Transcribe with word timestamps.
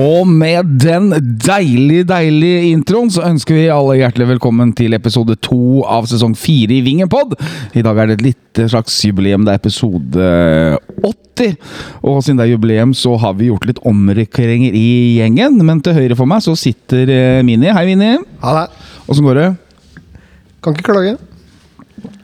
Og 0.00 0.22
med 0.30 0.68
den 0.80 1.10
deilig, 1.42 2.04
deilige 2.08 2.60
introen 2.70 3.10
så 3.12 3.24
ønsker 3.26 3.56
vi 3.58 3.64
alle 3.72 3.98
hjertelig 3.98 4.28
velkommen 4.30 4.70
til 4.78 4.94
episode 4.96 5.34
to 5.44 5.82
av 5.84 6.06
sesong 6.08 6.36
fire 6.38 6.76
i 6.78 6.82
Vingenpod. 6.86 7.34
I 7.76 7.82
dag 7.84 7.98
er 8.00 8.08
det 8.08 8.16
et 8.20 8.24
lite 8.30 8.68
slags 8.72 8.94
jubileum. 9.04 9.44
Det 9.44 9.52
er 9.52 9.60
episode 9.60 10.30
80. 11.04 11.58
Og 12.06 12.22
siden 12.22 12.40
det 12.40 12.46
er 12.46 12.52
jubileum, 12.54 12.94
så 12.96 13.16
har 13.20 13.34
vi 13.36 13.50
gjort 13.50 13.66
litt 13.68 13.82
omrykeringer 13.90 14.78
i 14.78 14.86
gjengen. 15.18 15.58
Men 15.68 15.82
til 15.84 15.98
høyre 15.98 16.16
for 16.16 16.30
meg 16.30 16.46
så 16.46 16.54
sitter 16.56 17.10
eh, 17.12 17.42
Mini. 17.44 17.68
Hei, 17.74 17.84
Mini. 17.90 18.14
Ha 18.46 18.56
det. 18.62 18.66
Åssen 19.10 19.26
går 19.26 19.42
det? 19.42 19.48
Kan 20.64 20.78
ikke 20.78 20.88
klage. 20.94 21.16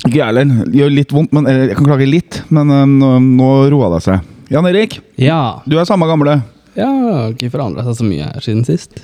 Ikke 0.06 0.20
jeg 0.22 0.26
heller. 0.30 0.56
Gjør 0.80 0.96
litt 1.02 1.12
vondt, 1.18 1.34
men 1.36 1.50
jeg 1.50 1.76
kan 1.76 1.90
klage 1.92 2.08
litt. 2.08 2.40
Men 2.48 2.72
eh, 2.72 2.88
nå, 2.96 3.16
nå 3.36 3.54
roa 3.74 3.92
det 3.98 4.04
seg. 4.06 4.32
Jan 4.54 4.68
Erik, 4.70 5.00
Ja. 5.18 5.58
du 5.66 5.74
er 5.76 5.88
samme 5.88 6.06
gamle. 6.08 6.38
Ja 6.76 6.88
har 6.88 7.34
ikke 7.34 7.52
forandra 7.54 7.84
seg 7.86 7.98
så 8.00 8.06
mye 8.06 8.28
her 8.30 8.44
siden 8.44 8.64
sist. 8.68 9.00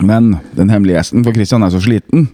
Men 0.00 0.34
den 0.56 0.70
hemmelige 0.72 0.98
gjesten, 0.98 1.24
for 1.26 1.36
Christian 1.36 1.64
er 1.64 1.72
så 1.74 1.80
sliten, 1.84 2.28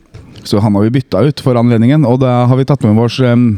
så 0.46 0.60
han 0.62 0.77
har 0.77 0.87
vi 0.87 0.95
bytta 0.98 1.24
ut 1.27 1.42
for 1.42 1.59
anledningen. 1.59 2.06
Og 2.06 2.20
da 2.23 2.45
har 2.46 2.59
vi 2.59 2.66
tatt 2.69 2.84
med 2.87 3.01
oss 3.02 3.19
um, 3.20 3.48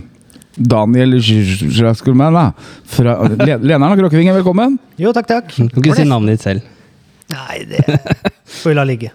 Daniel 0.56 1.18
Sjaskurman, 1.20 2.34
da. 2.34 2.46
Fra, 2.88 3.18
le, 3.28 3.58
lederen 3.60 3.84
av 3.84 3.96
Kråkevingen, 4.00 4.36
velkommen. 4.40 4.78
Jo, 5.00 5.12
takk, 5.16 5.28
takk. 5.28 5.54
Du 5.58 5.78
kan 5.78 5.84
ikke 5.84 6.00
si 6.00 6.08
navnet 6.08 6.38
ditt 6.38 6.46
selv. 6.46 6.74
Nei, 7.28 7.60
det 7.68 7.84
får 8.58 8.72
vi 8.72 8.76
la 8.78 8.86
ligge. 8.88 9.12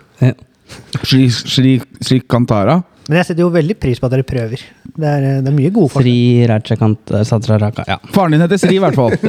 Shri 1.04 2.22
Kantara. 2.30 2.84
Men 3.10 3.20
jeg 3.20 3.28
setter 3.28 3.44
jo 3.44 3.50
veldig 3.52 3.76
pris 3.84 4.00
på 4.00 4.08
at 4.08 4.14
dere 4.14 4.26
prøver. 4.28 4.62
Det 4.96 5.08
er, 5.10 5.26
det 5.44 5.50
er 5.52 5.56
mye 5.56 5.72
gode 5.76 5.92
forslag. 5.92 6.06
Sri 6.08 6.46
Rajakant 6.48 7.14
Satraraka. 7.28 7.84
Ja. 7.90 7.98
Faren 8.16 8.36
din 8.36 8.44
heter 8.46 8.62
Sri, 8.62 8.78
i 8.78 8.84
hvert 8.84 8.96
fall. 8.96 9.16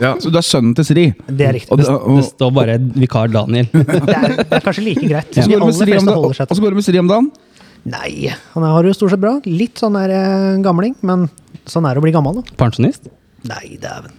Ja, 0.00 0.14
er 0.14 0.20
så 0.22 0.30
du 0.32 0.38
er 0.40 0.46
sønnen 0.46 0.72
til 0.78 0.86
Sri. 0.88 1.04
Det 1.28 1.48
er 1.48 1.56
riktig. 1.58 1.72
Og, 1.74 1.82
Det, 1.82 1.90
og, 1.92 2.20
det 2.20 2.28
står 2.30 2.54
bare 2.56 2.78
vikar 2.96 3.28
Daniel. 3.32 3.68
Det 3.76 4.16
er, 4.16 4.36
det 4.40 4.46
er 4.60 4.64
kanskje 4.64 4.86
like 4.86 5.04
greit. 5.04 5.36
Ja. 5.36 5.44
De 5.44 5.58
aller 5.58 5.90
fleste 5.90 6.16
holder 6.16 6.38
seg 6.38 6.50
og 6.50 6.58
så 6.58 6.64
går 6.64 6.74
det 6.74 6.80
med 6.80 6.86
Sri 6.88 7.02
om 7.02 7.10
dagen. 7.10 7.28
Nei, 7.86 8.32
han 8.54 8.64
har 8.66 8.82
det 8.82 8.90
jo 8.94 8.98
stort 8.98 9.14
sett 9.14 9.22
bra. 9.22 9.36
Litt 9.46 9.78
sånn 9.78 9.94
der 9.98 10.12
eh, 10.16 10.56
gamling, 10.64 10.96
men 11.06 11.28
sånn 11.70 11.86
er 11.86 11.94
det 11.94 12.02
å 12.02 12.06
bli 12.06 12.14
gammel, 12.16 12.40
da. 12.40 12.56
Pensjonist? 12.58 13.10
Nei, 13.46 13.76
dæven. 13.82 14.16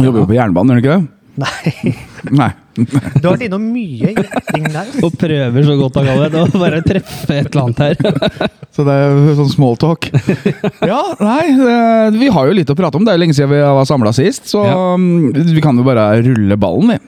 Jobber 0.00 0.24
jo 0.24 0.26
på 0.30 0.36
jernbanen, 0.38 0.74
gjør 0.74 0.80
du 0.80 0.88
ikke 0.88 0.96
det? 0.96 1.16
Nei. 1.40 1.94
Nei. 2.42 2.50
Du 2.88 3.26
har 3.26 3.34
vært 3.34 3.44
innom 3.46 3.66
mye 3.72 4.14
gjetting 4.16 4.66
der. 4.72 4.90
Og 5.06 5.14
prøver 5.20 5.66
så 5.68 5.76
godt 5.80 5.98
han 6.00 6.08
kan 6.08 6.22
det, 6.24 6.30
var 6.40 6.56
bare 6.64 6.80
treffe 6.86 7.36
et 7.36 7.50
eller 7.50 7.62
annet 7.66 7.82
her. 7.84 7.94
Så 8.76 8.86
det 8.86 8.94
er 8.94 9.34
sånn 9.38 9.52
small 9.52 9.78
talk. 9.80 10.06
Ja, 10.90 11.00
nei, 11.20 11.42
eh, 11.52 12.10
vi 12.16 12.30
har 12.32 12.48
jo 12.48 12.56
litt 12.56 12.70
å 12.72 12.76
prate 12.78 12.96
om. 12.98 13.04
Det 13.06 13.12
er 13.12 13.18
jo 13.18 13.24
lenge 13.24 13.36
siden 13.36 13.52
vi 13.52 13.60
var 13.62 13.88
samla 13.88 14.12
sist, 14.16 14.46
så 14.50 14.64
Ja. 14.66 14.76
um, 14.94 15.32
vi 15.34 15.62
kan 15.64 15.76
jo 15.78 15.84
bare 15.86 16.06
rulle 16.24 16.56
ballen, 16.60 16.94
vi. 16.94 16.98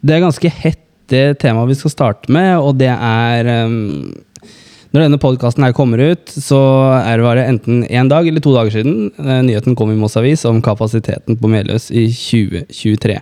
Det 0.00 0.16
er 0.16 0.22
ganske 0.24 0.50
hett 0.62 0.86
det 1.10 1.40
temaet 1.42 1.72
vi 1.72 1.76
skal 1.76 1.92
starte 1.92 2.32
med, 2.32 2.54
og 2.62 2.78
det 2.80 2.88
er 2.94 3.48
um, 3.66 4.12
Når 4.90 5.04
denne 5.04 5.18
podkasten 5.22 5.62
kommer 5.76 6.00
ut, 6.02 6.32
så 6.34 6.58
er 6.98 7.20
det 7.20 7.22
bare 7.22 7.44
enten 7.46 7.84
én 7.86 8.08
dag 8.10 8.26
eller 8.26 8.42
to 8.42 8.50
dager 8.56 8.74
siden 8.74 9.12
eh, 9.22 9.42
nyheten 9.46 9.76
kom 9.78 9.92
i 9.92 9.98
Moss 9.98 10.16
Avis 10.18 10.42
om 10.48 10.58
kapasiteten 10.66 11.38
på 11.38 11.50
Meløs 11.52 11.92
i 11.94 12.08
2023. 12.10 13.20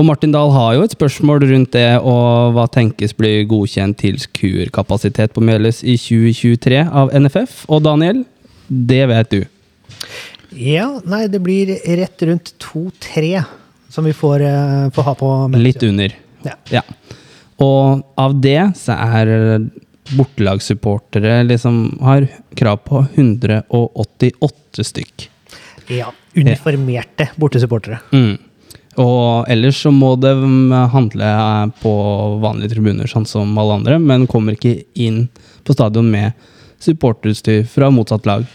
Og 0.00 0.08
Martin 0.08 0.32
Dahl 0.32 0.52
har 0.54 0.78
jo 0.78 0.86
et 0.86 0.96
spørsmål 0.96 1.44
rundt 1.50 1.74
det, 1.76 1.98
og 2.00 2.56
hva 2.56 2.64
tenkes 2.72 3.12
blir 3.18 3.44
godkjent 3.50 4.00
til 4.00 4.16
tilskuerkapasitet 4.16 5.34
på 5.36 5.44
Meløs 5.44 5.82
i 5.84 5.98
2023 6.00 6.86
av 6.88 7.12
NFF. 7.12 7.66
Og 7.68 7.84
Daniel, 7.84 8.24
det 8.68 9.02
vet 9.12 9.36
du. 9.36 9.44
Ja, 10.56 10.88
nei, 11.04 11.26
det 11.28 11.42
blir 11.44 11.74
rett 12.00 12.24
rundt 12.30 12.54
to-tre 12.62 13.44
som 13.92 14.08
vi 14.08 14.16
får, 14.16 14.40
eh, 14.40 14.88
får 14.96 15.08
ha 15.10 15.14
på 15.20 15.30
Litt 15.60 15.84
under. 15.84 16.16
Ja. 16.48 16.56
Ja. 16.70 16.82
Og 17.60 18.00
av 18.16 18.40
det 18.40 18.72
så 18.80 18.96
er 18.96 19.68
bortelagssupportere 20.16 21.42
liksom 21.48 21.98
har 22.02 22.26
krav 22.58 22.76
på 22.86 23.04
188 23.14 24.84
stykk. 24.84 25.28
ja. 25.88 26.12
Uniformerte 26.36 27.26
bortesupportere. 27.42 27.98
Mm. 28.14 28.36
Og 29.02 29.48
ellers 29.50 29.80
så 29.82 29.90
må 29.90 30.12
det 30.20 30.30
mm, 30.38 30.72
handle 30.92 31.30
på 31.82 31.92
vanlige 32.42 32.76
tribuner, 32.76 33.10
sånn 33.10 33.26
som 33.26 33.58
alle 33.58 33.80
andre, 33.80 33.98
men 33.98 34.28
kommer 34.30 34.54
ikke 34.54 34.76
inn 34.94 35.24
på 35.66 35.74
stadion 35.74 36.06
med 36.10 36.32
supporterutstyr 36.80 37.64
fra 37.70 37.90
motsatt 37.90 38.26
lag. 38.30 38.46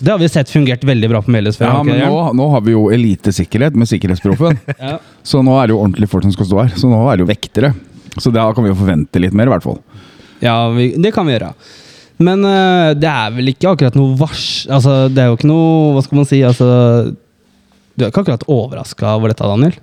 Det 0.00 0.10
har 0.10 0.18
vi 0.18 0.28
sett 0.32 0.50
fungert 0.50 0.84
veldig 0.84 1.08
bra 1.12 1.20
på 1.22 1.32
Meløs 1.34 1.58
før. 1.60 1.70
Ja, 1.74 1.82
men 1.84 2.00
nå, 2.00 2.20
nå 2.34 2.48
har 2.54 2.62
vi 2.64 2.72
jo 2.72 2.86
elitesikkerhet 2.94 3.76
med 3.76 3.90
Sikkerhetsproffen. 3.90 4.58
Ja. 4.80 4.96
så 5.22 5.42
nå 5.44 5.54
er 5.60 5.68
det 5.68 5.74
jo 5.76 5.82
ordentlige 5.82 6.10
folk 6.10 6.24
som 6.24 6.32
skal 6.32 6.48
stå 6.48 6.60
her. 6.62 6.74
Så 6.80 6.88
nå 6.88 7.00
er 7.10 7.18
det 7.18 7.26
jo 7.26 7.30
vektere. 7.30 7.74
Så 8.16 8.32
da 8.34 8.46
kan 8.56 8.64
vi 8.64 8.72
jo 8.72 8.78
forvente 8.78 9.20
litt 9.20 9.36
mer, 9.36 9.50
i 9.50 9.52
hvert 9.52 9.66
fall. 9.66 9.76
Ja, 10.44 10.56
vi, 10.74 10.92
det 11.00 11.12
kan 11.14 11.28
vi 11.28 11.36
gjøre. 11.36 11.52
Men 12.20 12.44
øh, 12.44 12.90
det 13.00 13.08
er 13.08 13.36
vel 13.36 13.52
ikke 13.52 13.74
akkurat 13.74 13.96
noe 13.96 14.16
vars... 14.20 14.66
Altså, 14.68 15.06
det 15.08 15.22
er 15.22 15.30
jo 15.30 15.38
ikke 15.38 15.48
noe 15.48 15.94
Hva 15.96 16.02
skal 16.04 16.20
man 16.20 16.28
si? 16.28 16.40
Altså, 16.44 16.66
du 17.96 18.04
er 18.04 18.10
ikke 18.10 18.24
akkurat 18.26 18.44
overraska 18.48 19.14
over 19.16 19.32
dette, 19.32 19.48
Daniel? 19.48 19.78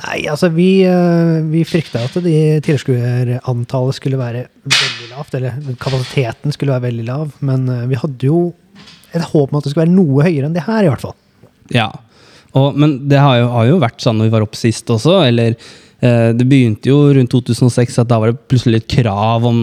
Nei, 0.00 0.22
altså 0.30 0.48
vi, 0.54 0.82
eh, 0.88 1.40
vi 1.52 1.64
frykta 1.68 2.06
at 2.06 2.14
de 2.24 2.36
tilskuerantallet 2.64 3.98
skulle 3.98 4.20
være 4.20 4.46
veldig 4.64 5.08
lavt, 5.10 5.34
eller 5.36 5.74
kapasiteten 5.82 6.54
skulle 6.54 6.72
være 6.72 6.86
veldig 6.86 7.04
lav, 7.10 7.34
men 7.44 7.66
eh, 7.68 7.84
vi 7.90 7.98
hadde 8.00 8.30
jo 8.30 8.40
et 9.12 9.26
håp 9.34 9.52
om 9.52 9.58
at 9.58 9.66
det 9.66 9.74
skulle 9.74 9.84
være 9.84 9.96
noe 9.98 10.24
høyere 10.24 10.48
enn 10.48 10.56
det 10.56 10.64
her, 10.64 10.86
i 10.86 10.88
hvert 10.88 11.04
fall. 11.04 11.16
Ja. 11.74 11.90
Og, 12.56 12.72
men 12.76 13.02
det 13.08 13.20
har 13.20 13.36
jo, 13.42 13.50
har 13.52 13.68
jo 13.68 13.82
vært 13.82 14.00
sånn 14.04 14.16
når 14.20 14.30
vi 14.30 14.34
var 14.38 14.46
oppe 14.46 14.60
sist 14.60 14.88
også, 14.92 15.18
eller 15.28 15.52
eh, 15.52 15.68
Det 16.02 16.46
begynte 16.50 16.90
jo 16.90 17.12
rundt 17.14 17.30
2006 17.30 18.00
at 18.02 18.08
da 18.10 18.16
var 18.18 18.32
det 18.32 18.40
plutselig 18.50 18.80
et 18.80 18.88
krav 18.90 19.44
om 19.46 19.58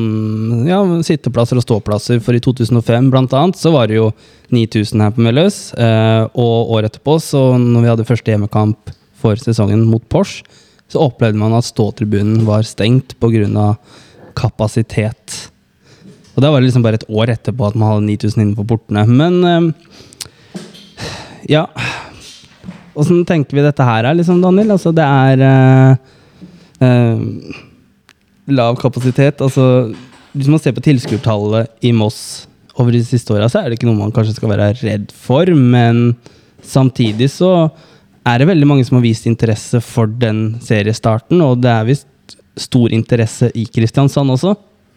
ja, 0.63 0.77
sitteplasser 1.03 1.59
og 1.59 1.65
ståplasser. 1.65 2.21
For 2.23 2.37
i 2.37 2.39
2005 2.39 3.09
blant 3.11 3.33
annet, 3.35 3.59
så 3.59 3.73
var 3.73 3.89
det 3.91 3.97
jo 3.97 4.05
9000 4.55 5.03
her 5.03 5.11
på 5.11 5.25
Meløs. 5.25 5.57
Eh, 5.75 6.23
og 6.31 6.71
året 6.77 6.93
etterpå, 6.93 7.17
så 7.19 7.43
når 7.59 7.83
vi 7.83 7.91
hadde 7.91 8.07
første 8.07 8.31
hjemmekamp 8.31 8.93
for 9.19 9.39
sesongen 9.41 9.83
mot 9.89 10.05
Porsche, 10.07 10.47
så 10.89 11.03
opplevde 11.03 11.37
man 11.41 11.57
at 11.57 11.67
ståtribunen 11.67 12.45
var 12.47 12.63
stengt 12.63 13.17
pga. 13.19 13.75
kapasitet. 14.39 15.51
Og 16.35 16.41
det 16.41 16.49
var 16.53 16.61
liksom 16.63 16.83
bare 16.85 16.95
et 16.95 17.09
år 17.09 17.33
etterpå 17.35 17.67
at 17.67 17.75
man 17.75 17.89
hadde 17.89 18.07
9000 18.07 18.41
innenfor 18.41 18.63
portene. 18.63 19.03
Men 19.05 19.43
eh, 19.43 19.89
ja 21.49 21.67
Åssen 22.95 23.25
tenker 23.25 23.55
vi 23.55 23.63
dette 23.63 23.83
her 23.83 24.03
er, 24.03 24.15
liksom, 24.17 24.41
Daniel? 24.41 24.71
Altså, 24.75 24.91
det 24.91 25.03
er 25.05 25.97
eh, 26.83 27.23
lav 28.49 28.77
kapasitet. 28.81 29.41
Altså, 29.41 29.93
hvis 30.33 30.49
man 30.51 30.61
ser 30.61 30.75
på 30.75 30.83
tilskuertallet 30.85 31.71
i 31.85 31.93
Moss 31.95 32.47
over 32.79 32.95
de 32.95 33.03
siste 33.03 33.33
åra, 33.35 33.49
så 33.51 33.61
er 33.61 33.69
det 33.69 33.79
ikke 33.79 33.89
noe 33.89 33.99
man 33.99 34.13
kanskje 34.15 34.37
skal 34.37 34.53
være 34.53 34.71
redd 34.79 35.09
for, 35.15 35.49
men 35.51 36.13
samtidig 36.63 37.29
så 37.33 37.69
er 38.27 38.39
det 38.39 38.49
veldig 38.49 38.67
mange 38.67 38.85
som 38.87 38.99
har 38.99 39.05
vist 39.05 39.27
interesse 39.29 39.81
for 39.83 40.11
den 40.21 40.59
seriestarten, 40.63 41.41
og 41.43 41.59
det 41.63 41.71
er 41.73 41.87
visst 41.87 42.07
stor 42.59 42.91
interesse 42.95 43.49
i 43.55 43.65
Kristiansand 43.71 44.35
også. 44.35 44.55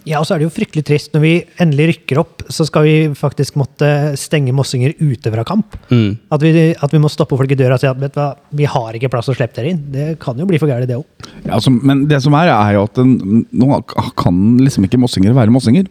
Ja, 0.08 0.18
og 0.18 0.26
så 0.26 0.34
er 0.34 0.42
det 0.42 0.48
jo 0.48 0.54
fryktelig 0.54 0.84
trist. 0.86 1.12
Når 1.14 1.22
vi 1.22 1.32
endelig 1.62 1.88
rykker 1.92 2.20
opp, 2.22 2.42
så 2.50 2.66
skal 2.66 2.86
vi 2.86 2.94
faktisk 3.18 3.58
måtte 3.60 3.88
stenge 4.18 4.54
mossinger 4.56 4.96
ute 4.98 5.32
fra 5.32 5.44
kamp. 5.46 5.76
Mm. 5.92 6.18
At 6.34 6.42
vi, 6.42 6.52
at 6.74 6.94
vi 6.94 7.00
må 7.02 7.10
stoppe 7.12 7.38
folk 7.38 7.54
i 7.54 7.58
døra 7.58 7.78
og 7.78 7.82
si 7.82 7.90
at 7.90 8.00
vet 8.00 8.16
du 8.16 8.20
hva, 8.20 8.32
vi 8.62 8.68
har 8.68 8.98
ikke 8.98 9.12
plass 9.12 9.30
å 9.30 9.36
slippe 9.36 9.60
dere 9.60 9.74
inn. 9.74 9.84
Det 9.94 10.08
kan 10.22 10.38
jo 10.38 10.48
bli 10.48 10.60
for 10.62 10.70
gærent, 10.70 10.90
det 10.90 10.98
òg. 10.98 11.30
Ja, 11.44 11.54
altså, 11.60 11.70
men 11.74 12.06
det 12.10 12.22
som 12.24 12.34
er, 12.38 12.50
er 12.54 12.76
jo 12.78 12.86
at 12.88 12.98
den, 12.98 13.46
nå 13.54 13.80
kan 14.18 14.42
liksom 14.62 14.88
ikke 14.88 15.00
mossinger 15.02 15.36
være 15.38 15.54
mossinger. 15.54 15.86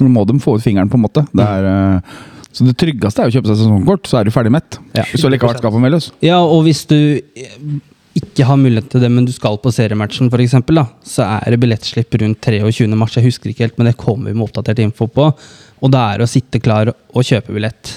Nå 0.00 0.10
må 0.10 0.26
de 0.26 0.38
få 0.42 0.56
ut 0.58 0.64
fingeren, 0.64 0.90
på 0.90 0.98
en 0.98 1.04
måte. 1.04 1.24
Det 1.30 1.46
er, 1.46 1.70
eh, 1.70 2.20
så 2.52 2.66
det 2.66 2.74
tryggeste 2.80 3.22
er 3.22 3.30
å 3.30 3.32
kjøpe 3.32 3.48
seg 3.48 3.62
sesongkort, 3.62 4.08
så 4.10 4.18
er 4.18 4.26
du 4.26 4.34
ferdig 4.34 4.52
mett. 4.52 4.80
Ja. 4.96 5.06
Hvis 5.08 5.22
du 5.22 5.30
likevel 5.30 5.56
skal 5.60 5.74
med 5.76 5.86
Meløs. 5.86 6.10
Ja, 6.24 6.42
og 6.42 6.66
hvis 6.66 6.82
du 6.90 6.98
ikke 8.18 8.44
har 8.44 8.58
mulighet 8.60 8.90
til 8.92 9.00
det, 9.00 9.08
men 9.10 9.24
du 9.24 9.32
skal 9.32 9.56
på 9.62 9.70
seriematchen 9.72 10.28
for 10.32 10.42
eksempel, 10.44 10.80
da, 10.82 10.86
så 11.06 11.24
er 11.38 11.54
det 11.54 11.60
billettslipp 11.62 12.14
rundt 12.20 12.40
23. 12.44 12.88
mars. 12.98 13.14
Jeg 13.16 13.24
husker 13.24 13.50
ikke 13.52 13.64
helt, 13.66 13.78
men 13.80 13.88
det 13.88 13.96
kommer 14.00 14.28
vi 14.30 14.36
med 14.36 14.44
oppdatert 14.48 14.82
info 14.84 15.06
på. 15.08 15.30
Og 15.82 15.90
da 15.94 16.02
er 16.12 16.20
det 16.20 16.26
å 16.28 16.32
sitte 16.32 16.60
klar 16.62 16.90
og 16.92 17.24
kjøpe 17.24 17.54
billett. 17.56 17.94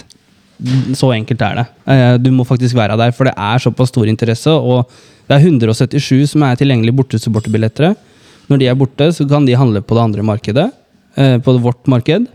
Så 0.96 1.10
enkelt 1.12 1.42
er 1.44 1.56
det. 1.60 1.66
Eh, 1.92 2.18
Du 2.24 2.30
må 2.32 2.46
faktisk 2.48 2.76
være 2.78 2.96
der, 2.98 3.12
for 3.12 3.28
det 3.28 3.34
er 3.36 3.60
såpass 3.60 3.90
stor 3.92 4.08
interesse. 4.08 4.48
Og 4.56 4.88
det 5.28 5.36
er 5.36 5.44
177 5.50 6.30
som 6.32 6.44
er 6.48 6.56
tilgjengelige 6.56 6.96
bortesupporterbilletter. 6.96 7.96
Når 8.48 8.62
de 8.62 8.68
er 8.72 8.76
borte, 8.80 9.10
så 9.12 9.28
kan 9.28 9.46
de 9.46 9.58
handle 9.60 9.82
på 9.82 9.96
det 9.98 10.04
andre 10.06 10.24
markedet. 10.24 10.72
eh, 11.18 11.38
På 11.40 11.58
vårt 11.60 11.86
marked. 11.88 12.28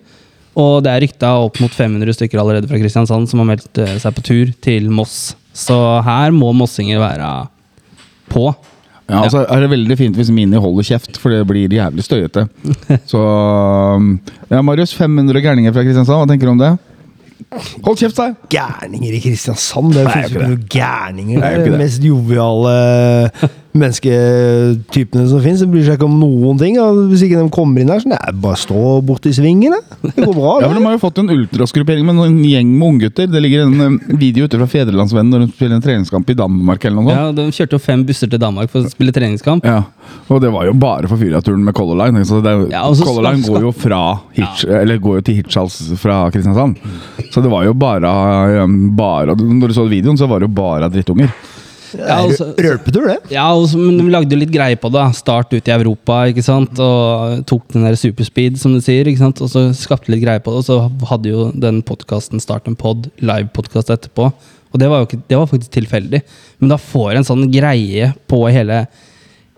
Og 0.57 0.83
det 0.85 0.91
er 0.91 1.01
rykta 1.01 1.31
opp 1.47 1.61
mot 1.61 1.71
500 1.73 2.13
stykker 2.13 2.39
allerede 2.41 2.69
fra 2.69 2.77
Kristiansand 2.79 3.29
som 3.31 3.39
har 3.41 3.47
meldt 3.57 3.79
eh, 3.79 3.97
seg 3.99 4.13
på 4.15 4.23
tur 4.23 4.53
til 4.61 4.91
Moss. 4.91 5.35
Så 5.55 6.03
her 6.05 6.31
må 6.31 6.53
mossinger 6.53 6.99
være 7.01 7.49
på. 8.31 8.51
Ja, 9.11 9.25
altså 9.25 9.43
er 9.43 9.65
det 9.65 9.73
veldig 9.73 9.97
fint 9.99 10.19
hvis 10.19 10.29
Mini 10.31 10.59
holder 10.63 10.87
kjeft, 10.87 11.17
for 11.19 11.35
det 11.35 11.41
blir 11.49 11.73
jævlig 11.75 12.05
støyete. 12.07 12.45
Så 13.11 13.19
um, 13.99 14.13
Ja, 14.53 14.61
Marius, 14.63 14.95
500 14.95 15.43
gærninger 15.43 15.75
fra 15.75 15.83
Kristiansand, 15.83 16.23
hva 16.23 16.31
tenker 16.31 16.47
du 16.47 16.55
om 16.55 16.63
det? 16.63 16.71
Hold 17.83 17.97
kjeft, 17.99 18.15
sa 18.15 18.29
jeg! 18.29 18.37
gærninger 18.55 19.17
i 19.17 19.21
Kristiansand. 19.25 19.95
Det 19.97 20.05
er 20.05 20.29
jo 20.29 20.29
ikke 20.29 20.51
noe 20.53 20.61
gærninger. 20.71 21.41
Det 21.41 21.49
er 21.49 21.57
jo 21.57 21.63
ikke 21.65 21.71
de 21.71 21.75
det. 21.75 21.81
mest 21.83 22.07
joviale 22.07 23.51
mennesketypene 23.77 25.27
som 25.31 25.43
finnes. 25.45 25.61
De 25.63 25.69
bryr 25.71 25.85
seg 25.87 25.99
ikke 25.99 26.09
om 26.09 26.17
noen 26.21 26.59
ting. 26.61 26.77
Hvis 27.11 27.23
ikke 27.27 27.39
de 27.41 27.51
kommer 27.55 27.83
inn 27.83 27.91
her, 27.93 28.01
så 28.03 28.11
nei, 28.11 28.19
bare 28.43 28.59
stå 28.59 28.81
borti 29.07 29.33
svingen. 29.37 29.77
Det 30.03 30.15
går 30.17 30.35
bra. 30.35 30.55
Ja, 30.61 30.69
det. 30.69 30.75
men 30.75 30.81
De 30.81 30.87
har 30.89 30.97
jo 30.97 31.03
fått 31.03 31.21
en 31.23 31.31
ultrasgruppering 31.35 32.07
med 32.09 32.19
en 32.25 32.39
gjeng 32.47 32.73
med 32.75 32.87
unggutter. 32.89 33.29
Det 33.31 33.43
ligger 33.45 33.67
en 33.67 33.85
eh, 33.87 34.17
video 34.21 34.49
ute 34.49 34.59
fra 34.61 34.69
Fedrelandsvennen 34.71 35.31
når 35.35 35.45
de 35.45 35.51
spiller 35.53 35.79
en 35.79 35.85
treningskamp 35.85 36.33
i 36.33 36.39
Danmark. 36.39 36.85
eller 36.85 36.99
noe 36.99 37.11
sånt. 37.11 37.21
Ja, 37.21 37.37
De 37.37 37.57
kjørte 37.57 37.79
jo 37.79 37.83
fem 37.85 38.05
busser 38.09 38.31
til 38.33 38.43
Danmark 38.43 38.73
for 38.73 38.83
å 38.83 38.91
spille 38.93 39.15
treningskamp. 39.15 39.67
Ja, 39.69 39.85
Og 40.29 40.43
det 40.43 40.51
var 40.55 40.67
jo 40.67 40.75
bare 40.81 41.11
for 41.11 41.21
Fyraturen 41.21 41.63
med 41.67 41.77
Color 41.79 42.01
Line. 42.03 42.25
Så 42.27 42.41
det, 42.45 42.51
er 42.57 42.67
Ja, 42.75 42.85
Color 42.91 43.29
Line 43.31 43.47
går 43.47 43.69
jo, 43.69 43.73
fra 43.77 44.03
Hitch, 44.37 44.65
eller 44.67 44.99
går 45.03 45.21
jo 45.21 45.27
til 45.29 45.41
Hirtshals 45.41 45.79
fra 46.01 46.23
Kristiansand. 46.35 46.81
Så 47.31 47.43
det 47.45 47.51
var 47.53 47.65
jo 47.69 47.75
bare, 47.79 48.11
um, 48.65 48.91
bare 48.99 49.37
Når 49.39 49.71
du 49.71 49.75
så 49.77 49.87
videoen, 49.91 50.19
så 50.19 50.27
var 50.31 50.41
det 50.43 50.49
jo 50.51 50.55
bare 50.57 50.91
drittunger. 50.91 51.31
Det 51.93 51.99
Ja, 52.07 52.17
er 52.21 52.29
altså- 52.29 52.55
Rølpetur, 52.57 53.07
det. 53.09 53.19
Ja, 53.33 53.49
og 53.55 53.75
men 53.77 53.97
de 53.99 54.11
lagde 54.11 54.31
jo 54.31 54.39
litt 54.39 54.53
greie 54.53 54.77
på 54.77 54.91
det. 54.93 55.15
Start 55.17 55.53
ut 55.53 55.69
i 55.69 55.73
Europa, 55.75 56.21
ikke 56.31 56.43
sant. 56.45 56.79
Og 56.79 57.45
tok 57.47 57.69
den 57.73 57.83
der 57.85 57.95
superspeed, 57.99 58.59
som 58.59 58.73
du 58.75 58.81
sier. 58.81 59.05
ikke 59.07 59.19
sant? 59.19 59.41
Og 59.43 59.49
så 59.51 59.75
skapte 59.75 60.09
litt 60.13 60.23
greie 60.23 60.39
på 60.41 60.53
det. 60.55 60.63
Og 60.63 60.65
så 60.65 61.09
hadde 61.09 61.31
jo 61.33 61.51
den 61.53 61.83
podkasten 61.83 62.41
Start 62.41 62.69
en 62.69 62.77
pod, 62.77 63.11
live-podkast 63.21 63.91
etterpå. 63.91 64.33
Og 64.73 64.79
det 64.79 64.89
var 64.89 65.01
jo 65.01 65.07
ikke, 65.09 65.23
det 65.29 65.37
var 65.39 65.47
faktisk 65.51 65.71
tilfeldig. 65.71 66.23
Men 66.61 66.69
da 66.69 66.77
får 66.77 67.17
en 67.17 67.25
sånn 67.25 67.51
greie 67.53 68.15
på 68.29 68.45
hele 68.51 68.87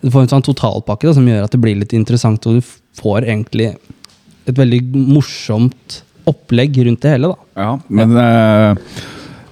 Du 0.03 0.11
får 0.11 0.23
en 0.23 0.29
sånn 0.41 0.43
totalpakke 0.43 1.03
da, 1.07 1.13
som 1.15 1.27
gjør 1.27 1.45
at 1.45 1.51
det 1.53 1.61
blir 1.61 1.77
litt 1.79 1.93
interessant, 1.95 2.45
og 2.49 2.55
du 2.59 2.61
får 3.01 3.23
egentlig 3.23 3.77
et 4.49 4.55
veldig 4.57 4.81
morsomt 4.97 6.01
opplegg 6.27 6.75
rundt 6.85 7.01
det 7.05 7.13
hele. 7.13 7.29
da. 7.29 7.37
Ja, 7.63 7.79
men 7.89 8.11
ja. 8.17 8.73
eh, 8.73 8.77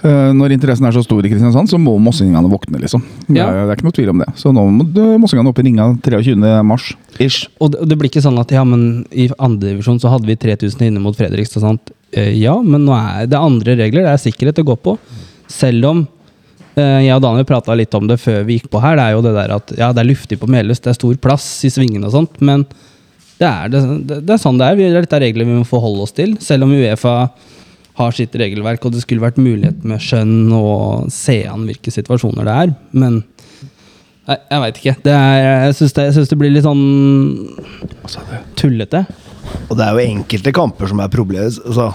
når 0.08 0.52
interessen 0.55 0.87
er 0.88 0.94
så 0.97 1.02
stor 1.05 1.25
i 1.26 1.29
Kristiansand, 1.29 1.69
så 1.69 1.76
må 1.81 1.93
mossingene 2.00 2.49
våkne, 2.49 2.79
liksom. 2.81 3.02
Det, 3.26 3.37
Ja. 3.37 3.49
er, 3.50 3.67
det 3.67 3.73
er 3.75 3.76
ikke 3.76 3.85
noe 3.88 3.97
tvil 3.99 4.08
om 4.14 4.19
det. 4.23 4.29
Så 4.41 4.52
nå 4.56 4.62
må 4.73 4.87
eh, 4.88 5.17
mossingene 5.20 5.50
opp 5.52 5.58
i 5.61 5.64
ringa 5.67 5.88
23. 6.00 6.62
mars. 6.64 6.94
Ish. 7.20 7.49
Og 7.61 7.75
det, 7.76 7.99
blir 8.00 8.08
ikke 8.08 8.23
sånn 8.25 8.38
at 8.41 8.50
ja, 8.55 8.62
men 8.64 9.05
i 9.12 9.29
andredivisjon 9.37 10.00
så 10.00 10.08
hadde 10.14 10.26
vi 10.31 10.37
3000 10.41 10.87
inne 10.88 11.02
mot 11.05 11.17
Fredrikstad. 11.19 11.61
Sant? 11.61 11.93
Eh, 12.17 12.32
ja, 12.41 12.55
men 12.62 12.87
nå 12.88 12.94
er 12.97 13.26
det 13.29 13.37
andre 13.38 13.76
regler. 13.76 14.06
Det 14.08 14.14
er 14.14 14.25
sikkerhet 14.25 14.62
å 14.64 14.67
gå 14.73 14.76
på. 14.88 14.97
Selv 15.52 15.85
om 15.91 16.03
eh, 16.76 17.03
jeg 17.05 17.14
og 17.19 17.23
Daniel 17.26 17.44
prata 17.44 17.76
litt 17.76 17.93
om 17.99 18.08
det 18.08 18.17
før 18.23 18.44
vi 18.49 18.56
gikk 18.58 18.70
på 18.73 18.81
her. 18.81 18.96
Det 18.96 19.05
er 19.05 19.12
jo 19.19 19.23
det 19.29 19.35
der 19.37 19.55
at 19.58 19.75
ja, 19.76 19.93
det 19.93 20.00
er 20.05 20.11
luftig 20.14 20.41
på 20.41 20.49
Melhus, 20.49 20.81
det 20.81 20.94
er 20.94 20.99
stor 21.00 21.14
plass 21.20 21.46
i 21.69 21.70
svingene 21.76 22.08
og 22.08 22.17
sånt. 22.17 22.41
Men 22.41 22.64
det 23.41 23.49
er, 23.49 23.69
det, 23.73 23.81
det, 24.25 24.32
er 24.35 24.41
sånn 24.41 24.58
det 24.61 24.67
er. 24.73 24.76
Vi- 24.81 24.91
Dette 24.96 25.17
er 25.20 25.26
regler 25.29 25.44
vi 25.49 25.61
må 25.61 25.69
forholde 25.69 26.05
oss 26.08 26.12
til. 26.17 26.37
Selv 26.44 26.64
om 26.67 26.73
Uefa 26.76 27.14
har 27.99 28.15
sitt 28.17 28.37
regelverk, 28.39 28.85
og 28.87 28.95
det 28.95 29.03
skulle 29.05 29.25
vært 29.25 29.41
mulighet 29.41 29.83
med 29.87 30.03
skjønn 30.03 30.53
og 30.57 31.11
se 31.13 31.43
an 31.51 31.67
hvilke 31.69 31.93
situasjoner 31.95 32.47
det 32.47 32.57
er. 32.65 32.75
Men 32.97 33.23
Nei, 34.31 34.37
jeg 34.47 34.63
veit 34.63 34.77
ikke. 34.79 34.93
Det 35.03 35.13
er, 35.17 35.39
jeg 35.67 35.77
syns 35.79 35.95
det, 35.97 36.05
det 36.31 36.37
blir 36.39 36.53
litt 36.55 36.67
sånn 36.67 36.85
tullete. 38.61 39.01
Og 39.71 39.77
det 39.79 39.85
er 39.87 39.95
jo 39.95 40.05
enkelte 40.17 40.53
kamper 40.55 40.91
som 40.91 41.01
er 41.03 41.11
problemet. 41.13 41.59
Altså, 41.67 41.91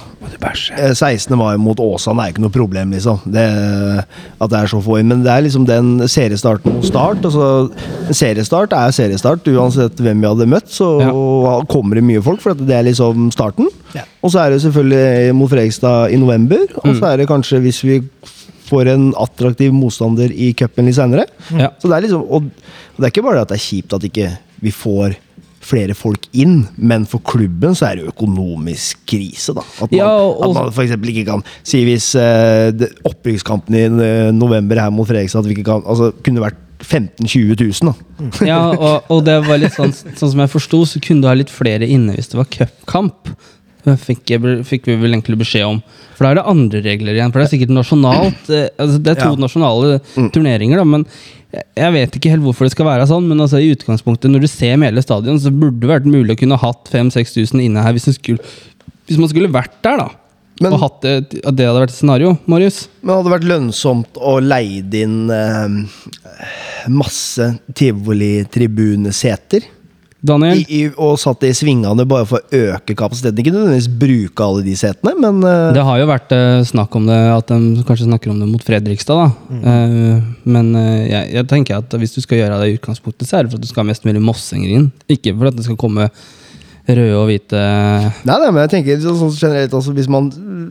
eh, 0.78 0.94
16. 0.94 1.36
mai 1.38 1.58
mot 1.62 1.80
Åsane 1.84 2.24
er 2.24 2.34
ikke 2.34 2.44
noe 2.44 2.54
problem, 2.54 2.94
liksom. 2.96 3.20
Det, 3.26 3.46
at 4.42 4.52
det 4.52 4.60
er 4.60 4.72
så 4.72 4.82
få 4.84 5.00
inn. 5.02 5.12
Men 5.12 5.24
det 5.26 5.32
er 5.34 5.46
liksom 5.46 5.68
den 5.68 6.08
seriestarten 6.12 6.78
mot 6.78 6.88
start. 6.88 7.26
Altså, 7.26 7.72
seriestart 8.12 8.76
er 8.78 8.96
seriestart. 8.96 9.48
Uansett 9.52 10.00
hvem 10.00 10.24
vi 10.24 10.32
hadde 10.32 10.50
møtt, 10.50 10.72
så 10.72 10.92
kommer 11.72 12.00
det 12.00 12.06
mye 12.08 12.24
folk. 12.24 12.42
For 12.44 12.58
det 12.58 12.78
er 12.78 12.88
liksom 12.88 13.30
starten. 13.36 13.70
Ja. 13.96 14.06
Og 14.24 14.34
så 14.34 14.44
er 14.44 14.56
det 14.56 14.64
selvfølgelig 14.64 15.36
mot 15.36 15.52
Fredrikstad 15.52 16.16
i 16.16 16.22
november. 16.22 16.66
Og 16.84 16.96
så 16.98 17.12
er 17.12 17.22
det 17.22 17.30
kanskje 17.32 17.62
hvis 17.64 17.84
vi 17.86 18.02
får 18.66 18.90
en 18.96 19.12
attraktiv 19.22 19.74
motstander 19.76 20.32
i 20.34 20.50
cupen 20.58 20.88
litt 20.88 20.98
seinere. 20.98 21.28
Ja. 21.54 21.70
Så 21.78 21.92
det 21.92 22.00
er 22.00 22.08
liksom, 22.08 22.24
og 22.26 22.48
og 22.96 23.04
det 23.04 23.10
er 23.10 23.12
ikke 23.12 23.26
bare 23.26 23.36
det 23.42 23.44
at 23.44 23.52
det 23.52 23.58
er 23.58 23.66
kjipt 23.66 23.94
at 23.98 24.06
ikke 24.08 24.28
vi 24.64 24.72
får 24.72 25.16
flere 25.66 25.96
folk 25.98 26.28
inn, 26.38 26.60
men 26.78 27.08
for 27.10 27.24
klubben 27.26 27.74
så 27.78 27.88
er 27.90 27.98
det 27.98 28.06
jo 28.06 28.12
økonomisk 28.14 29.02
krise, 29.10 29.56
da. 29.58 29.64
At 29.82 29.90
man, 29.90 29.98
Ja, 29.98 30.10
og- 30.22 30.44
at 30.46 30.76
man 30.76 30.86
eksempel 30.86 31.10
ikke 31.14 31.26
kan 31.32 31.44
si 31.66 31.84
hvis 31.88 32.12
uh, 32.20 32.86
opprykkskampen 33.10 33.76
i 33.80 33.86
eh, 33.88 34.32
november 34.36 34.80
her 34.82 34.94
mot 34.94 35.08
Fredrikstad 35.10 35.42
at 35.44 35.50
vi 35.50 35.58
ikke 35.58 35.68
kan, 35.72 35.84
altså, 35.90 36.12
kunne 36.26 36.44
vært 36.44 36.62
15 36.86 37.26
000-20 37.26 37.82
000, 37.82 37.90
da. 37.90 38.46
Ja, 38.46 38.60
og, 38.76 39.06
og 39.10 39.24
det 39.26 39.38
var 39.48 39.58
litt 39.62 39.74
sånn, 39.74 39.94
sånn 39.96 40.32
som 40.34 40.42
jeg 40.44 40.52
forsto, 40.52 40.82
så 40.86 41.00
kunne 41.02 41.24
du 41.24 41.30
ha 41.30 41.36
litt 41.38 41.50
flere 41.54 41.88
inne 41.88 42.14
hvis 42.18 42.30
det 42.34 42.38
var 42.40 42.50
cupkamp. 42.52 43.32
Fikk, 43.86 44.26
jeg- 44.34 44.66
fikk 44.66 44.86
vi 44.90 44.96
vel 44.98 45.14
egentlig 45.14 45.38
beskjed 45.38 45.66
om. 45.68 45.84
For 46.16 46.24
da 46.26 46.32
er 46.32 46.36
det 46.40 46.46
andre 46.50 46.82
regler 46.82 47.14
igjen. 47.14 47.32
For 47.32 47.40
det 47.42 47.46
er 47.48 47.58
sikkert 47.58 47.74
nasjonalt. 47.76 48.50
eh, 48.50 48.70
Altså 48.80 48.98
det 49.04 49.12
er 49.14 49.22
to 49.22 49.30
Ja. 49.30 49.36
nasjonale 49.46 50.02
turneringer, 50.34 50.78
da, 50.78 50.84
men 50.84 51.06
jeg 51.78 51.94
vet 51.94 52.12
ikke 52.18 52.32
helt 52.32 52.42
hvorfor 52.44 52.66
det 52.66 52.72
skal 52.72 52.86
være 52.86 53.08
sånn. 53.08 53.28
Men 53.28 53.38
altså 53.40 53.60
i 53.62 53.72
utgangspunktet, 53.76 54.32
når 54.32 54.42
du 54.42 54.48
ser 54.48 54.76
med 54.78 54.92
hele 54.94 55.02
stadion, 55.06 55.38
så 55.40 55.52
burde 55.54 55.80
det 55.80 55.90
vært 55.90 56.06
mulig 56.10 56.36
å 56.36 56.40
kunne 56.40 56.58
hatt 56.60 56.86
5000-6000 56.92 57.62
inne 57.64 57.84
her 57.84 57.94
hvis, 57.94 58.10
skulle, 58.18 58.40
hvis 59.08 59.18
man 59.20 59.30
skulle 59.30 59.48
vært 59.52 59.78
der, 59.84 59.98
da. 59.98 60.10
Men- 60.62 60.72
og 60.74 60.80
hatt 60.80 61.02
det, 61.02 61.44
at 61.46 61.56
det 61.56 61.66
hadde 61.68 61.82
vært 61.82 61.90
et 61.92 62.00
scenario, 62.00 62.38
Marius. 62.48 62.88
Men 63.04 63.16
hadde 63.18 63.30
det 63.30 63.34
vært 63.42 63.50
lønnsomt 63.52 64.14
å 64.16 64.40
leie 64.42 64.84
inn 65.04 65.30
eh, 65.30 65.68
masse 66.88 67.60
tivoli-tribuneseter 67.74 69.64
Daniel? 70.25 70.62
i, 70.62 70.66
i, 70.80 70.89
og 70.92 71.19
satt 71.22 71.44
det 71.44 71.51
i 71.54 71.57
svingene 71.57 72.06
bare 72.10 72.27
for 72.30 72.42
å 72.42 72.62
øke 72.75 72.95
kapasiteten? 72.98 73.42
Ikke 73.42 73.54
nødvendigvis 73.54 73.89
bruke 74.01 74.48
alle 74.48 74.66
de 74.66 74.75
setene, 74.80 75.16
men 75.22 75.42
uh... 75.45 75.72
Det 75.75 75.83
har 75.86 76.01
jo 76.01 76.07
vært 76.10 76.36
uh, 76.36 76.62
snakk 76.68 76.95
om 77.00 77.10
det, 77.10 77.19
at 77.36 77.51
de 77.54 77.86
kanskje 77.88 78.10
snakker 78.10 78.33
om 78.33 78.42
det 78.42 78.50
mot 78.50 78.66
Fredrikstad. 78.66 79.22
da. 79.25 79.60
Eh, 79.66 80.24
men 80.50 80.72
eh, 80.77 81.04
jeg, 81.10 81.30
jeg 81.38 81.48
tenker 81.50 81.80
at 81.80 81.94
hvis 82.00 82.16
du 82.16 82.22
skal 82.24 82.42
gjøre 82.42 82.60
det 82.62 82.72
i 82.72 82.80
utgangspunktet, 82.80 83.27
så 83.27 83.39
er 83.39 83.45
det 83.45 83.54
for 83.54 83.60
at 83.60 83.66
du 83.66 83.69
skal 83.69 83.83
ha 83.83 83.89
mest 83.91 84.08
mulig 84.08 84.24
mossinger 84.24 84.74
inn. 84.77 84.89
Ikke 85.12 85.34
for 85.36 85.50
at 85.50 85.58
det 85.58 85.65
skal 85.67 85.79
komme 85.79 86.10
røde 86.88 87.15
og 87.18 87.27
hvite 87.30 87.62
Nei, 88.27 88.36
nei, 88.38 88.50
men 88.54 88.62
jeg 88.65 88.70
tenker 88.75 89.00
sånn 89.01 89.32
generelt 89.34 89.74
altså, 89.74 89.94
hvis, 89.96 90.10
man, 90.12 90.27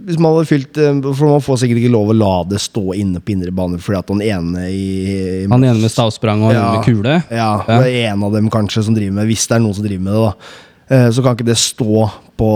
hvis 0.06 0.18
man 0.22 0.34
hadde 0.36 0.46
fylt 0.46 0.78
eh, 0.78 0.92
For 1.18 1.26
man 1.32 1.42
får 1.42 1.58
sikkert 1.64 1.80
ikke 1.82 1.90
lov 1.94 2.12
å 2.12 2.16
la 2.18 2.32
det 2.52 2.60
stå 2.62 2.84
inne 3.00 3.18
på 3.24 3.34
indre 3.34 3.50
bane 3.54 3.80
fordi 3.82 3.98
at 3.98 4.12
han 4.14 4.22
ene 4.22 4.66
i, 4.70 4.84
i 5.10 5.48
Han 5.50 5.64
ene 5.66 5.80
med 5.82 5.90
stavsprang 5.90 6.44
og 6.46 6.54
ja, 6.54 6.68
med 6.76 6.84
kule. 6.86 7.16
Ja, 7.34 7.48
Ja. 7.66 7.80
det 7.82 7.90
er 7.96 8.12
en 8.12 8.22
av 8.28 8.36
dem 8.36 8.50
kanskje 8.52 8.84
som 8.86 8.94
driver 8.94 9.16
med 9.18 9.26
Hvis 9.32 9.48
det 9.50 9.56
er 9.58 9.64
noen 9.64 9.74
som 9.74 9.86
driver 9.86 10.04
med 10.06 10.14
det, 10.14 10.22
da. 10.28 10.60
Eh, 10.94 11.08
Så 11.16 11.24
kan 11.24 11.34
ikke 11.34 11.48
det 11.50 11.58
stå 11.58 12.06
på, 12.38 12.50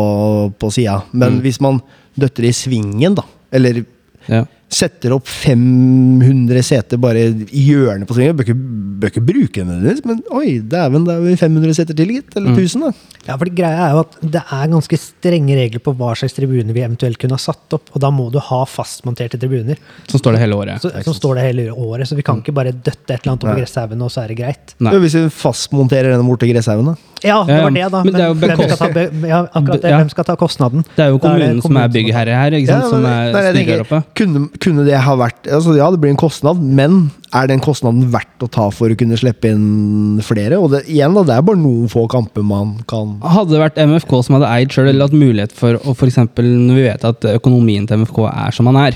på 0.59 0.71
sida. 0.75 1.01
Men 1.13 1.39
Mm. 1.39 1.43
hvis 1.43 1.61
man 1.63 1.81
døtter 2.19 2.45
i 2.49 2.53
svingen, 2.55 3.15
da, 3.19 3.23
eller 3.53 3.85
Ja. 4.29 4.45
Setter 4.69 5.15
opp 5.17 5.27
500 5.27 6.63
seter 6.67 7.01
bare 7.01 7.23
i 7.49 7.63
hjørnet 7.71 8.09
på 8.09 8.17
svingen, 8.17 8.37
bør 8.37 8.45
ikke, 8.49 8.57
bør 9.01 9.13
ikke 9.13 9.23
bruke 9.25 9.63
den 9.63 9.71
nødvendigvis, 9.71 10.03
men 10.09 10.19
oi, 10.37 10.59
dæven, 10.61 11.07
det 11.07 11.15
er 11.15 11.23
vi 11.25 11.37
500 11.41 11.77
seter 11.79 11.97
til, 11.97 12.13
gitt. 12.19 12.37
Eller 12.37 12.51
Mm. 12.53 12.59
1000, 12.59 12.85
da. 12.85 12.93
Ja, 13.29 13.37
for 13.37 13.51
Greia 13.53 13.87
er 13.89 13.93
jo 13.97 14.01
at 14.05 14.15
det 14.23 14.43
er 14.43 14.69
ganske 14.73 14.99
strenge 15.01 15.57
regler 15.57 15.83
på 15.85 15.93
hva 15.97 16.15
slags 16.17 16.37
tribuner 16.37 16.73
vi 16.77 16.81
eventuelt 16.85 17.19
kunne 17.21 17.37
ha 17.37 17.43
satt 17.43 17.77
opp. 17.77 17.91
Og 17.95 18.01
da 18.01 18.11
må 18.15 18.31
du 18.33 18.39
ha 18.41 18.61
fastmonterte 18.69 19.39
tribuner. 19.41 19.77
Som 20.09 20.21
står 20.21 20.37
det 20.37 20.41
hele 20.45 20.57
året. 20.57 20.81
Så, 20.85 20.93
som 21.05 21.15
står 21.17 21.37
det 21.41 21.45
hele 21.49 21.69
året. 21.73 22.09
Så 22.09 22.17
vi 22.17 22.23
kan 22.25 22.41
ikke 22.41 22.55
bare 22.57 22.73
døtte 22.73 23.13
et 23.13 23.21
eller 23.25 23.35
annet 23.35 23.45
over 23.49 23.61
gresshaugen, 23.61 24.03
og 24.05 24.11
så 24.13 24.25
er 24.25 24.29
det 24.33 24.39
greit. 24.41 24.75
Nei. 24.81 24.95
Hvis 25.05 25.17
vi 25.19 25.27
fastmonterer 25.33 26.13
denne 26.15 26.25
borte 26.29 26.49
gresshaugen, 26.49 26.93
da. 26.93 26.97
Ja, 27.25 27.43
det 27.45 27.57
var 27.63 27.71
det, 27.75 27.85
da. 27.91 28.03
men 28.05 28.13
det 28.15 28.21
er 28.23 28.29
jo 28.29 28.35
hvem, 28.39 28.61
skal 28.69 28.93
ta, 28.95 29.03
ja, 29.27 29.41
akkurat 29.51 29.83
det, 29.83 29.91
Ja. 29.91 29.99
hvem 29.99 30.11
skal 30.13 30.25
ta 30.29 30.37
kostnaden? 30.39 30.85
Det 30.95 31.03
er 31.05 31.09
jo 31.11 31.19
Da 31.19 31.29
kommunen 31.29 31.63
som 31.63 31.77
er 31.77 31.89
byggherre 31.89 32.35
her, 32.39 32.51
ikke 32.59 32.69
sant? 32.69 32.89
som 32.93 33.03
men- 33.03 33.13
er 33.13 33.33
nei, 33.33 33.53
tenker, 33.65 33.81
oppe. 33.85 34.05
kunne, 34.15 34.49
kunne 34.61 34.85
det 34.87 34.95
ha 35.03 35.17
vært 35.17 35.49
altså, 35.51 35.77
Ja, 35.77 35.91
det 35.91 36.01
blir 36.01 36.11
en 36.11 36.17
kostnad, 36.17 36.61
men 36.63 37.11
er 37.35 37.47
den 37.51 37.61
kostnaden 37.61 38.11
verdt 38.11 38.39
å 38.41 38.49
ta 38.51 38.71
for 38.71 38.89
å 38.89 38.97
kunne 38.97 39.19
slippe 39.19 39.51
inn 39.51 40.21
flere? 40.23 40.61
Og 40.63 40.71
det, 40.71 40.85
igjen, 40.87 41.13
da, 41.15 41.23
det 41.25 41.35
er 41.37 41.43
bare 41.43 41.59
noen 41.59 41.89
få 41.91 42.07
kamper 42.09 42.45
man 42.45 42.77
kan 42.87 43.19
Hadde 43.21 43.51
det 43.51 43.61
vært 43.75 43.83
MFK 43.89 44.23
som 44.25 44.39
hadde 44.41 44.49
eid 44.55 44.69
sjøl, 44.71 44.89
eller 44.89 45.09
hatt 45.09 45.13
mulighet 45.19 45.53
for 45.53 45.75
å 45.75 45.95
f.eks. 45.97 46.17
når 46.39 46.75
vi 46.75 46.87
vet 46.87 47.05
at 47.05 47.21
økonomien 47.35 47.87
til 47.87 47.99
MFK 48.05 48.25
er 48.31 48.51
som 48.53 48.67
den 48.71 48.77
er, 48.77 48.93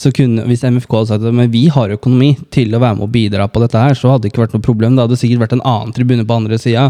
så 0.00 0.12
kunne, 0.14 0.44
hvis 0.48 0.64
MFK 0.66 0.98
hadde 0.98 1.10
sagt 1.10 1.26
at 1.26 1.52
vi 1.52 1.64
har 1.72 1.94
økonomi 1.96 2.32
til 2.54 2.74
å 2.74 2.82
være 2.82 2.98
med 2.98 3.06
og 3.06 3.12
bidra 3.14 3.48
på 3.50 3.62
dette 3.62 3.80
her, 3.80 3.96
så 3.98 4.12
hadde 4.12 4.26
det 4.26 4.32
ikke 4.32 4.44
vært 4.44 4.56
noe 4.56 4.66
problem. 4.66 4.96
Det 4.96 5.06
hadde 5.06 5.18
sikkert 5.20 5.46
vært 5.46 5.56
en 5.58 5.64
annen 5.68 5.96
tribune 5.96 6.26
på 6.26 6.38
andre 6.40 6.58
sida. 6.60 6.88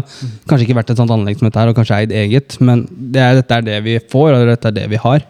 Kanskje 0.49 0.67
ikke 0.67 0.79
vært 0.79 0.93
et 0.93 1.01
sånt 1.01 1.13
anlegg 1.13 1.39
som 1.39 1.49
dette 1.49 1.61
her, 1.61 1.71
og 1.71 1.79
kanskje 1.79 2.01
eid 2.01 2.15
eget, 2.25 2.59
men 2.63 2.85
det 2.91 3.23
er, 3.23 3.39
dette 3.41 3.59
er 3.59 3.67
det 3.67 3.81
vi 3.87 3.97
får, 4.13 4.29
og 4.33 4.53
dette 4.53 4.71
er 4.71 4.79
det 4.79 4.87
vi 4.93 5.01
har. 5.03 5.25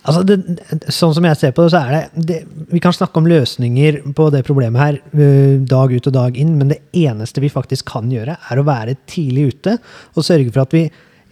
Altså 0.00 0.22
det, 0.24 0.38
sånn 0.88 1.12
som 1.12 1.26
jeg 1.28 1.36
ser 1.36 1.52
på 1.52 1.66
det, 1.66 1.72
så 1.74 1.82
er 1.82 1.92
det, 1.92 2.24
det 2.30 2.38
Vi 2.72 2.80
kan 2.80 2.94
snakke 2.96 3.20
om 3.20 3.28
løsninger 3.28 4.00
på 4.16 4.30
det 4.32 4.40
problemet 4.46 4.80
her 4.80 4.98
dag 5.68 5.92
ut 5.92 6.08
og 6.08 6.16
dag 6.16 6.38
inn, 6.40 6.56
men 6.56 6.72
det 6.72 6.80
eneste 6.96 7.42
vi 7.44 7.52
faktisk 7.52 7.90
kan 7.92 8.08
gjøre, 8.12 8.38
er 8.40 8.60
å 8.60 8.66
være 8.66 8.96
tidlig 9.10 9.50
ute 9.54 9.76
og 10.14 10.24
sørge 10.24 10.52
for 10.54 10.64
at 10.64 10.76
vi 10.76 10.86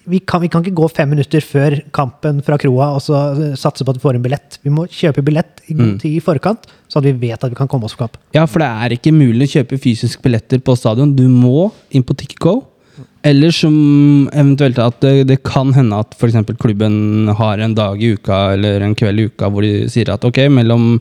vi 0.09 0.21
kan, 0.21 0.43
vi 0.43 0.49
kan 0.53 0.65
ikke 0.65 0.77
gå 0.79 0.89
fem 0.91 1.11
minutter 1.13 1.45
før 1.45 1.77
kampen 1.95 2.41
fra 2.47 2.59
kroa 2.61 2.91
og 2.97 3.03
så 3.05 3.21
øh, 3.35 3.53
satse 3.59 3.85
på 3.85 3.93
at 3.93 4.01
vi 4.01 4.05
får 4.05 4.19
en 4.19 4.25
billett. 4.25 4.59
Vi 4.65 4.73
må 4.73 4.87
kjøpe 4.89 5.25
billett 5.27 5.63
i 5.69 5.77
god 5.77 5.99
tid 6.03 6.17
i 6.17 6.25
forkant, 6.25 6.67
sånn 6.89 7.05
at 7.05 7.11
vi 7.11 7.29
vet 7.29 7.45
at 7.45 7.53
vi 7.53 7.59
kan 7.59 7.71
komme 7.71 7.89
oss 7.89 7.97
på 7.97 8.07
kamp. 8.07 8.19
Ja, 8.37 8.47
for 8.49 8.65
det 8.65 8.69
er 8.69 8.97
ikke 8.97 9.15
mulig 9.15 9.49
å 9.49 9.55
kjøpe 9.59 9.81
fysiske 9.83 10.25
billetter 10.25 10.63
på 10.65 10.77
stadion. 10.79 11.15
Du 11.17 11.27
må 11.29 11.71
inn 11.93 12.07
på 12.07 12.17
Ticketgo. 12.19 12.61
Eller 13.27 13.53
som 13.55 13.75
eventuelt 14.33 14.79
at 14.83 15.01
det, 15.03 15.27
det 15.29 15.41
kan 15.47 15.73
hende 15.75 15.99
at 16.01 16.15
f.eks. 16.17 16.39
klubben 16.59 17.29
har 17.39 17.61
en 17.63 17.75
dag 17.77 18.01
i 18.03 18.15
uka 18.15 18.55
eller 18.55 18.85
en 18.87 18.95
kveld 18.99 19.21
i 19.21 19.27
uka 19.29 19.51
hvor 19.53 19.67
de 19.67 19.89
sier 19.91 20.11
at 20.15 20.25
ok, 20.27 20.45
mellom 20.55 20.95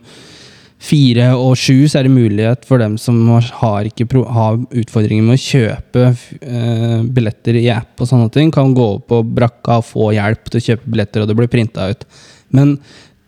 fire 0.78 1.32
og 1.34 1.56
sju 1.58 1.88
så 1.90 2.00
er 2.00 2.08
det 2.08 2.14
mulighet 2.14 2.66
for 2.68 2.82
dem 2.82 2.98
som 3.02 3.18
har, 3.34 3.88
ikke 3.90 4.22
har 4.34 4.60
utfordringer 4.62 5.26
med 5.26 5.38
å 5.38 5.42
kjøpe 5.42 6.04
eh, 6.14 7.00
billetter 7.04 7.58
i 7.58 7.66
app 7.74 8.04
og 8.04 8.10
sånne 8.10 8.30
ting, 8.34 8.52
kan 8.54 8.76
gå 8.78 8.90
opp 8.98 9.08
på 9.10 9.24
brakka 9.26 9.80
og 9.82 9.88
få 9.90 10.12
hjelp 10.16 10.52
til 10.52 10.62
å 10.62 10.66
kjøpe 10.70 10.94
billetter, 10.94 11.24
og 11.24 11.32
det 11.32 11.38
blir 11.40 11.50
printa 11.52 11.90
ut. 11.90 12.06
Men 12.54 12.78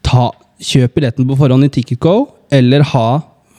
ta, 0.05 0.29
kjøp 0.61 0.95
billetten 0.99 1.27
på 1.27 1.39
forhånd 1.39 1.65
i 1.65 1.71
Ticketgo, 1.73 2.21
eller 2.53 2.85
ha 2.93 3.09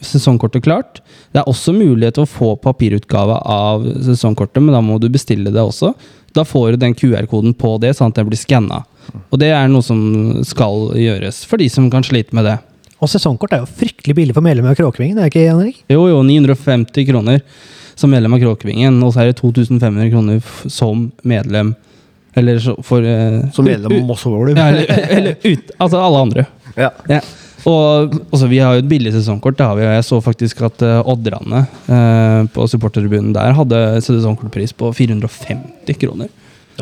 sesongkortet 0.01 0.63
klart. 0.65 1.03
Det 1.31 1.41
er 1.41 1.49
også 1.49 1.75
mulighet 1.75 2.17
til 2.17 2.25
å 2.25 2.29
få 2.29 2.55
papirutgave 2.63 3.37
av 3.45 3.85
sesongkortet, 4.07 4.63
men 4.63 4.73
da 4.75 4.81
må 4.83 4.97
du 5.01 5.11
bestille 5.13 5.53
det 5.53 5.61
også. 5.61 5.93
Da 6.35 6.45
får 6.47 6.73
du 6.73 6.81
den 6.81 6.95
QR-koden 6.97 7.53
på 7.59 7.75
det, 7.83 7.93
sånn 7.97 8.11
at 8.11 8.17
det 8.17 8.25
blir 8.29 8.39
skanna. 8.39 8.81
Og 9.29 9.39
det 9.41 9.51
er 9.53 9.69
noe 9.69 9.83
som 9.85 10.01
skal 10.47 10.93
gjøres 10.97 11.43
for 11.47 11.61
de 11.61 11.67
som 11.71 11.89
kan 11.91 12.05
slite 12.07 12.35
med 12.37 12.47
det. 12.47 12.57
Og 13.01 13.09
sesongkort 13.09 13.55
er 13.55 13.63
jo 13.63 13.69
fryktelig 13.81 14.15
billig 14.17 14.35
for 14.37 14.45
medlemmer 14.45 14.75
av 14.75 14.77
Kråkevingen, 14.77 15.17
er 15.17 15.25
det 15.25 15.33
ikke, 15.33 15.45
Jan 15.47 15.61
Erik? 15.63 15.79
Jo, 15.89 16.03
jo, 16.11 16.19
950 16.25 17.07
kroner 17.09 17.41
som 17.97 18.11
medlem 18.13 18.35
av 18.37 18.41
Kråkevingen, 18.43 18.99
og 19.03 19.13
så 19.13 19.23
er 19.23 19.31
det 19.31 19.39
2500 19.41 20.11
kroner 20.13 20.51
som 20.69 21.07
medlem. 21.27 21.73
Eller 22.37 22.61
så 22.63 22.77
for 22.85 23.03
uh, 23.03 23.41
Som 23.51 23.67
medlem 23.67 23.97
av 23.97 24.05
Moss 24.07 24.23
Ja, 24.25 24.67
eller, 24.69 24.91
eller 25.17 25.33
ut, 25.43 25.71
altså 25.77 25.99
alle 25.99 26.21
andre. 26.27 26.45
Ja. 26.77 26.91
Ja. 27.09 27.19
Og 27.67 28.13
altså, 28.31 28.47
Vi 28.47 28.61
har 28.61 28.77
jo 28.77 28.83
et 28.83 28.89
billig 28.89 29.11
sesongkort. 29.13 29.57
Det 29.57 29.65
har 29.65 29.75
vi, 29.77 29.85
og 29.85 29.95
jeg 29.97 30.05
så 30.07 30.21
faktisk 30.23 30.61
at 30.69 30.85
uh, 30.85 31.09
Odderne 31.11 31.65
uh, 31.89 32.47
på 32.53 32.67
supportertribunen 32.69 33.33
der 33.35 33.57
hadde 33.57 33.81
sesongkortpris 34.05 34.73
på 34.77 34.93
450 34.95 35.99
kroner. 36.05 36.31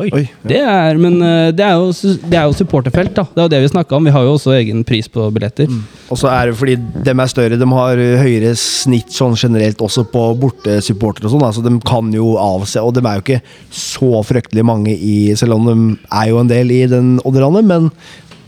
Oi. 0.00 0.22
Det 0.46 0.60
er, 0.62 0.98
men 1.00 1.18
eh, 1.24 1.50
det 1.52 1.64
er 1.66 1.74
jo, 1.76 1.90
det 2.22 2.36
er 2.38 2.46
jo 2.48 2.54
supporterfelt, 2.56 3.12
da. 3.16 3.24
Det 3.34 3.42
er 3.42 3.48
jo 3.48 3.52
det 3.52 3.60
vi 3.64 3.72
snakka 3.72 3.98
om. 3.98 4.06
Vi 4.06 4.14
har 4.14 4.24
jo 4.24 4.36
også 4.36 4.54
egen 4.56 4.84
pris 4.86 5.10
på 5.12 5.26
billetter. 5.34 5.68
Og 6.08 6.20
så 6.20 6.30
er 6.32 6.50
det 6.50 6.56
fordi 6.60 6.76
de 6.78 7.14
er 7.14 7.32
større, 7.32 7.58
de 7.60 7.68
har 7.74 8.02
høyere 8.22 8.54
snitt 8.58 9.12
sånn 9.14 9.36
generelt 9.38 9.82
også 9.84 10.06
på 10.12 10.24
bortesupportere 10.40 11.28
og 11.28 11.34
sånn. 11.34 11.46
Altså 11.50 11.64
de 11.66 11.74
kan 11.86 12.08
jo 12.14 12.32
avse, 12.40 12.80
og 12.80 12.94
de 12.96 13.04
er 13.04 13.18
jo 13.18 13.26
ikke 13.26 13.42
så 13.74 14.24
fryktelig 14.26 14.64
mange 14.66 14.94
i 14.94 15.18
Selv 15.38 15.56
om 15.56 15.68
de 15.68 15.76
er 16.16 16.30
jo 16.30 16.40
en 16.40 16.50
del 16.50 16.72
i 16.74 16.82
den 16.90 17.12
odderlandet, 17.26 17.66
men 17.68 17.90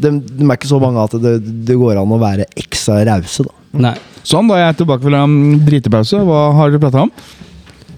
de, 0.03 0.17
de 0.21 0.47
er 0.47 0.57
ikke 0.57 0.71
så 0.71 0.81
mange 0.83 1.03
at 1.03 1.15
det, 1.23 1.37
det 1.69 1.77
går 1.79 2.01
an 2.01 2.15
å 2.15 2.21
være 2.23 2.49
ekstra 2.59 3.03
rause, 3.09 3.47
da. 3.47 3.55
Nei. 3.89 3.95
Sånn, 4.27 4.47
da 4.51 4.59
er 4.59 4.69
jeg 4.69 4.83
tilbake 4.83 5.07
fra 5.07 5.23
en 5.27 5.63
dritepause. 5.67 6.21
Hva 6.27 6.43
har 6.57 6.71
dere 6.71 6.83
prata 6.83 7.07
om? 7.07 7.13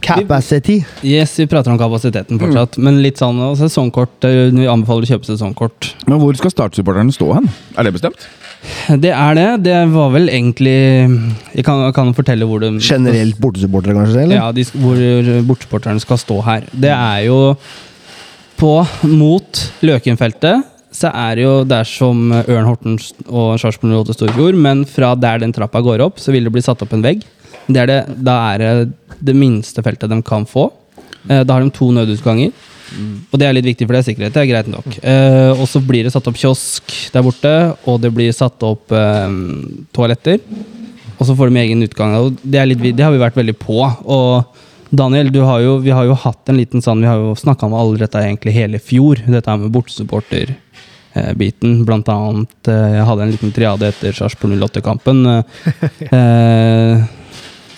Capacity. 0.04 0.78
Yes, 1.06 1.34
vi 1.40 1.46
prater 1.50 1.72
om 1.72 1.78
kapasiteten 1.80 2.40
fortsatt. 2.40 2.78
Men 2.82 3.00
litt 3.04 3.20
sånn 3.22 3.40
sesongkort 3.58 4.26
eh, 4.28 4.50
Vi 4.54 4.66
anbefaler 4.70 5.06
å 5.06 5.12
kjøpe 5.14 5.28
sesongkort. 5.28 5.92
Men 6.08 6.20
hvor 6.22 6.36
skal 6.38 6.52
startsupporterne 6.52 7.14
stå 7.14 7.30
hen? 7.38 7.48
Er 7.78 7.88
det 7.88 7.94
bestemt? 7.96 8.26
Det 9.00 9.12
er 9.12 9.36
det. 9.36 9.48
Det 9.66 9.78
var 9.92 10.12
vel 10.14 10.30
egentlig 10.32 10.76
Jeg 11.54 11.64
kan, 11.66 11.82
kan 11.96 12.12
fortelle 12.16 12.46
hvor 12.48 12.62
det 12.62 12.70
Generelt 12.84 13.40
bortesupportere, 13.40 13.96
kanskje? 13.98 14.22
Eller? 14.24 14.38
Ja, 14.40 14.52
de, 14.56 14.64
hvor 14.72 15.00
bortesupporterne 15.50 16.04
skal 16.04 16.20
stå 16.20 16.38
her. 16.46 16.68
Det 16.72 16.92
er 16.94 17.26
jo 17.28 17.40
på 18.60 18.76
mot 19.10 19.64
Løkenfeltet. 19.84 20.70
Så 20.94 21.10
er 21.10 21.34
det 21.36 21.42
jo 21.42 21.54
der 21.66 21.86
som 21.88 22.28
Ørn 22.30 22.68
Horten 22.68 22.98
og 23.26 23.56
Sarpsborg 23.58 23.96
08 24.04 24.14
står 24.14 24.30
i 24.30 24.36
fjor, 24.36 24.58
men 24.66 24.84
fra 24.86 25.10
der 25.18 25.40
den 25.42 25.54
trappa 25.54 25.82
går 25.82 26.04
opp, 26.04 26.20
så 26.22 26.30
vil 26.30 26.46
det 26.46 26.52
bli 26.54 26.62
satt 26.62 26.84
opp 26.86 26.94
en 26.94 27.02
vegg. 27.02 27.24
Det 27.66 27.80
er 27.80 27.86
det, 27.90 28.00
da 28.24 28.34
er 28.52 28.58
det 28.62 28.70
det 29.24 29.34
minste 29.38 29.82
feltet 29.84 30.10
de 30.12 30.18
kan 30.26 30.44
få. 30.46 30.68
Eh, 31.28 31.42
Da 31.44 31.54
har 31.54 31.60
de 31.64 31.70
to 31.72 31.90
nødutganger. 31.92 32.52
Og 33.32 33.38
det 33.40 33.46
er 33.48 33.52
litt 33.56 33.64
viktig, 33.66 33.86
for 33.88 33.94
det 33.96 34.00
er 34.02 34.08
sikkerhet. 34.12 34.32
Det 34.34 34.42
er 34.42 34.50
greit 34.52 34.68
nok. 34.70 34.86
Eh, 35.02 35.50
og 35.56 35.64
så 35.66 35.80
blir 35.82 36.02
det 36.04 36.12
satt 36.12 36.26
opp 36.30 36.36
kiosk 36.38 36.92
der 37.14 37.22
borte, 37.24 37.54
og 37.88 38.00
det 38.02 38.10
blir 38.14 38.32
satt 38.36 38.62
opp 38.62 38.92
eh, 38.94 39.28
toaletter. 39.96 40.38
Og 41.18 41.24
så 41.26 41.34
får 41.34 41.48
de 41.50 41.60
egen 41.62 41.82
utgang. 41.86 42.14
Og 42.20 42.36
det, 42.42 42.58
er 42.60 42.66
litt, 42.68 42.82
det 42.84 43.02
har 43.02 43.12
vi 43.14 43.18
vært 43.22 43.36
veldig 43.40 43.56
på. 43.58 43.80
Og 44.04 44.44
Daniel, 44.94 45.30
du 45.34 45.40
har 45.42 45.60
jo, 45.64 45.78
vi 45.82 45.90
har 45.90 46.04
jo 46.06 46.14
hatt 46.14 46.48
en 46.52 46.56
liten 46.60 46.82
sånn 46.84 47.00
Vi 47.02 47.08
har 47.08 47.16
jo 47.18 47.32
snakka 47.38 47.66
om 47.66 47.74
alle 47.74 47.98
dette 48.04 48.18
egentlig 48.20 48.52
hele 48.54 48.78
fjor. 48.78 49.16
Dette 49.26 49.56
med 49.58 49.72
bortesupporter-biten. 49.74 51.80
Blant 51.88 52.08
annet 52.12 52.68
eh, 52.70 52.92
Jeg 53.00 53.06
hadde 53.08 53.22
en 53.26 53.32
liten 53.34 53.52
triade 53.56 53.88
etter 53.90 54.12
Sarpsborg 54.14 54.54
08-kampen. 54.60 55.18
eh, 55.32 55.42
eh, 56.18 56.96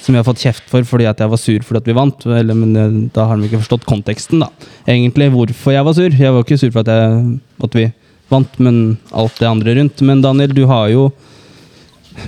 som 0.07 0.15
jeg 0.15 0.23
har 0.23 0.29
fått 0.29 0.43
kjeft 0.45 0.67
for 0.71 0.87
fordi 0.87 1.09
at 1.11 1.21
jeg 1.23 1.31
var 1.33 1.41
sur 1.43 1.65
fordi 1.67 1.83
at 1.83 1.91
vi 1.91 1.99
vant. 1.99 2.27
Eller, 2.31 2.57
men 2.59 2.79
eh, 2.79 2.99
da 3.15 3.27
har 3.29 3.39
de 3.39 3.49
ikke 3.49 3.63
forstått 3.65 3.87
konteksten, 3.89 4.43
da. 4.45 4.51
Egentlig 4.87 5.33
hvorfor 5.35 5.75
jeg 5.75 5.87
var 5.87 5.97
sur. 5.99 6.11
Jeg 6.15 6.35
var 6.35 6.45
ikke 6.47 6.61
sur 6.61 6.73
for 6.73 6.87
at, 6.87 6.93
jeg, 6.93 7.39
at 7.67 7.79
vi 7.79 7.87
vant, 8.33 8.59
men 8.63 8.83
alt 9.15 9.39
det 9.41 9.49
andre 9.51 9.77
rundt. 9.81 10.03
Men 10.07 10.23
Daniel, 10.25 10.55
du 10.55 10.67
har 10.71 10.91
jo 10.95 11.11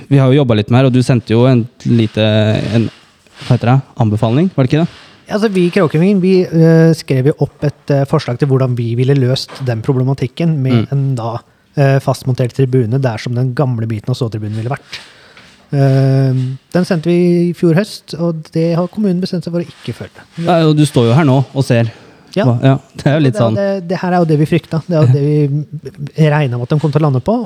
Vi 0.08 0.18
har 0.20 0.28
jo 0.28 0.42
jobba 0.42 0.58
litt 0.58 0.68
med 0.68 0.82
her, 0.82 0.87
og 0.90 0.92
du 0.92 1.00
sendte 1.00 1.32
jo 1.32 1.47
en 1.49 1.62
lite 1.88 2.25
en, 2.76 2.90
Hva 3.47 3.54
heter 3.54 3.70
det? 3.70 3.76
Anbefaling, 4.04 4.50
var 4.52 4.66
det 4.66 4.73
ikke 4.73 4.82
det? 4.82 5.04
Altså, 5.28 5.49
vi 5.52 5.66
i 5.68 5.73
Kråkevingen 5.73 6.20
vi, 6.20 6.35
uh, 6.44 6.90
skrev 6.97 7.30
jo 7.30 7.37
opp 7.44 7.64
et 7.64 7.92
uh, 7.94 8.04
forslag 8.08 8.38
til 8.40 8.49
hvordan 8.50 8.75
vi 8.76 8.94
ville 8.99 9.16
løst 9.16 9.62
den 9.68 9.80
problematikken 9.85 10.58
med 10.61 10.78
Mm. 10.78 10.87
en 10.92 11.14
da 11.16 11.30
uh, 11.38 11.99
fastmontert 12.04 12.52
tribune 12.56 13.00
der 13.00 13.20
som 13.20 13.35
den 13.37 13.54
gamle 13.54 13.87
biten 13.87 14.12
av 14.12 14.16
ståtribunen 14.16 14.56
ville 14.56 14.73
vært. 14.73 15.00
Eh, 15.68 16.42
den 16.75 16.87
sendte 16.88 17.10
vi 17.10 17.18
i 17.48 17.54
fjor 17.56 17.76
høst, 17.76 18.14
og 18.16 18.44
det 18.54 18.70
har 18.78 18.88
kommunen 18.92 19.20
bestemt 19.20 19.44
seg 19.44 19.54
for 19.54 19.64
å 19.64 19.68
ikke 19.68 19.96
følge. 19.96 20.28
Ja, 20.44 20.60
og 20.68 20.76
du 20.78 20.84
står 20.88 21.10
jo 21.10 21.16
her 21.18 21.28
nå 21.28 21.42
og 21.52 21.66
ser. 21.66 21.90
Ja. 22.37 22.44
Ja 22.62 22.76
det 22.94 23.08
er 23.08 23.16
jo 23.16 23.25
litt 23.25 23.34
det, 23.34 23.42
sånn. 23.42 23.56
det, 23.56 23.68
det 23.88 23.98
her 24.02 24.14
er 24.14 24.22
jo 24.22 24.28
det 24.28 24.38
vi 24.40 24.48
frykta. 24.48 24.80
Det 24.87 24.96
er 24.96 25.04
jo 25.04 25.16
det 25.16 25.25
vi 25.25 26.28
regna 26.28 26.58
med 26.58 26.68
at 26.68 26.75
de 26.75 26.80
kom 26.82 26.94
til 26.94 27.02
å 27.02 27.08
lande 27.08 27.22
på. 27.25 27.37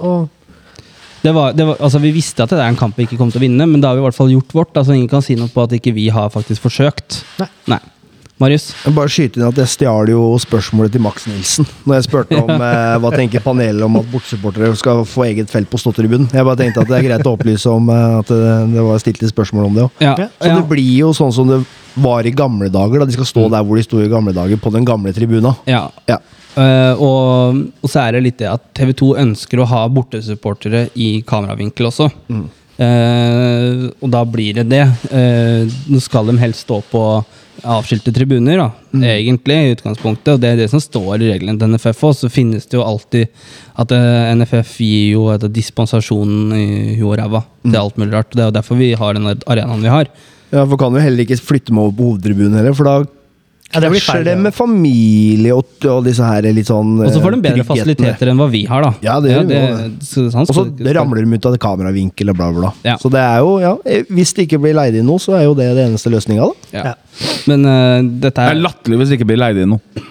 Var, 1.22 1.52
det 1.54 1.64
var, 1.68 1.76
altså 1.78 2.00
Vi 2.02 2.10
visste 2.10 2.42
at 2.42 2.50
det 2.50 2.58
er 2.58 2.66
en 2.66 2.78
kamp 2.78 2.96
vi 2.98 3.06
ikke 3.06 3.18
kom 3.20 3.30
til 3.30 3.38
å 3.38 3.44
vinne, 3.44 3.66
men 3.70 3.82
da 3.82 3.92
har 3.92 3.98
vi 3.98 4.02
i 4.02 4.06
hvert 4.08 4.18
fall 4.18 4.32
gjort 4.32 4.54
vårt. 4.58 4.76
altså 4.76 4.96
Ingen 4.96 5.10
kan 5.10 5.22
si 5.22 5.36
noe 5.38 5.52
på 5.52 5.62
at 5.62 5.74
ikke 5.78 5.94
vi 5.94 6.08
har 6.10 6.32
faktisk 6.34 6.64
forsøkt. 6.66 7.22
Nei. 7.70 7.78
Marius? 8.42 8.68
Jeg 8.82 8.94
bare 8.96 9.12
skyte 9.12 9.38
inn 9.40 9.46
at 9.46 9.60
jeg 9.62 9.70
stjal 9.72 10.10
jo 10.12 10.24
spørsmålet 10.42 10.94
til 10.96 11.04
Max 11.04 11.28
Nilsen 11.30 11.68
når 11.86 11.98
jeg 11.98 12.06
spurte 12.08 12.40
om 12.40 12.50
eh, 12.68 12.96
hva 13.02 13.12
tenker 13.14 13.44
panelet 13.44 13.86
om 13.86 14.00
at 14.00 14.08
bortsupportere 14.12 14.72
skal 14.78 15.04
få 15.08 15.28
eget 15.30 15.52
felt 15.52 15.70
på 15.70 15.80
ståtribunen. 15.80 16.28
Jeg 16.34 16.48
bare 16.48 16.60
tenkte 16.60 16.84
at 16.84 16.90
det 16.90 16.98
er 16.98 17.08
greit 17.08 17.28
å 17.28 17.36
opplyse 17.36 17.70
om 17.70 17.88
eh, 17.92 18.18
at 18.20 18.32
det, 18.32 18.52
det 18.74 18.86
var 18.88 19.02
stilt 19.02 19.22
litt 19.22 19.32
spørsmål 19.34 19.70
om 19.70 19.78
det 19.78 19.86
òg. 19.86 20.04
Ja, 20.04 20.16
Så 20.18 20.52
ja, 20.52 20.58
det 20.58 20.68
blir 20.70 20.92
jo 20.98 21.12
sånn 21.16 21.34
som 21.34 21.50
det 21.50 21.62
var 22.02 22.26
i 22.26 22.32
gamle 22.34 22.70
dager, 22.72 23.02
da 23.02 23.08
de 23.08 23.16
skal 23.16 23.28
stå 23.28 23.48
der 23.52 23.64
hvor 23.66 23.78
de 23.78 23.84
sto 23.84 24.00
i 24.00 24.08
gamle 24.10 24.32
dager, 24.36 24.60
på 24.60 24.72
den 24.74 24.86
gamle 24.88 25.12
tribuna. 25.16 25.56
ja. 25.70 25.86
Ja. 26.10 26.20
Uh, 26.52 26.92
og, 27.00 27.60
og 27.80 27.88
så 27.88 28.02
er 28.02 28.12
det 28.12 28.26
litt 28.26 28.42
det 28.42 28.50
at 28.50 28.66
TV 28.76 28.90
2 29.00 29.06
ønsker 29.22 29.62
å 29.62 29.68
ha 29.70 29.86
bortesupportere 29.88 30.82
i 31.00 31.22
kameravinkel 31.24 31.88
også. 31.88 32.10
Eh, 32.82 33.84
og 34.00 34.10
da 34.12 34.22
blir 34.28 34.58
det 34.60 34.66
det. 34.72 34.82
Uh, 35.12 35.68
Nå 35.92 36.00
skal 36.02 36.28
de 36.30 36.36
helst 36.40 36.66
stå 36.66 36.80
på 36.90 37.02
avskilte 37.62 38.12
tribuner, 38.14 38.58
da, 38.58 38.68
egentlig, 39.06 39.56
i 39.56 39.72
utgangspunktet. 39.76 40.34
Og 40.34 40.42
det 40.42 40.50
er 40.52 40.60
det 40.62 40.68
som 40.72 40.82
står 40.82 41.22
i 41.22 41.30
reglene 41.32 41.58
til 41.60 41.72
NFF 41.72 42.04
òg. 42.08 42.16
Så 42.18 42.30
finnes 42.32 42.66
det 42.66 42.78
jo 42.78 42.84
alltid 42.86 43.30
at 43.78 43.94
eh, 43.94 44.34
NFF 44.38 44.76
gir 44.82 45.16
jo 45.16 45.28
et 45.34 45.46
dispensasjon 45.54 46.54
i 46.56 46.66
huet 46.98 47.08
og 47.12 47.18
ræva 47.20 47.42
til 47.64 47.80
alt 47.80 47.98
mulig 48.00 48.16
rart. 48.16 48.32
Det 48.34 48.44
er 48.44 48.50
jo 48.50 48.58
derfor 48.58 48.80
vi 48.80 48.92
har 48.98 49.18
den 49.18 49.30
arenaen 49.32 49.84
vi 49.84 49.92
har. 49.92 50.10
Ja, 50.52 50.66
For 50.66 50.76
kan 50.80 50.92
jo 50.92 51.00
heller 51.00 51.24
ikke 51.24 51.40
flytte 51.40 51.72
meg 51.72 51.86
over 51.86 51.96
på 51.96 52.08
hovedtribunen 52.10 52.58
heller, 52.58 52.76
for 52.76 52.88
da 52.88 52.96
Ja, 53.72 53.80
det 53.80 53.88
blir 53.88 54.02
feil, 54.04 54.24
det 54.26 54.34
med 54.36 54.52
familie 54.52 55.54
og, 55.56 55.64
og 55.88 56.02
disse 56.04 56.26
her 56.26 56.44
litt 56.52 56.68
sånn 56.68 56.90
Og 57.00 57.08
så 57.14 57.22
får 57.24 57.32
de 57.32 57.38
eh, 57.38 57.44
bedre 57.46 57.64
fasiliteter 57.64 58.28
enn 58.28 58.40
hva 58.42 58.48
vi 58.52 58.66
har, 58.68 58.84
da. 58.84 58.90
Ja, 59.04 59.14
det 59.24 59.32
gjør 59.32 59.46
sånn 60.04 60.44
Og 60.44 60.52
så 60.58 60.64
ramler 60.98 61.24
de 61.24 61.38
ut 61.40 61.48
av 61.48 61.56
kameravinkel 61.62 62.34
og 62.34 62.36
bla, 62.36 62.50
bla. 62.52 62.72
Ja. 62.84 62.98
Så 63.00 63.08
det 63.12 63.22
er 63.24 63.40
jo, 63.40 63.54
ja 63.62 63.72
Hvis 64.12 64.34
det 64.36 64.44
ikke 64.48 64.60
blir 64.66 64.76
leid 64.76 64.98
inn 65.00 65.08
noe, 65.08 65.22
så 65.22 65.38
er 65.38 65.46
jo 65.46 65.56
det 65.56 65.70
det 65.78 65.86
eneste 65.88 66.12
løsninga, 66.12 66.50
da. 66.50 66.72
Ja. 66.76 66.84
Ja. 66.92 67.30
Men 67.48 67.64
uh, 67.64 67.98
dette 68.02 68.36
Det 68.36 68.50
er 68.50 68.58
er 68.58 68.62
latterlig 68.66 69.00
hvis 69.00 69.12
det 69.14 69.20
ikke 69.20 69.30
blir 69.32 69.40
leid 69.40 69.62
inn 69.62 69.74
noe. 69.74 70.04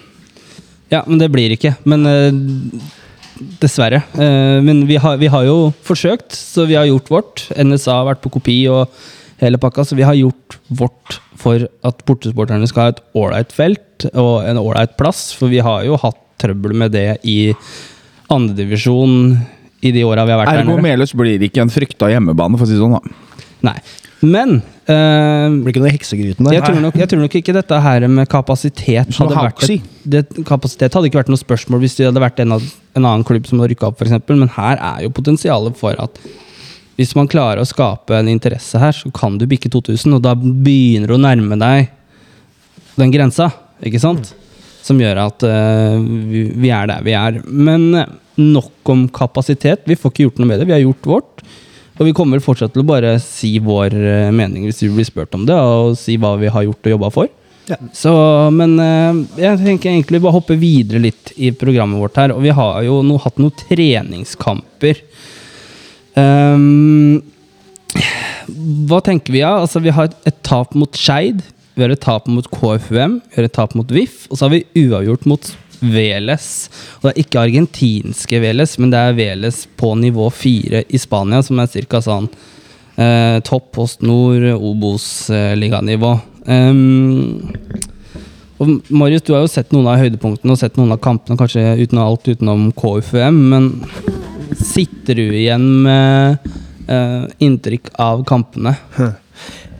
Ja, 0.91 1.05
men 1.05 1.21
det 1.21 1.29
blir 1.31 1.53
ikke. 1.53 1.75
Men 1.87 2.09
uh, 2.09 2.89
dessverre. 3.61 4.01
Uh, 4.17 4.57
men 4.65 4.83
vi 4.89 4.97
har, 5.01 5.21
vi 5.21 5.29
har 5.31 5.45
jo 5.47 5.71
forsøkt, 5.87 6.33
så 6.35 6.65
vi 6.69 6.79
har 6.79 6.89
gjort 6.89 7.13
vårt. 7.13 7.45
NSA 7.55 8.01
har 8.01 8.09
vært 8.09 8.25
på 8.25 8.33
kopi 8.39 8.63
og 8.73 8.89
hele 9.41 9.59
pakka, 9.61 9.85
så 9.85 9.97
vi 9.97 10.05
har 10.07 10.17
gjort 10.17 10.59
vårt 10.69 11.19
for 11.41 11.63
at 11.87 12.03
portesporterne 12.05 12.67
skal 12.69 12.83
ha 12.83 12.93
et 12.93 13.01
ålreit 13.17 13.55
felt 13.55 14.05
og 14.13 14.45
en 14.45 14.59
ålreit 14.61 14.93
plass. 14.99 15.31
For 15.37 15.51
vi 15.51 15.61
har 15.65 15.85
jo 15.87 15.97
hatt 16.01 16.19
trøbbel 16.41 16.75
med 16.77 16.93
det 16.95 17.07
i 17.27 17.39
andredivisjon 18.31 19.15
i 19.81 19.91
de 19.93 20.03
åra 20.05 20.25
vi 20.27 20.33
har 20.33 20.43
vært 20.43 20.53
der 20.53 20.63
Ergo. 20.63 20.77
Meløs 20.81 21.13
blir 21.17 21.41
ikke 21.45 21.63
en 21.63 21.73
frykta 21.73 22.09
hjemmebane, 22.13 22.57
for 22.59 22.67
å 22.67 22.69
si 22.69 22.77
det 22.77 22.83
sånn. 22.83 22.97
da. 22.97 23.41
Nei. 23.71 23.77
Men 24.21 24.59
eh, 24.85 25.47
Det 25.49 25.63
blir 25.63 25.73
ikke 25.73 25.81
noe 25.81 25.93
heksegryten 25.95 26.45
der. 26.45 26.53
jeg 26.53 26.65
tror, 26.67 26.79
nok, 26.83 26.97
jeg 27.01 27.09
tror 27.09 27.21
nok 27.23 27.37
ikke 27.39 27.55
dette 27.57 27.79
her 27.81 28.05
med 28.05 28.29
kapasitet 28.29 29.15
hadde 29.17 29.33
vært 29.47 29.65
et, 29.65 29.87
det, 30.13 30.21
Kapasitet 30.45 30.93
hadde 30.93 31.09
ikke 31.09 31.23
vært 31.23 31.31
noe 31.33 31.41
spørsmål 31.41 31.81
hvis 31.81 31.97
det 31.97 32.05
hadde 32.11 32.21
vært 32.21 32.41
en, 32.43 32.53
en 32.59 33.01
annen 33.01 33.25
klubb 33.25 33.49
som 33.49 33.57
hadde 33.61 33.73
rykka 33.73 33.89
opp, 33.89 34.01
f.eks. 34.01 34.21
Men 34.29 34.53
her 34.59 34.77
er 34.77 35.07
jo 35.07 35.13
potensialet 35.17 35.77
for 35.79 35.97
at 36.01 36.21
hvis 37.01 37.15
man 37.17 37.29
klarer 37.29 37.63
å 37.63 37.67
skape 37.67 38.13
en 38.13 38.29
interesse 38.29 38.77
her, 38.77 38.93
så 38.93 39.09
kan 39.15 39.39
du 39.41 39.47
bikke 39.49 39.71
2000, 39.73 40.13
og 40.17 40.21
da 40.21 40.35
begynner 40.37 41.09
du 41.09 41.17
å 41.17 41.23
nærme 41.23 41.57
deg 41.57 41.89
den 42.99 43.13
grensa. 43.13 43.49
ikke 43.81 44.01
sant? 44.01 44.33
Som 44.85 45.01
gjør 45.01 45.23
at 45.25 45.45
uh, 45.45 45.97
vi, 45.97 46.45
vi 46.61 46.71
er 46.73 46.89
der 46.89 47.03
vi 47.05 47.15
er. 47.17 47.41
Men 47.45 47.89
eh, 47.97 48.13
nok 48.41 48.89
om 48.93 49.03
kapasitet. 49.13 49.85
Vi 49.89 49.97
får 49.97 50.13
ikke 50.13 50.25
gjort 50.27 50.41
noe 50.41 50.49
med 50.49 50.61
det. 50.61 50.69
Vi 50.69 50.75
har 50.75 50.81
gjort 50.83 51.09
vårt. 51.09 51.43
Og 51.99 52.07
vi 52.07 52.15
kommer 52.17 52.41
fortsatt 52.41 52.73
til 52.73 52.81
å 52.81 52.89
bare 52.89 53.13
si 53.21 53.55
vår 53.61 53.93
eh, 53.93 54.31
mening 54.33 54.65
hvis 54.65 54.81
vi 54.85 54.89
blir 54.95 55.05
spurt 55.05 55.37
om 55.37 55.45
det, 55.45 55.53
og 55.53 55.93
si 55.99 56.15
hva 56.21 56.33
vi 56.41 56.49
har 56.49 56.65
gjort 56.65 56.89
og 56.89 56.95
jobba 56.95 57.11
for. 57.13 57.29
Ja. 57.69 57.77
Så, 57.95 58.11
men 58.51 58.73
jeg 59.37 59.59
tenker 59.61 59.91
egentlig 59.91 60.19
bare 60.23 60.33
hoppe 60.33 60.57
videre 60.59 60.99
litt 61.03 61.29
i 61.37 61.51
programmet 61.55 62.01
vårt 62.01 62.17
her. 62.17 62.33
Og 62.33 62.41
vi 62.43 62.53
har 62.57 62.81
jo 62.87 62.99
nå 63.05 63.19
hatt 63.21 63.37
noen 63.41 63.53
treningskamper. 63.61 65.05
Ehm, 66.19 67.21
hva 68.89 69.01
tenker 69.05 69.33
vi 69.33 69.43
av? 69.45 69.65
Altså, 69.65 69.81
vi 69.83 69.93
har 69.95 70.11
et, 70.25 70.37
tap 70.47 70.75
mot 70.77 70.95
Skeid. 70.97 71.43
Vi 71.75 71.83
har 71.85 71.93
et 71.93 72.03
tap 72.03 72.27
mot 72.27 72.47
KFUM. 72.51 73.19
Vi 73.29 73.39
har 73.39 73.47
et 73.47 73.55
tap 73.55 73.75
mot 73.77 73.91
VIF. 73.91 74.25
Og 74.29 74.37
så 74.37 74.47
har 74.47 74.55
vi 74.55 74.87
uavgjort 74.87 75.27
mot 75.29 75.51
Veles. 75.81 76.47
Og 76.99 77.07
det 77.07 77.13
er 77.13 77.23
ikke 77.23 77.43
argentinske 77.45 78.41
Veles, 78.43 78.77
men 78.79 78.91
det 78.93 79.01
er 79.01 79.17
Veles 79.17 79.63
på 79.79 79.95
nivå 79.97 80.27
fire 80.33 80.83
i 80.87 81.01
Spania, 81.01 81.41
som 81.45 81.61
er 81.61 81.71
ca. 81.89 82.01
sånn 82.05 82.29
eh, 83.01 83.39
topp 83.47 83.71
Post 83.77 84.05
Nord, 84.05 84.45
Obos-liganivå. 84.59 86.13
Um, 86.45 87.41
og 88.61 88.91
Marius, 88.93 89.23
du 89.25 89.33
har 89.33 89.41
jo 89.41 89.49
sett 89.49 89.73
noen 89.73 89.89
av 89.89 89.97
høydepunktene 90.01 90.53
og 90.53 90.59
sett 90.61 90.77
noen 90.77 90.93
av 90.93 91.01
kampene, 91.01 91.37
kanskje 91.39 91.63
uten 91.81 92.01
alt 92.01 92.29
utenom 92.29 92.69
KFUM, 92.77 93.39
men 93.49 93.71
sitter 94.65 95.17
du 95.19 95.25
igjen 95.35 95.65
med 95.85 96.47
uh, 96.89 97.25
inntrykk 97.43 97.93
av 98.01 98.23
kampene? 98.29 98.75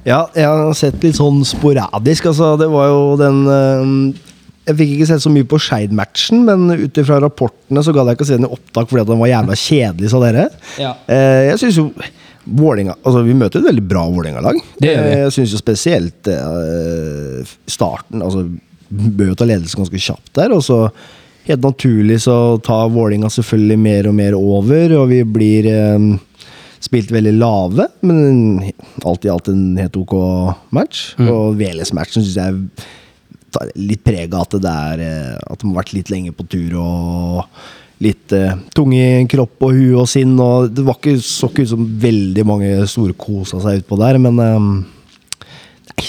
Ja, 0.01 0.23
jeg 0.33 0.47
har 0.50 0.71
sett 0.73 1.03
litt 1.05 1.13
sånn 1.19 1.43
sporadisk. 1.45 2.25
Altså, 2.31 2.55
det 2.57 2.65
var 2.73 2.88
jo 2.89 3.01
den 3.19 3.43
uh, 3.45 3.91
Jeg 4.65 4.79
fikk 4.79 4.93
ikke 4.95 5.07
sett 5.11 5.21
så 5.21 5.29
mye 5.29 5.45
på 5.45 5.59
Skeid-matchen, 5.61 6.41
men 6.47 6.73
ut 6.73 6.97
ifra 6.97 7.19
rapportene 7.21 7.83
så 7.85 7.93
gadd 7.93 8.09
jeg 8.09 8.17
ikke 8.17 8.25
å 8.25 8.29
se 8.31 8.39
den 8.39 8.47
i 8.47 8.50
opptak 8.57 8.89
fordi 8.89 9.03
at 9.03 9.11
den 9.11 9.21
var 9.21 9.29
jævla 9.29 9.59
kjedelig, 9.61 10.09
sa 10.09 10.23
dere. 10.23 10.47
Ja. 10.81 10.95
Eh, 11.05 11.43
jeg 11.51 11.61
synes 11.61 11.77
jo 11.83 11.85
Vålinga, 12.41 12.95
altså 13.05 13.21
Vi 13.21 13.35
møter 13.38 13.61
et 13.61 13.67
veldig 13.69 13.83
bra 13.85 14.07
Vålerenga-lag. 14.09 14.57
Eh, 14.81 15.09
Jeg 15.19 15.33
syns 15.35 15.53
spesielt 15.61 16.29
eh, 16.33 17.51
starten 17.69 18.25
altså 18.25 18.47
Bør 18.89 19.29
jo 19.29 19.35
ta 19.38 19.45
ledelsen 19.45 19.83
ganske 19.83 20.01
kjapt 20.01 20.33
der. 20.35 20.51
Og 20.57 20.65
så 20.65 20.81
helt 21.48 21.65
naturlig 21.65 22.21
så 22.25 22.36
tar 22.63 22.91
Vålinga 22.93 23.29
selvfølgelig 23.33 23.79
mer 23.81 24.10
og 24.12 24.17
mer 24.17 24.38
over, 24.38 24.98
og 25.00 25.10
vi 25.12 25.21
blir 25.25 25.69
eh, 25.71 26.07
spilt 26.81 27.12
veldig 27.13 27.36
lave, 27.38 27.88
men 28.05 28.71
alt 29.05 29.25
i 29.25 29.31
alt 29.31 29.51
en 29.51 29.77
helt 29.79 29.98
ok 30.01 30.15
match. 30.74 31.12
Mm. 31.19 31.29
Og 31.33 31.60
Veles-matchen 31.60 32.25
syns 32.25 32.39
jeg 32.39 32.88
tar 33.51 33.69
litt 33.75 34.03
preg 34.05 34.31
av 34.33 34.48
at 34.48 34.57
det 34.63 34.71
er 34.71 35.01
eh, 35.03 35.38
At 35.51 35.62
de 35.62 35.69
har 35.69 35.81
vært 35.81 35.93
litt 35.98 36.12
lenge 36.12 36.31
på 36.36 36.45
tur 36.48 36.77
og 36.79 37.43
litt 38.01 38.33
eh, 38.33 38.55
tung 38.74 38.95
i 38.98 39.27
kropp 39.29 39.67
og 39.67 39.75
hue 39.77 40.00
og 40.01 40.10
sinn. 40.10 40.33
Og 40.41 40.71
det 40.74 40.86
var 40.88 40.98
ikke, 40.98 41.17
så 41.21 41.51
ikke 41.51 41.67
ut 41.67 41.74
som 41.75 41.91
veldig 42.01 42.48
mange 42.48 42.71
store 42.89 43.17
kosa 43.19 43.62
seg 43.62 43.83
utpå 43.83 44.00
der, 44.01 44.19
men 44.24 44.41
eh, 44.41 44.71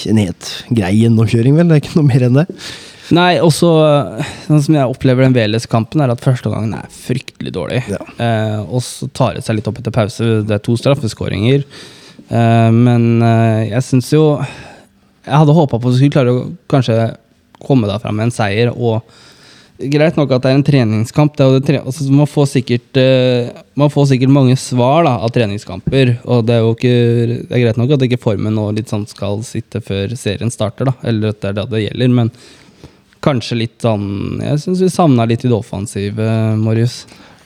en 0.09 0.23
helt 0.23 0.49
grei 0.73 0.95
gjennomkjøring, 1.03 1.59
vel. 1.59 1.69
Det 1.69 1.77
er 1.77 1.83
ikke 1.83 1.99
noe 1.99 2.09
mer 2.09 2.27
enn 2.27 2.41
det. 2.41 2.47
Nei, 3.13 3.37
også 3.43 3.69
sånn 4.47 4.61
som 4.65 4.77
jeg 4.77 4.89
opplever 4.89 5.27
den 5.27 5.35
VLS-kampen, 5.35 6.01
er 6.01 6.13
at 6.13 6.23
første 6.23 6.49
gangen 6.49 6.73
er 6.77 6.89
fryktelig 6.89 7.53
dårlig. 7.53 7.83
Ja. 7.91 8.01
Eh, 8.17 8.61
og 8.63 8.81
så 8.85 9.09
tar 9.13 9.37
det 9.37 9.43
seg 9.45 9.59
litt 9.59 9.69
opp 9.69 9.81
etter 9.81 9.93
pause. 9.93 10.29
Det 10.47 10.55
er 10.55 10.63
to 10.65 10.77
straffeskåringer. 10.79 11.65
Eh, 12.27 12.69
men 12.73 13.21
eh, 13.25 13.69
jeg 13.73 13.83
syns 13.83 14.07
jo 14.13 14.23
Jeg 14.37 15.33
hadde 15.39 15.55
håpa 15.55 15.79
på 15.79 15.89
at 15.89 15.93
du 15.93 15.97
skulle 15.99 16.13
klare 16.13 16.33
å 16.33 16.47
kanskje 16.71 16.95
komme 17.63 17.87
deg 17.87 18.01
fram 18.03 18.17
med 18.17 18.27
en 18.27 18.33
seier. 18.35 18.73
Og 18.73 19.03
greit 19.93 20.17
nok 20.17 20.33
at 20.35 20.43
det 20.43 20.51
er 20.51 20.57
en 20.57 20.65
treningskamp. 20.65 21.35
Det 21.37 21.45
er 21.45 21.51
jo 21.51 21.59
det 21.59 21.67
tre 21.69 21.79
altså, 21.83 22.07
man, 22.11 22.29
får 22.29 22.49
sikkert, 22.55 22.99
eh, 22.99 23.53
man 23.79 23.93
får 23.93 24.09
sikkert 24.11 24.33
mange 24.35 24.57
svar 24.59 25.05
da, 25.07 25.15
av 25.23 25.31
treningskamper. 25.35 26.17
Og 26.25 26.43
det 26.47 26.57
er 26.57 26.65
jo 26.65 26.73
ikke 26.75 26.97
Det 27.29 27.53
er 27.53 27.63
greit 27.67 27.79
nok 27.79 27.95
at 27.95 28.07
ikke 28.09 28.21
formen 28.25 28.57
nå 28.57 28.67
litt 28.75 28.91
sånn 28.91 29.05
skal 29.09 29.45
sitte 29.47 29.83
før 29.85 30.17
serien 30.19 30.51
starter, 30.53 30.91
da. 30.91 30.97
Eller 31.07 31.33
at 31.33 31.41
det 31.41 31.53
er 31.53 31.61
det 31.61 31.69
det 31.73 31.85
gjelder. 31.85 32.13
Men 32.19 32.33
kanskje 33.23 33.59
litt 33.59 33.83
sånn 33.83 34.41
Jeg 34.43 34.61
syns 34.63 34.81
vi 34.83 34.89
savna 34.91 35.27
litt 35.29 35.45
i 35.45 35.51
det 35.51 35.55
offensive, 35.57 36.25
Marius. 36.59 37.03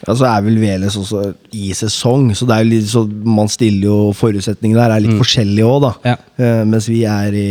Ja, 0.07 0.15
så 0.15 0.23
er 0.29 0.43
vel 0.45 0.57
Veles 0.61 0.95
også 0.95 1.33
i 1.51 1.73
sesong, 1.75 2.29
så 2.37 2.47
det 2.47 2.55
er 2.55 2.63
jo 2.63 2.69
litt 2.71 2.87
så 2.87 3.01
man 3.07 3.49
stiller 3.51 3.89
jo 3.89 3.97
Forutsetningene 4.15 4.79
der 4.79 4.93
er 4.95 5.03
litt 5.03 5.17
forskjellige 5.19 5.67
òg, 5.67 5.81
da. 5.83 5.91
Ja. 6.13 6.15
Uh, 6.39 6.61
mens 6.69 6.87
vi 6.87 7.01
er 7.09 7.35
i, 7.35 7.49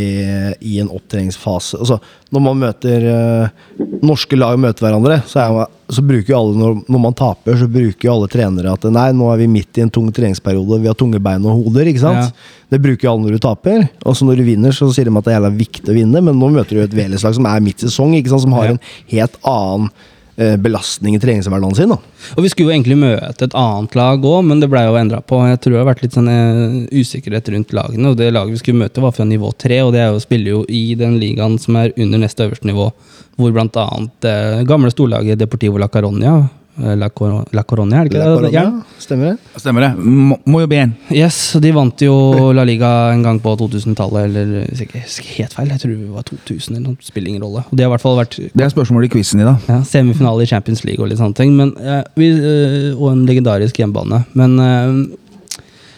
i 0.64 0.78
en 0.80 0.88
opptreningsfase. 0.88 1.82
Altså, 1.82 1.98
når 2.32 2.44
man 2.46 2.62
møter 2.62 3.04
uh, 3.10 3.84
norske 4.00 4.38
lag 4.40 4.56
møter 4.62 4.86
hverandre, 4.86 5.18
så, 5.28 5.44
er, 5.44 5.68
så 5.92 6.04
bruker 6.06 6.32
jo 6.32 6.38
alle 6.38 6.56
når, 6.62 6.80
når 6.88 7.04
man 7.04 7.18
taper, 7.20 7.60
så 7.60 7.68
bruker 7.76 8.08
jo 8.08 8.16
alle 8.16 8.32
trenere 8.32 8.72
at 8.72 8.88
nei, 8.88 9.10
nå 9.20 9.28
er 9.34 9.44
vi 9.44 9.52
midt 9.58 9.76
i 9.76 9.84
en 9.84 9.92
tung 9.92 10.08
treningsperiode, 10.16 10.80
vi 10.80 10.90
har 10.90 10.96
tunge 10.96 11.20
bein 11.20 11.44
og 11.44 11.60
hoder. 11.60 11.92
ikke 11.92 12.06
sant? 12.06 12.24
Ja. 12.24 12.66
Det 12.72 12.82
bruker 12.88 13.04
jo 13.10 13.12
alle 13.12 13.28
når 13.28 13.36
du 13.36 13.44
taper. 13.44 13.88
Og 14.00 14.16
så 14.16 14.24
når 14.24 14.40
du 14.40 14.48
vinner, 14.48 14.74
så 14.74 14.88
sier 14.96 15.10
de 15.10 15.12
at 15.12 15.28
det 15.28 15.34
er 15.34 15.42
jævla 15.42 15.54
viktig 15.60 15.92
å 15.92 16.00
vinne, 16.00 16.24
men 16.24 16.40
nå 16.40 16.54
møter 16.56 16.80
du 16.80 16.86
et 16.88 17.00
Veles-lag 17.04 17.36
som 17.36 17.52
er 17.52 17.64
midt 17.68 17.84
i 17.84 17.90
sesong, 17.90 18.16
ikke 18.16 18.32
sant? 18.32 18.48
som 18.48 18.56
har 18.56 18.72
en 18.72 18.84
helt 19.12 19.42
annen 19.44 19.90
belastning 20.36 21.14
i 21.16 21.20
treningshverdagen 21.20 21.76
sin. 21.78 21.92
da. 21.94 21.96
Og 22.36 22.44
vi 22.44 22.50
skulle 22.52 22.70
jo 22.70 22.74
egentlig 22.74 22.98
møte 23.00 23.46
et 23.46 23.56
annet 23.56 23.94
lag 23.96 24.24
òg, 24.26 24.42
men 24.44 24.60
det 24.60 24.68
blei 24.72 24.84
jo 24.86 24.98
endra 24.98 25.22
på. 25.24 25.38
Jeg 25.48 25.60
tror 25.62 25.74
det 25.74 25.80
har 25.80 25.88
vært 25.88 26.02
litt 26.04 26.16
sånn 26.16 26.30
eh, 26.32 26.76
usikkerhet 26.92 27.48
rundt 27.54 27.74
lagene, 27.76 28.10
og 28.10 28.18
det 28.20 28.32
laget 28.34 28.56
vi 28.56 28.60
skulle 28.60 28.82
møte, 28.84 29.04
var 29.04 29.14
fra 29.16 29.26
nivå 29.28 29.52
tre, 29.58 29.80
og 29.86 29.94
det 29.96 30.04
jo, 30.04 30.20
spiller 30.22 30.58
jo 30.58 30.62
i 30.68 30.82
den 30.98 31.18
ligaen 31.22 31.56
som 31.62 31.78
er 31.80 31.94
under 31.96 32.22
neste 32.22 32.46
øverste 32.48 32.68
nivå, 32.68 32.90
hvor 33.36 33.54
blant 33.54 33.78
annet 33.80 34.28
eh, 34.28 34.62
gamle 34.68 34.92
storlaget 34.92 35.40
Deportivo 35.40 35.80
La 35.80 35.90
Caronia 35.92 36.36
eh, 36.40 36.46
La, 36.76 37.08
Cor 37.08 37.44
La 37.56 37.62
Corona, 37.64 38.02
er 38.02 38.08
det 38.08 38.12
ikke 38.12 38.22
La 38.24 38.40
det? 38.44 38.50
ja. 38.52 38.64
Stemmer 39.00 39.30
det? 39.32 39.60
Stemmer 39.62 39.80
det. 39.86 39.90
Mo- 40.04 40.38
Må 40.44 40.60
jo 40.60 40.68
bien. 40.68 40.92
Yes, 41.14 41.38
de 41.62 41.70
vant 41.72 42.02
jo 42.04 42.14
La 42.58 42.64
Liga 42.68 42.90
en 43.14 43.22
gang 43.24 43.40
på 43.40 43.54
2000-tallet, 43.60 44.26
eller 44.28 44.66
hvis 44.68 44.82
jeg 44.84 44.90
ikke 44.90 45.04
helt 45.38 45.56
feil, 45.56 45.68
jeg 45.72 45.80
tror 45.82 45.94
det 45.94 46.10
var 46.16 46.26
2000 46.28 46.76
eller 46.76 46.84
noe, 46.90 46.96
spiller 47.04 47.32
ingen 47.32 47.44
rolle. 47.46 47.64
Og 47.70 47.76
det 47.76 47.86
har 47.86 47.92
i 47.92 47.94
hvert 47.96 48.04
fall 48.04 48.18
vært 48.20 48.36
Det 48.52 48.64
er 48.66 48.72
spørsmålet 48.74 49.08
i 49.08 49.14
quizen 49.16 49.40
i 49.40 49.48
dag. 49.48 49.68
ja, 49.72 49.78
semifinale 49.88 50.44
i 50.44 50.50
Champions 50.52 50.84
League 50.84 51.00
og 51.02 51.08
litt 51.12 51.20
sånne 51.22 51.38
ting. 51.38 51.54
Men, 51.56 51.72
eh, 51.80 52.02
vi, 52.16 52.28
eh, 52.36 52.90
og 52.96 53.12
en 53.12 53.24
legendarisk 53.28 53.80
hjemmebane. 53.82 54.24
Men 54.34 54.58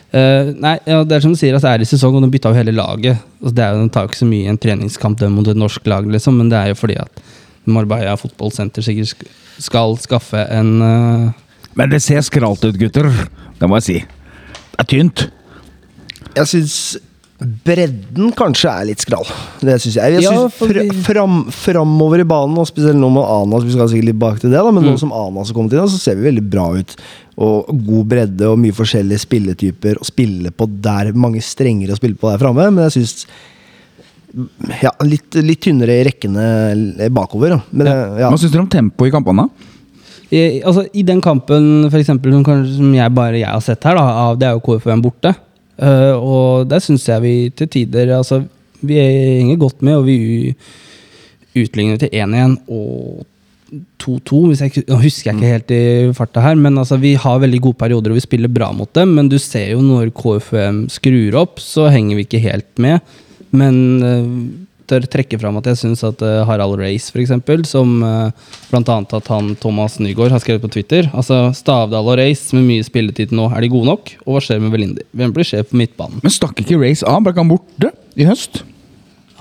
Uh, 0.08 0.18
eh, 0.18 0.52
Nei, 0.56 0.78
ja, 0.88 1.02
det 1.04 1.18
er 1.18 1.20
som 1.20 1.34
du 1.34 1.36
sier, 1.36 1.52
at 1.58 1.60
det 1.60 1.68
er 1.68 1.82
i 1.84 1.88
sesong, 1.88 2.14
og 2.16 2.22
de 2.24 2.30
bytta 2.32 2.48
jo 2.48 2.56
hele 2.56 2.72
laget. 2.72 3.18
Altså, 3.42 3.54
det 3.58 3.64
er 3.64 3.74
jo, 3.74 3.82
de 3.84 3.90
tar 3.92 4.06
jo 4.06 4.08
ikke 4.08 4.20
så 4.22 4.28
mye 4.30 4.46
i 4.46 4.48
en 4.48 4.56
treningskamp 4.60 5.20
mot 5.34 5.50
et 5.52 5.58
norsk 5.60 5.84
lag, 5.92 6.06
liksom, 6.08 6.38
men 6.40 6.48
det 6.48 6.56
er 6.56 6.70
jo 6.72 6.78
fordi 6.80 6.96
at 7.02 7.20
Marbella 7.74 8.16
fotballsenter 8.20 8.84
sikkert 8.84 9.26
skal 9.62 9.96
skaffe 10.02 10.44
en 10.54 10.70
uh... 10.82 11.28
Men 11.78 11.90
det 11.92 12.00
ser 12.02 12.24
skralt 12.26 12.64
ut, 12.64 12.78
gutter. 12.80 13.06
Det 13.60 13.68
må 13.70 13.78
jeg 13.78 13.86
si. 13.86 13.98
Det 14.72 14.80
er 14.82 14.88
tynt. 14.90 15.28
Jeg 16.34 16.46
syns 16.50 16.74
bredden 17.38 18.32
kanskje 18.34 18.66
er 18.72 18.86
litt 18.88 19.02
skral. 19.04 19.28
Det 19.62 19.76
synes 19.78 19.94
jeg. 20.00 20.16
Jeg 20.16 20.24
Ja, 20.24 20.32
synes 20.34 20.56
for 20.58 20.72
fra, 20.72 20.82
fram, 21.06 21.36
Framover 21.54 22.24
i 22.24 22.26
banen, 22.26 22.56
og 22.58 22.66
spesielt 22.66 22.98
nå 22.98 23.10
med 23.14 23.22
Anas, 23.30 23.62
vi 23.62 23.76
skal 23.76 23.90
sikkert 23.92 24.08
litt 24.10 24.18
bak 24.18 24.40
til 24.42 24.50
det, 24.50 24.58
da, 24.58 24.72
men 24.74 24.82
Mm. 24.82 24.88
nå 24.90 24.98
som 24.98 25.12
Anas 25.14 25.52
har 25.52 25.54
kommet 25.54 25.76
inn, 25.76 25.86
så 25.86 26.00
ser 26.02 26.16
vi 26.18 26.26
veldig 26.32 26.44
bra 26.50 26.66
ut. 26.80 26.96
Og 27.38 27.70
god 27.86 28.08
bredde 28.10 28.48
og 28.50 28.58
mye 28.58 28.74
forskjellige 28.74 29.22
spilletyper 29.22 30.00
å 30.02 30.08
spille 30.08 30.50
på 30.50 30.66
der. 30.82 31.12
Mange 31.14 31.38
strengere 31.40 31.94
å 31.94 32.00
spille 32.00 32.18
på 32.18 32.26
der 32.32 32.42
framme, 32.42 32.72
men 32.74 32.88
jeg 32.90 32.96
syns 32.98 33.26
ja, 34.82 34.92
litt, 35.06 35.38
litt 35.40 35.62
tynnere 35.64 35.98
i 35.98 36.04
rekkene 36.08 37.08
bakover. 37.14 37.58
Men 37.70 37.88
ja. 37.88 38.28
Hva 38.28 38.38
syns 38.38 38.52
dere 38.52 38.64
om 38.66 38.70
tempoet 38.72 39.10
i 39.10 39.14
kampene? 39.14 39.48
I, 40.28 40.60
altså, 40.60 40.84
I 40.92 41.04
den 41.08 41.22
kampen 41.24 41.88
for 41.88 41.98
eksempel, 42.00 42.34
som, 42.34 42.44
kanskje, 42.44 42.76
som 42.76 42.92
jeg 42.92 43.14
bare 43.16 43.40
jeg 43.40 43.48
har 43.48 43.64
sett 43.64 43.86
her, 43.88 43.96
da, 43.96 44.04
av, 44.26 44.36
det 44.40 44.48
er 44.48 44.58
jo 44.58 44.64
KFUM 44.66 45.04
borte. 45.04 45.32
Uh, 45.78 46.14
og 46.18 46.68
der 46.68 46.82
syns 46.82 47.06
jeg 47.06 47.22
vi 47.22 47.32
til 47.54 47.68
tider 47.70 48.10
altså, 48.16 48.40
Vi 48.82 48.96
henger 48.98 49.60
godt 49.60 49.84
med, 49.86 49.94
og 49.94 50.08
vi 50.08 50.50
utligner 51.58 52.00
til 52.00 52.10
1-1 52.10 52.56
og 52.66 53.22
2-2. 54.02 54.40
hvis 54.48 54.62
jeg 54.64 54.84
Nå 54.88 54.98
husker 55.02 55.30
jeg 55.30 55.38
ikke 55.38 55.52
helt 55.52 55.72
i 55.74 55.82
farta 56.16 56.42
her, 56.42 56.58
men 56.58 56.76
altså, 56.80 56.98
vi 57.00 57.14
har 57.20 57.40
veldig 57.40 57.62
gode 57.62 57.80
perioder 57.80 58.12
og 58.12 58.18
vi 58.18 58.26
spiller 58.26 58.52
bra 58.52 58.70
mot 58.74 58.90
dem. 58.96 59.14
Men 59.16 59.30
du 59.30 59.38
ser 59.40 59.72
jo 59.72 59.80
når 59.84 60.12
KFUM 60.18 60.84
skrur 60.92 61.40
opp, 61.40 61.62
så 61.62 61.88
henger 61.92 62.18
vi 62.18 62.26
ikke 62.26 62.44
helt 62.44 62.70
med. 62.82 63.00
Men 63.56 63.76
uh, 64.02 64.24
tør 64.88 65.04
trekke 65.10 65.38
fram 65.40 65.58
at 65.60 65.68
jeg 65.68 65.78
syns 65.82 66.00
at 66.06 66.22
eh, 66.24 66.38
Harald 66.48 66.78
Race, 66.80 67.12
eksempel, 67.12 67.60
som 67.68 67.98
blant 68.70 68.88
annet 68.88 69.10
at 69.18 69.26
han 69.28 69.50
Thomas 69.60 69.98
Nygaard 70.00 70.32
har 70.32 70.40
skrevet 70.40 70.64
på 70.64 70.70
Twitter 70.72 71.10
Altså 71.12 71.50
Stavdal 71.52 72.08
og 72.08 72.16
Race 72.16 72.56
med 72.56 72.64
mye 72.64 72.86
spilletid 72.86 73.34
nå, 73.36 73.50
er 73.52 73.66
de 73.66 73.68
gode 73.74 73.84
nok? 73.90 74.14
Og 74.24 74.38
hva 74.38 74.42
skjer 74.46 74.62
med 74.64 74.72
Velindi? 74.72 75.04
Hvem 75.12 75.36
blir 75.36 75.44
sjef 75.44 75.68
på 75.68 75.76
midtbanen? 75.82 76.24
Men 76.24 76.32
stakk 76.32 76.64
ikke 76.64 76.80
Race 76.80 77.04
av? 77.04 77.20
Ble 77.20 77.36
ikke 77.36 77.44
han 77.44 77.52
borte 77.52 77.92
i 78.16 78.24
høst? 78.30 78.62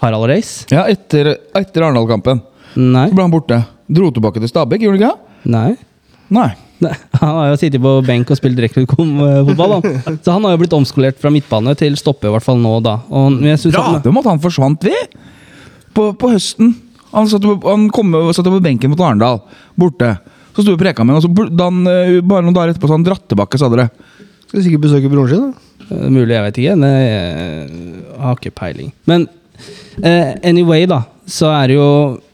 Harald 0.03 0.27
Race? 0.29 0.67
Ja, 0.67 0.83
etter, 0.91 1.37
etter 1.55 1.87
Arendal-kampen. 1.87 2.43
Nei. 2.75 3.07
Så 3.07 3.15
ble 3.15 3.29
han 3.29 3.33
borte. 3.33 3.63
Dro 3.87 4.11
tilbake 4.11 4.43
til 4.43 4.51
Stabæk, 4.51 4.83
gjorde 4.83 4.99
han 4.99 5.07
ikke? 5.07 5.15
det? 5.47 5.51
Nei. 5.55 5.69
Nei. 6.35 6.49
Nei, 6.83 6.93
Han 7.17 7.35
har 7.39 7.47
jo 7.51 7.57
sittet 7.57 7.81
på 7.81 7.93
benk 8.05 8.29
og 8.33 8.37
spilt 8.37 8.57
direktekom-fotball. 8.59 9.77
Så 10.21 10.33
han 10.35 10.45
har 10.45 10.53
jo 10.53 10.61
blitt 10.61 10.75
omskolert 10.77 11.17
fra 11.21 11.31
midtbane 11.33 11.73
til 11.79 11.97
stopper, 11.97 12.29
i 12.29 12.35
hvert 12.35 12.45
fall 12.45 12.59
nå, 12.61 12.75
da. 12.85 12.99
Og 13.09 13.39
jeg 13.47 13.61
synes 13.63 13.77
Prate 13.77 14.01
at, 14.03 14.09
om 14.11 14.19
at 14.21 14.29
han 14.29 14.43
forsvant, 14.43 14.85
vi! 14.85 14.93
På, 15.97 16.11
på 16.13 16.29
høsten. 16.35 16.75
Han 17.15 17.29
satt 17.31 17.45
på, 17.47 17.55
han 17.65 17.87
kom, 17.93 18.13
satt 18.35 18.45
på 18.45 18.61
benken 18.61 18.93
mot 18.93 19.01
Arendal, 19.01 19.41
borte. 19.79 20.13
Så 20.53 20.61
sto 20.61 20.71
vi 20.73 20.77
og 20.77 20.81
preka 20.81 21.05
med 21.05 21.15
ham, 21.15 21.21
og 21.21 21.25
så 21.25 21.49
da 21.53 21.69
han, 21.69 21.81
eh, 21.89 22.19
bare 22.25 22.45
noen 22.45 22.55
dager 22.57 22.73
etterpå 22.73 22.89
så 22.89 22.97
han 22.97 23.05
dratt 23.05 23.25
tilbake, 23.29 23.59
sa 23.61 23.69
dere. 23.73 23.89
Skal 24.47 24.63
sikkert 24.65 24.85
besøke 24.85 25.11
broren 25.11 25.29
sin. 25.33 25.49
da. 25.49 25.85
Eh, 25.87 26.07
Mulig, 26.13 26.33
jeg 26.35 26.45
vet 26.45 26.61
ikke. 26.61 26.77
Det, 26.83 26.93
jeg 27.07 28.21
har 28.21 28.39
ikke 28.39 28.55
peiling. 28.57 28.91
Men 29.09 29.27
uh, 30.03 30.33
anyway, 30.45 30.85
da. 30.89 31.03
Så 31.27 31.49
er 31.51 31.67
det 31.67 31.75
jo 31.75 31.87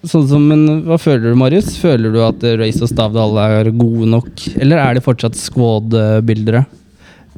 sånn 0.06 0.28
som 0.30 0.44
Men 0.46 0.66
hva 0.86 1.00
føler 1.02 1.32
du, 1.32 1.38
Marius? 1.40 1.72
Føler 1.82 2.14
du 2.14 2.20
at 2.22 2.44
Race 2.62 2.82
og 2.84 2.92
Stavdal 2.92 3.40
er 3.42 3.72
gode 3.74 4.06
nok? 4.12 4.48
Eller 4.62 4.82
er 4.84 4.98
det 4.98 5.06
fortsatt 5.06 5.38
squad-bildere? 5.40 6.66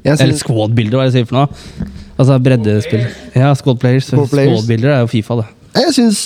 Eller 0.05 0.35
squad-bilder, 0.37 0.99
hva 0.99 1.05
er 1.05 1.09
det 1.09 1.13
jeg 1.13 1.23
sier 1.23 1.29
for 1.31 1.39
noe? 1.39 1.93
Altså 2.15 2.37
breddespill. 2.39 3.05
Ja, 3.35 3.53
squad 3.57 3.79
players. 3.81 4.09
Squad 4.11 4.29
players. 4.31 4.51
Squad-bilder 4.51 4.93
er 4.93 4.99
jo 5.03 5.11
Fifa, 5.11 5.39
det. 5.41 5.47
Jeg 5.75 5.95
syns 5.97 6.19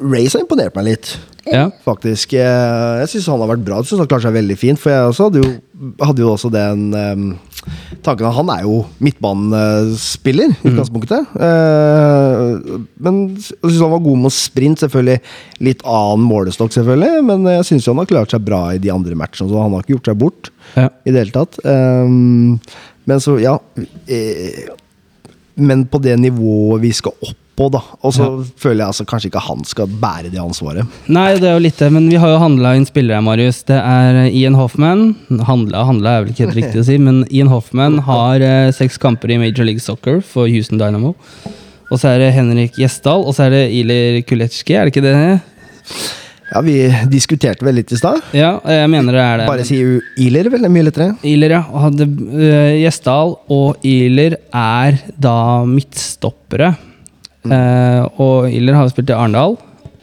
Race 0.00 0.32
har 0.36 0.44
imponert 0.44 0.76
meg 0.78 0.86
litt. 0.92 1.16
Ja. 1.52 1.66
Faktisk. 1.84 2.32
Jeg, 2.34 3.00
jeg 3.02 3.10
syns 3.12 3.26
han 3.30 3.42
har 3.44 3.50
vært 3.52 3.64
bra. 3.66 3.78
Jeg 3.80 3.90
synes 3.90 4.02
han 4.02 4.08
klarte 4.10 4.26
seg 4.26 4.34
veldig 4.34 4.56
fint. 4.58 4.80
For 4.82 4.90
jeg 4.92 5.10
også 5.12 5.28
hadde 5.28 5.42
jo, 5.44 5.50
hadde 6.02 6.24
jo 6.24 6.30
også 6.32 6.50
den 6.50 6.86
um, 6.96 7.26
tanken 8.06 8.26
at 8.28 8.34
han 8.38 8.50
er 8.56 8.64
jo 8.66 8.80
midtbanespiller 9.02 10.50
i 10.56 10.70
utgangspunktet. 10.72 11.36
Eh, 11.46 12.80
men 13.06 13.20
jeg 13.36 13.44
syns 13.46 13.80
han 13.84 13.94
var 13.94 14.02
god 14.08 14.24
med 14.26 14.34
sprint. 14.34 14.82
Selvfølgelig 14.82 15.20
litt 15.68 15.86
annen 15.86 16.26
målestokk, 16.26 16.74
selvfølgelig. 16.74 17.22
Men 17.30 17.46
jeg 17.54 17.68
syns 17.70 17.88
han 17.92 18.02
har 18.02 18.10
klart 18.10 18.34
seg 18.34 18.44
bra 18.46 18.62
i 18.74 18.82
de 18.82 18.92
andre 18.94 19.18
matchene. 19.18 19.50
Så 19.52 19.62
han 19.62 19.74
har 19.76 19.86
ikke 19.86 19.96
gjort 19.98 20.12
seg 20.12 20.20
bort 20.24 20.52
Ja. 20.76 20.88
i 21.06 21.14
det 21.14 21.22
hele 21.26 21.36
tatt. 21.36 21.60
Um, 21.64 22.58
men 23.06 23.20
så, 23.22 23.36
ja 23.38 23.52
eh, 24.10 24.66
Men 25.54 25.84
på 25.86 26.00
det 26.02 26.16
nivået 26.18 26.82
vi 26.82 26.90
skal 26.98 27.14
opp 27.22 27.38
på, 27.56 27.68
da. 27.72 27.80
Og 28.04 28.14
så 28.14 28.26
føler 28.60 28.82
jeg 28.82 28.92
altså 28.92 29.06
kanskje 29.08 29.30
ikke 29.30 29.42
han 29.46 29.64
skal 29.68 29.92
bære 30.02 30.30
det 30.32 30.40
ansvaret. 30.42 30.98
Nei, 31.12 31.28
det 31.40 31.48
er 31.50 31.56
jo 31.56 31.64
litt 31.64 31.80
det, 31.80 31.90
men 31.94 32.08
vi 32.12 32.20
har 32.20 32.34
jo 32.34 32.42
handla 32.42 32.74
inn 32.76 32.86
spillere, 32.88 33.22
Marius. 33.24 33.62
Det 33.68 33.78
er 33.80 34.26
Ian 34.28 34.58
Hoffman. 34.58 35.08
Handla, 35.48 35.86
handla 35.88 36.16
er 36.16 36.26
vel 36.26 36.34
ikke 36.34 36.46
helt 36.46 36.58
riktig 36.62 36.82
å 36.82 36.88
si, 36.88 36.98
men 37.02 37.24
Ian 37.30 37.52
Hoffman 37.52 38.00
har 38.06 38.44
eh, 38.44 38.68
seks 38.76 39.00
kamper 39.02 39.32
i 39.32 39.40
Major 39.42 39.66
League 39.68 39.82
Soccer 39.84 40.20
for 40.24 40.50
Houston 40.52 40.82
Dynamo. 40.82 41.14
Og 41.86 42.00
så 42.02 42.12
er 42.12 42.22
det 42.24 42.34
Henrik 42.34 42.78
Gjesdal, 42.80 43.24
og 43.24 43.34
så 43.36 43.46
er 43.46 43.54
det 43.54 43.64
Ilir 43.74 44.22
Kuletsjki, 44.26 44.74
er 44.76 44.88
det 44.88 44.94
ikke 44.94 45.06
det? 45.06 45.16
Ja, 46.46 46.60
vi 46.62 46.74
diskuterte 47.10 47.66
vel 47.66 47.80
litt 47.80 47.90
i 47.90 47.98
stad. 47.98 48.20
Ja, 48.36 48.56
jeg 48.70 48.90
mener 48.90 49.16
det 49.16 49.22
er 49.22 49.40
det. 49.40 49.46
Bare 49.50 49.64
si 49.66 49.80
Iler, 50.22 50.50
vel. 50.52 50.62
Det 50.62 50.68
er 50.68 50.74
mye 50.74 50.86
lettere. 50.86 51.08
Iler, 51.26 51.56
ja. 51.58 51.62
Og 51.74 52.02
eh, 52.04 52.76
Gjesdal 52.84 53.34
og 53.54 53.86
Iler 53.86 54.38
er 54.54 55.00
da 55.18 55.38
midtstoppere. 55.66 56.74
Eh, 57.52 58.02
og 58.22 58.48
Iller 58.50 58.74
har 58.78 58.86
jo 58.88 58.92
spilt 58.94 59.10
i 59.10 59.16
Arendal, 59.16 59.56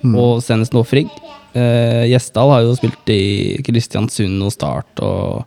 og 0.03 0.41
senest 0.43 0.73
nå 0.75 0.84
Frigg. 0.86 1.10
Eh, 1.56 2.06
Gjesdal 2.12 2.49
har 2.51 2.63
jo 2.65 2.73
spilt 2.75 3.12
i 3.13 3.60
Kristiansund 3.63 4.41
og 4.43 4.51
Start 4.51 5.01
og 5.06 5.43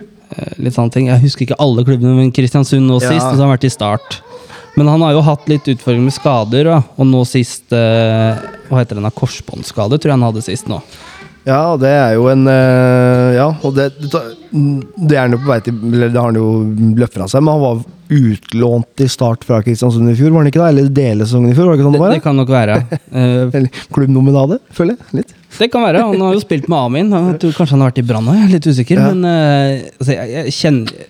eh, 0.00 0.54
litt 0.58 0.74
sånne 0.76 0.92
ting. 0.94 1.10
Jeg 1.10 1.22
husker 1.26 1.46
ikke 1.46 1.58
alle 1.62 1.84
klubbene, 1.84 2.16
men 2.16 2.32
Kristiansund 2.32 2.88
nå 2.88 3.00
Ja. 3.02 3.10
sist, 3.12 3.26
og 3.26 3.34
så 3.36 3.42
har 3.42 3.48
han 3.48 3.56
vært 3.56 3.68
i 3.68 3.74
Start. 3.74 4.20
Men 4.76 4.86
han 4.88 5.00
har 5.02 5.12
jo 5.16 5.22
hatt 5.26 5.48
litt 5.50 5.66
utfordringer 5.66 6.04
med 6.06 6.14
skader, 6.14 6.64
da. 6.64 6.82
og 6.96 7.06
nå 7.06 7.24
sist 7.26 7.70
Hva 7.72 8.78
heter 8.78 8.94
den? 9.00 9.10
Korsbåndskade, 9.10 9.98
tror 9.98 10.12
jeg 10.12 10.16
han 10.18 10.26
hadde 10.28 10.42
sist 10.44 10.68
nå. 10.70 10.80
Ja, 11.48 11.76
det 11.80 11.88
er 11.88 12.14
jo 12.14 12.28
en 12.28 12.44
Ja, 12.46 13.48
og 13.64 13.74
det, 13.74 13.88
det, 14.50 15.14
er 15.16 15.22
han 15.26 15.34
jo 15.36 15.40
på 15.42 15.50
vei 15.50 15.58
til 15.66 15.78
det 15.94 16.08
har 16.14 16.28
han 16.30 16.38
jo 16.38 16.48
løpt 16.98 17.16
fra 17.18 17.26
seg, 17.30 17.44
men 17.44 17.54
han 17.56 17.62
var 17.64 17.82
utlånt 18.08 19.02
i 19.04 19.08
start 19.12 19.42
fra 19.44 19.58
Kristiansund 19.64 20.08
i 20.08 20.14
fjor, 20.16 20.32
var 20.32 20.44
han 20.44 20.48
ikke 20.50 20.62
da? 20.62 20.68
Eller 20.72 20.88
delesesongen 20.96 21.52
i 21.52 21.56
fjor, 21.56 21.68
var 21.68 21.76
det 21.76 21.80
ikke 21.80 21.88
sånn 21.88 21.96
Det, 21.98 22.02
var? 22.04 22.14
det 22.16 22.24
kan 22.24 22.40
nok 22.40 22.54
være. 22.54 22.78
Eh, 23.18 23.50
Eller 23.58 23.84
klubbnominade, 23.94 24.58
føler 24.76 24.94
jeg. 24.94 25.20
Litt. 25.20 25.30
Det 25.58 25.68
kan 25.72 25.82
være. 25.86 26.02
Han 26.06 26.20
har 26.22 26.34
jo 26.36 26.42
spilt 26.42 26.68
med 26.68 26.78
Amin. 26.78 27.12
Jeg 27.14 27.38
tror 27.42 27.54
kanskje 27.56 27.74
han 27.74 27.82
har 27.84 27.90
vært 27.92 28.00
i 28.02 28.04
Brann 28.08 28.28
òg, 28.30 28.42
litt 28.52 28.68
usikker. 28.68 29.00
Ja. 29.00 29.12
Men 29.12 29.24
eh, 29.28 29.86
altså, 29.98 30.12
jeg, 30.14 30.34
jeg 30.36 30.54
kjenner 30.58 31.06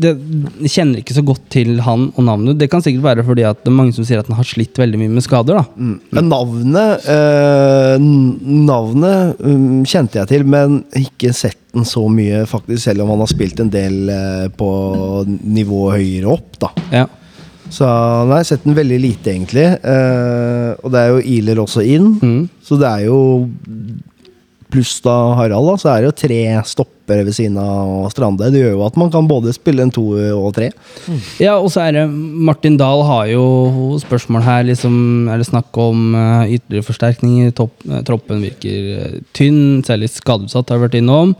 det, 0.00 0.12
jeg 0.64 0.70
kjenner 0.72 1.00
ikke 1.02 1.14
så 1.16 1.22
godt 1.26 1.42
til 1.52 1.80
han 1.84 2.06
og 2.16 2.24
navnet. 2.24 2.56
Det 2.58 2.68
kan 2.72 2.80
sikkert 2.84 3.04
være 3.04 3.24
fordi 3.26 3.44
at 3.44 3.60
det 3.64 3.68
er 3.72 3.76
mange 3.76 3.92
som 3.96 4.06
sier 4.08 4.22
at 4.22 4.28
han 4.30 4.38
har 4.38 4.48
slitt 4.48 4.78
veldig 4.80 4.98
mye 5.02 5.12
med 5.18 5.22
skader. 5.26 5.58
da 5.60 5.64
Mm. 5.76 5.96
Men 6.16 6.28
navnet 6.32 7.08
eh, 7.12 7.96
Navnet 8.42 9.40
um, 9.44 9.82
kjente 9.88 10.18
jeg 10.20 10.30
til, 10.32 10.44
men 10.48 10.80
ikke 10.98 11.32
sett 11.36 11.58
den 11.72 11.84
så 11.88 12.04
mye, 12.12 12.44
faktisk, 12.48 12.82
selv 12.84 13.04
om 13.04 13.12
han 13.14 13.22
har 13.24 13.30
spilt 13.32 13.60
en 13.64 13.70
del 13.72 14.08
eh, 14.12 14.46
på 14.56 14.70
nivå 15.28 15.86
høyere 15.94 16.28
opp, 16.34 16.58
da. 16.60 16.70
Ja. 16.92 17.06
Så 17.72 17.86
nei, 17.88 18.36
jeg 18.36 18.44
har 18.44 18.48
sett 18.50 18.66
den 18.66 18.76
veldig 18.76 18.98
lite, 19.00 19.32
egentlig. 19.32 19.64
Eh, 19.80 20.70
og 20.82 20.92
det 20.92 21.00
er 21.00 21.14
jo 21.14 21.22
Iler 21.38 21.62
også 21.62 21.84
inn, 21.88 22.10
Mm. 22.20 22.42
så 22.62 22.76
det 22.80 22.88
er 22.90 23.06
jo 23.06 23.20
Pluss 24.72 24.96
da 25.04 25.14
Harald, 25.36 25.68
da, 25.68 25.76
så 25.80 25.90
er 25.92 26.02
det 26.02 26.08
jo 26.08 26.14
tre 26.22 26.40
stoppere 26.68 27.26
ved 27.26 27.36
siden 27.36 27.58
av 27.60 28.08
Strande. 28.12 28.48
Det 28.52 28.62
gjør 28.62 28.76
jo 28.78 28.84
at 28.86 28.96
man 29.00 29.10
kan 29.12 29.28
både 29.28 29.52
spille 29.52 29.84
en 29.84 29.92
to 29.92 30.04
og 30.32 30.48
tre. 30.56 30.70
ja, 31.42 31.58
og 31.58 31.68
så 31.74 31.84
er 31.84 31.98
det 31.98 32.04
Martin 32.10 32.78
Dahl 32.80 33.04
har 33.08 33.26
jo 33.34 33.44
spørsmål 34.00 34.46
her. 34.46 34.64
Liksom, 34.70 34.94
er 35.28 35.42
det 35.42 35.50
snakk 35.50 35.76
om 35.82 36.16
uh, 36.16 36.46
ytterligere 36.48 36.88
forsterkninger? 36.88 37.52
Topp, 37.58 37.74
eh, 37.90 38.00
troppen 38.08 38.40
virker 38.46 38.88
eh, 38.96 39.20
tynn, 39.36 39.82
særlig 39.84 40.08
skadeutsatt 40.14 40.72
har 40.72 40.80
vi 40.80 40.88
vært 40.88 40.98
innom. 41.02 41.36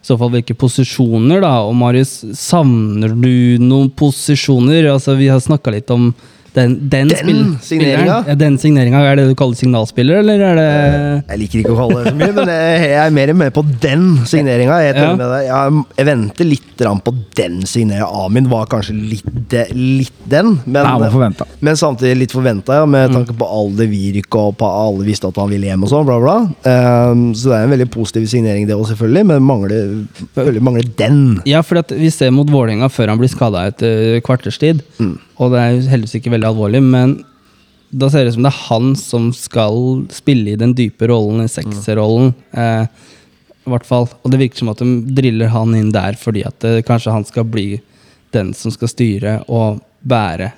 I 0.00 0.08
så 0.08 0.16
fall 0.16 0.32
hvilke 0.32 0.56
posisjoner, 0.56 1.42
da? 1.44 1.58
Og 1.68 1.74
Marius, 1.76 2.22
savner 2.40 3.12
du 3.12 3.60
noen 3.60 3.90
posisjoner? 3.92 4.88
Altså, 4.94 5.18
vi 5.20 5.28
har 5.28 5.42
snakka 5.44 5.74
litt 5.74 5.92
om 5.92 6.14
den, 6.54 6.88
den, 6.90 7.08
Den 7.08 7.58
signeringa? 7.62 8.24
Ja, 8.26 8.34
den 8.34 8.58
signeringa. 8.58 9.02
Er 9.06 9.16
det 9.16 9.24
det 9.24 9.34
du 9.34 9.38
kaller 9.38 9.58
signalspiller, 9.58 10.20
eller 10.24 10.42
er 10.48 10.58
det 10.58 10.68
Jeg 11.30 11.40
liker 11.44 11.62
ikke 11.62 11.74
å 11.74 11.78
kalle 11.78 12.00
det 12.00 12.10
så 12.10 12.18
mye, 12.18 12.34
men 12.38 12.50
jeg 12.50 12.96
er 12.98 13.14
mer 13.14 13.32
med 13.44 13.54
på 13.54 13.64
den 13.82 14.06
signeringa. 14.26 14.80
Jeg, 14.82 14.96
Ja. 15.00 15.30
jeg, 15.96 16.06
venter 16.10 16.48
litt 16.48 16.66
på 17.04 17.14
den 17.36 17.60
signeringa. 17.68 18.08
Amin 18.24 18.48
var 18.50 18.66
kanskje 18.66 18.96
litt, 18.96 19.54
litt 19.76 20.24
den, 20.30 20.58
men, 20.66 20.86
Nei, 20.86 21.30
men 21.60 21.76
samtidig 21.78 22.16
litt 22.24 22.34
forventa, 22.34 22.80
ja, 22.80 22.86
med 22.86 23.12
tanke 23.14 23.36
på 23.36 23.46
alder, 23.46 23.86
virke 23.90 24.40
og 24.40 24.56
på 24.60 24.66
alle 24.66 25.06
visste 25.06 25.28
at 25.30 25.38
han 25.40 25.50
ville 25.52 25.70
hjem 25.70 25.86
og 25.86 25.92
sånn. 25.92 26.06
Bla, 26.08 26.18
bla. 26.22 26.36
Um, 26.66 27.24
så 27.34 27.52
det 27.52 27.58
er 27.58 27.68
en 27.68 27.74
veldig 27.76 27.90
positiv 27.94 28.26
signering, 28.32 28.66
det 28.68 28.76
òg, 28.76 28.88
selvfølgelig, 28.90 29.26
men 29.30 29.46
mangler, 29.46 30.60
mangler 30.60 30.90
den. 30.98 31.40
Ja, 31.48 31.62
for 31.66 31.82
at 31.82 31.92
vi 31.94 32.10
ser 32.14 32.32
mot 32.34 32.50
Vålerenga 32.50 32.90
før 32.90 33.12
han 33.14 33.20
blir 33.20 33.30
skada 33.30 33.68
etter 33.70 34.18
kvarterstid. 34.26 34.82
Og 35.40 35.52
det 35.54 35.60
er 35.60 35.78
heldigvis 35.94 36.18
ikke 36.20 36.32
veldig 36.34 36.50
alvorlig, 36.50 36.82
men 36.84 37.18
da 37.90 38.10
ser 38.10 38.22
det 38.22 38.34
ut 38.34 38.36
som 38.38 38.46
det 38.46 38.52
er 38.52 38.64
han 38.68 38.90
som 38.98 39.30
skal 39.34 40.04
spille 40.14 40.52
i 40.52 40.58
den 40.60 40.74
dype 40.78 41.08
rollen, 41.10 41.42
i 41.42 41.50
sekserrollen. 41.50 42.34
Eh, 42.52 42.84
I 43.66 43.72
hvert 43.72 43.88
fall. 43.88 44.06
Og 44.22 44.30
det 44.32 44.40
virker 44.40 44.62
som 44.62 44.70
at 44.72 44.82
de 44.82 45.14
driller 45.16 45.50
han 45.52 45.74
inn 45.78 45.90
der 45.94 46.18
fordi 46.20 46.44
at 46.46 46.60
det, 46.62 46.84
kanskje 46.88 47.14
han 47.16 47.26
skal 47.26 47.48
bli 47.48 47.80
den 48.34 48.52
som 48.54 48.70
skal 48.70 48.92
styre 48.92 49.40
og 49.50 49.80
bære 50.06 50.52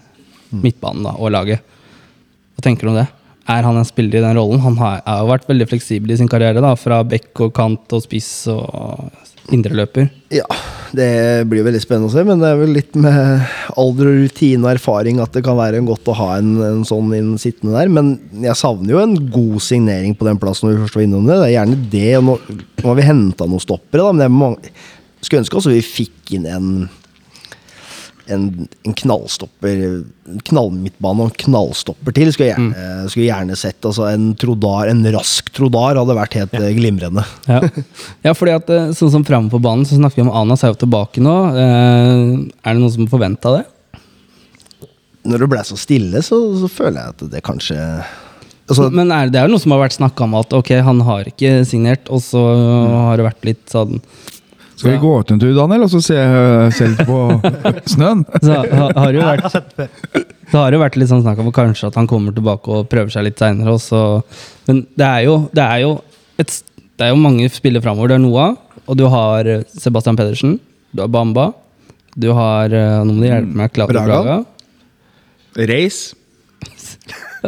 midtbanen 0.53 1.07
da, 1.07 1.17
og 1.17 1.33
laget. 1.33 1.65
Hva 2.53 2.67
tenker 2.67 2.85
du 2.85 2.93
om 2.93 3.01
det? 3.01 3.09
Er 3.49 3.65
han 3.67 3.79
en 3.79 3.89
spiller 3.89 4.21
i 4.21 4.25
den 4.27 4.37
rollen? 4.39 4.61
Han 4.63 4.77
har, 4.79 5.01
har 5.07 5.25
jo 5.25 5.33
vært 5.33 5.49
veldig 5.49 5.71
fleksibel 5.71 6.13
i 6.13 6.19
sin 6.21 6.31
karriere, 6.31 6.63
da, 6.63 6.75
fra 6.79 7.01
bekk 7.07 7.47
og 7.49 7.55
kant 7.57 7.97
og 7.97 8.05
spiss 8.05 8.31
og 8.53 9.09
indreløper. 9.55 10.13
Ja, 10.35 10.47
det 10.97 11.45
blir 11.49 11.65
veldig 11.67 11.81
spennende 11.83 12.11
å 12.11 12.13
se, 12.13 12.23
men 12.27 12.41
det 12.43 12.49
er 12.53 12.59
vel 12.61 12.75
litt 12.77 12.97
med 13.01 13.45
alder 13.81 14.11
og 14.11 14.19
rutine 14.21 14.67
og 14.67 14.73
erfaring 14.75 15.21
at 15.25 15.35
det 15.37 15.45
kan 15.47 15.59
være 15.59 15.81
godt 15.87 16.11
å 16.13 16.17
ha 16.19 16.29
en, 16.39 16.55
en 16.67 16.83
sånn 16.89 17.13
inn 17.17 17.35
sittende 17.41 17.77
der. 17.79 17.93
Men 17.93 18.15
jeg 18.45 18.59
savner 18.61 18.95
jo 18.95 19.03
en 19.03 19.15
god 19.33 19.59
signering 19.65 20.17
på 20.19 20.29
den 20.29 20.41
plassen 20.43 20.69
når 20.69 20.77
vi 20.77 20.83
først 20.85 20.99
var 20.99 21.07
innom 21.07 21.29
det. 21.29 21.39
Det 21.41 21.49
er 21.49 21.55
gjerne 21.57 21.79
det. 21.93 22.11
Nå, 22.29 22.39
nå 22.83 22.91
har 22.91 22.99
vi 22.99 23.07
henta 23.09 23.49
noen 23.49 23.65
stoppere, 23.65 24.05
da, 24.05 24.17
men 24.21 24.37
mange, 24.37 24.75
skulle 25.23 25.45
ønske 25.45 25.61
også 25.61 25.73
vi 25.73 25.85
fikk 25.87 26.35
inn 26.37 26.49
en 26.51 26.69
en, 28.31 28.69
en 28.87 28.95
knallstopper 28.95 29.83
en 29.87 30.41
Knallmidtbane 30.47 31.25
og 31.25 31.31
en 31.31 31.39
knallstopper 31.43 32.15
til. 32.15 32.31
Skulle 32.33 32.53
jeg 32.53 32.55
gjerne, 32.55 33.09
skulle 33.11 33.25
jeg 33.25 33.33
gjerne 33.33 33.57
sett. 33.59 33.79
Altså 33.89 34.07
en 34.07 34.29
Trodar, 34.39 34.91
en 34.93 35.03
rask 35.17 35.51
Trodar 35.55 35.99
hadde 35.99 36.17
vært 36.17 36.37
helt 36.39 36.57
ja. 36.57 36.73
glimrende. 36.79 37.27
Ja. 37.53 37.59
ja, 38.23 38.33
fordi 38.39 38.53
at 38.55 38.71
eh, 38.73 38.93
sånn 38.97 39.11
som 39.13 39.25
framme 39.27 39.51
på 39.53 39.59
banen, 39.61 39.85
så 39.89 39.99
snakker 39.99 40.21
vi 40.21 40.25
om 40.25 40.31
Anas 40.33 40.63
er 40.65 40.71
jo 40.73 40.79
tilbake 40.85 41.21
nå. 41.21 41.35
Eh, 41.59 42.21
er 42.63 42.77
det 42.77 42.79
noen 42.79 42.93
som 42.95 43.09
forventa 43.11 43.57
det? 43.59 43.65
Når 45.29 45.43
det 45.43 45.49
ble 45.51 45.65
så 45.67 45.77
stille, 45.79 46.23
så, 46.25 46.39
så 46.63 46.71
føler 46.71 47.01
jeg 47.01 47.15
at 47.17 47.25
det 47.35 47.43
kanskje 47.47 47.79
altså, 47.79 48.89
Men 48.95 49.13
er, 49.15 49.31
det 49.31 49.41
er 49.41 49.47
jo 49.47 49.55
noe 49.57 49.63
som 49.63 49.75
har 49.75 49.83
vært 49.85 49.99
snakka 49.99 50.27
om 50.27 50.39
at 50.39 50.57
ok, 50.57 50.73
han 50.87 51.03
har 51.07 51.29
ikke 51.31 51.53
signert, 51.69 52.09
og 52.15 52.23
så 52.25 52.43
har 53.11 53.21
det 53.21 53.29
vært 53.29 53.51
litt 53.51 53.65
sånn 53.75 54.01
Skal 54.83 54.97
vi 54.97 55.01
gå 55.03 55.15
ut 55.21 55.31
en 55.31 55.41
tur, 55.41 55.53
Daniel, 55.55 55.87
og 55.87 55.91
så 55.93 56.03
se, 56.03 56.19
se 56.75 56.91
litt 56.91 57.07
på 57.07 57.19
snøen? 57.95 58.25
Så 58.43 58.59
ha, 58.59 58.89
har 58.99 59.15
jo 59.15 59.23
Jeg 59.23 59.29
vært 59.31 59.47
har 59.47 60.27
det 60.53 60.61
har 60.61 60.75
jo 60.75 60.83
vært 60.83 60.99
litt 61.01 61.09
sånn 61.09 61.23
snakk 61.25 61.39
om 61.41 61.49
kanskje 61.55 61.89
at 61.89 61.95
han 61.97 62.09
kommer 62.11 62.35
tilbake 62.37 62.69
og 62.69 62.89
prøver 62.93 63.09
seg 63.15 63.25
litt 63.25 63.41
seinere. 63.41 63.73
Men 64.69 64.83
det 65.01 65.07
er 65.07 65.23
jo, 65.25 65.37
det 65.57 65.65
er 65.65 65.79
jo, 65.81 65.93
et, 66.43 66.53
det 67.01 67.07
er 67.07 67.13
jo 67.15 67.21
mange 67.23 67.49
spillere 67.55 67.85
framover. 67.85 68.13
Det 68.13 68.19
er 68.19 68.25
Noah, 68.27 68.59
og 68.85 68.99
du 69.01 69.07
har 69.09 69.49
eh, 69.49 69.63
Sebastian 69.73 70.19
Pedersen. 70.19 70.59
Du 70.93 71.01
har 71.01 71.09
Bamba. 71.09 71.47
Du 72.21 72.29
har 72.37 72.75
eh, 72.77 72.99
Nå 73.01 73.15
må 73.15 73.25
du 73.25 73.29
hjelpe 73.31 73.61
meg. 73.63 73.73
Claudio 73.73 73.97
Braga. 73.97 74.19
Braga. 74.27 75.65
Race. 75.73 76.13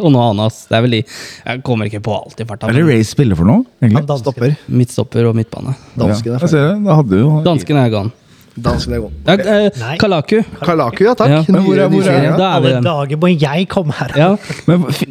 Og 0.02 0.10
noe 0.12 0.30
annet. 0.32 0.58
Det 0.68 0.76
er 0.78 0.82
vel 0.82 0.90
de 0.98 1.02
Jeg 1.04 1.62
kommer 1.62 1.86
ikke 1.90 2.02
på 2.02 2.16
alt 2.16 2.40
i 2.40 2.44
farta. 2.48 2.68
Eller 2.68 2.82
er 2.82 2.86
det 2.86 2.94
Ray 2.98 3.02
spiller 3.04 3.36
for 3.38 3.44
noe? 3.44 3.62
Han 3.80 3.90
egentlig? 3.90 4.06
dansker. 4.10 4.24
Stopper. 4.24 4.56
Midtstopper 4.68 5.30
og 5.30 5.34
midtbane. 5.38 5.76
Dansken 5.96 6.32
er 6.34 6.38
jeg 6.38 6.40
ferdig. 6.40 6.50
ser 6.50 6.68
det. 6.74 6.84
Da 6.84 6.94
hadde 7.02 7.18
jo 7.24 7.32
Dansken 7.44 7.76
er 7.84 7.90
gone. 7.90 8.12
Dansken 8.54 8.92
er 8.94 9.00
god. 9.02 9.14
Ja, 9.26 9.32
eh, 9.34 9.70
Nei. 9.80 9.96
Kalaku. 9.98 10.36
Kalaku, 10.62 11.00
ja 11.02 11.14
takk. 11.18 11.28
Ja. 11.32 11.40
Men 11.50 11.64
hvor 11.64 11.74
er- 11.74 11.88
hvor 11.90 12.06
er- 12.06 12.20
nye- 12.22 12.36
Da 12.38 12.50
er 12.56 12.60
vi 12.60 12.68
Alle 12.68 12.74
den. 12.76 12.84
dager 12.84 13.16
må 13.18 13.28
jeg 13.40 13.68
komme 13.68 13.92
her! 13.92 14.12
Ja, 14.14 14.28
Men 14.68 14.84
F- 14.84 15.02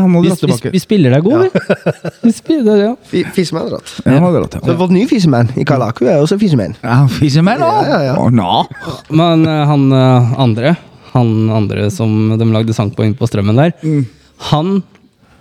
han 0.00 0.10
må 0.10 0.22
vi, 0.22 0.28
dra 0.30 0.34
vi, 0.34 0.46
tilbake. 0.46 0.72
vi 0.72 0.78
spiller 0.78 1.10
deg 1.12 1.22
god, 1.22 1.42
vi. 1.42 1.50
vi 2.22 2.32
spiller, 2.32 2.76
ja. 2.80 2.94
Fi- 3.04 3.24
Fisseman 3.36 3.66
er 3.66 3.70
dratt. 3.74 3.92
Ja, 4.06 4.12
han 4.12 4.22
har 4.22 4.32
dratt, 4.32 4.52
Så 4.62 4.66
ja. 4.66 4.72
det 4.72 4.78
nye 4.96 5.06
fisemann 5.08 5.50
ny. 5.54 5.60
I 5.60 5.64
Kalaku 5.64 6.06
er 6.08 6.22
også 6.24 6.38
fisemann. 6.40 6.74
Ja, 6.82 7.06
Fischerman, 7.06 7.58
da! 7.60 7.68
Ja, 7.68 7.84
ja, 7.84 8.00
ja. 8.00 8.14
Å, 8.16 8.32
na. 8.32 8.64
Men 9.10 9.44
eh, 9.46 9.66
han 9.66 9.92
eh, 9.92 10.32
andre, 10.40 10.76
han 11.14 11.34
andre 11.50 11.88
som 11.94 12.36
de 12.38 12.48
lagde 12.54 12.74
sang 12.76 12.90
på 12.94 13.04
inn 13.06 13.16
på 13.18 13.28
strømmen 13.30 13.56
der, 13.60 13.74
Mm. 13.82 14.04
han 14.52 14.80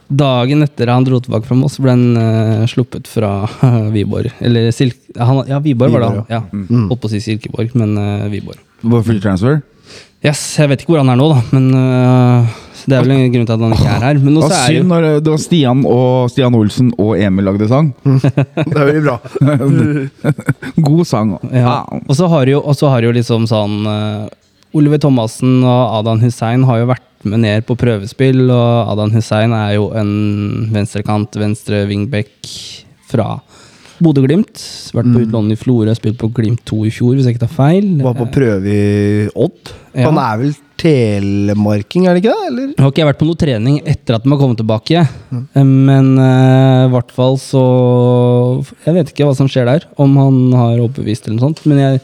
Dagen 0.09 0.63
etter 0.65 0.89
han 0.89 1.03
dro 1.05 1.19
tilbake 1.21 1.45
fra 1.45 1.53
Moss, 1.53 1.75
ble 1.77 1.91
han 1.93 2.17
uh, 2.17 2.63
sluppet 2.65 3.05
fra 3.05 3.45
Viborg. 3.93 4.31
Eller 4.41 4.71
Silk... 4.73 4.97
Han, 5.21 5.43
ja, 5.45 5.59
Viborg 5.61 5.93
var 5.93 6.01
det. 6.01 6.07
han. 6.09 6.23
Ja. 6.33 6.39
Mm. 6.49 6.87
Holdt 6.89 7.03
på 7.03 7.05
å 7.05 7.11
si 7.13 7.19
Silkeborg, 7.21 7.75
men 7.77 7.93
uh, 7.93 8.25
Viborg. 8.31 8.57
Bare 8.81 9.05
free 9.05 9.21
transfer? 9.21 9.59
Yes, 10.25 10.41
jeg 10.57 10.67
vet 10.71 10.81
ikke 10.81 10.95
hvor 10.95 11.03
han 11.03 11.13
er 11.13 11.19
nå, 11.19 11.27
da, 11.31 11.37
men 11.55 11.67
eh, 11.79 12.57
det 12.91 12.97
er 12.97 13.05
vel 13.05 13.13
en 13.13 13.29
grunn 13.31 13.45
til 13.47 13.53
at 13.55 13.61
han 13.63 13.75
ikke 13.77 13.93
er 13.93 14.03
her. 14.03 14.17
Men 14.19 14.33
Det 14.35 14.41
var 14.43 14.55
synd 14.65 14.91
når 14.91 15.05
det 15.23 15.31
var 15.31 15.39
Stian 15.45 15.83
og 15.87 16.33
Stian 16.33 16.57
Olsen 16.59 16.89
og 16.99 17.13
Emil 17.21 17.47
lagde 17.47 17.69
sang. 17.71 17.93
Det 18.03 18.75
er 18.75 18.89
veldig 18.89 19.03
bra. 19.05 19.15
God 20.89 21.05
sang. 21.07 21.31
ja. 21.55 21.77
Og 22.03 22.11
så 22.19 22.27
har 22.33 22.51
jo, 22.51 22.59
har 22.67 23.07
jo 23.07 23.13
liksom 23.15 23.47
sånn 23.47 23.77
Oliver 24.77 25.01
Thomassen 25.01 25.63
og 25.65 25.95
Adan 25.99 26.21
Hussein 26.21 26.65
har 26.67 26.81
jo 26.83 26.89
vært 26.91 27.05
med 27.27 27.41
ned 27.43 27.65
på 27.67 27.75
prøvespill, 27.79 28.45
og 28.53 28.91
Adan 28.93 29.11
Hussein 29.15 29.53
er 29.55 29.73
jo 29.75 29.89
en 29.97 30.11
venstrekant, 30.73 31.35
venstre 31.41 31.83
wingback 31.89 32.29
fra 33.09 33.39
Bodø-Glimt. 33.99 34.61
Vært 34.95 35.09
på 35.11 35.23
utlån 35.25 35.51
i 35.51 35.57
Florø, 35.59 35.91
spilt 35.97 36.19
på 36.21 36.29
Glimt 36.37 36.61
2 36.69 36.83
i 36.87 36.93
fjor, 36.95 37.17
hvis 37.17 37.27
jeg 37.27 37.35
ikke 37.35 37.47
tar 37.47 37.55
feil. 37.57 37.89
Var 38.05 38.15
på 38.21 38.29
prøve 38.31 38.71
i 38.71 39.27
Odd. 39.33 39.73
Ja. 39.97 40.05
Han 40.07 40.21
er 40.21 40.37
vel 40.43 40.53
telemarking, 40.79 42.05
er 42.07 42.15
det 42.15 42.21
ikke 42.23 42.31
det? 42.37 42.47
Eller? 42.53 42.69
Har 42.79 42.93
ikke 42.93 43.01
jeg 43.03 43.09
vært 43.09 43.19
på 43.19 43.27
noe 43.27 43.39
trening 43.41 43.81
etter 43.83 44.15
at 44.15 44.23
de 44.23 44.31
har 44.31 44.39
kommet 44.39 44.61
tilbake, 44.61 45.03
Mm. 45.29 45.43
men 45.89 46.13
i 46.15 46.29
i 46.79 46.91
hvert 46.93 47.11
fall 47.11 47.35
så 47.37 47.61
Jeg 48.85 48.93
vet 48.95 49.11
ikke 49.11 49.27
hva 49.27 49.35
som 49.35 49.49
skjer 49.51 49.65
der, 49.67 49.83
om 49.97 50.15
han 50.17 50.53
har 50.53 50.79
overbevist 50.79 51.27
eller 51.27 51.37
noe 51.37 51.49
sånt, 51.49 51.65
men 51.67 51.77
jeg 51.77 52.01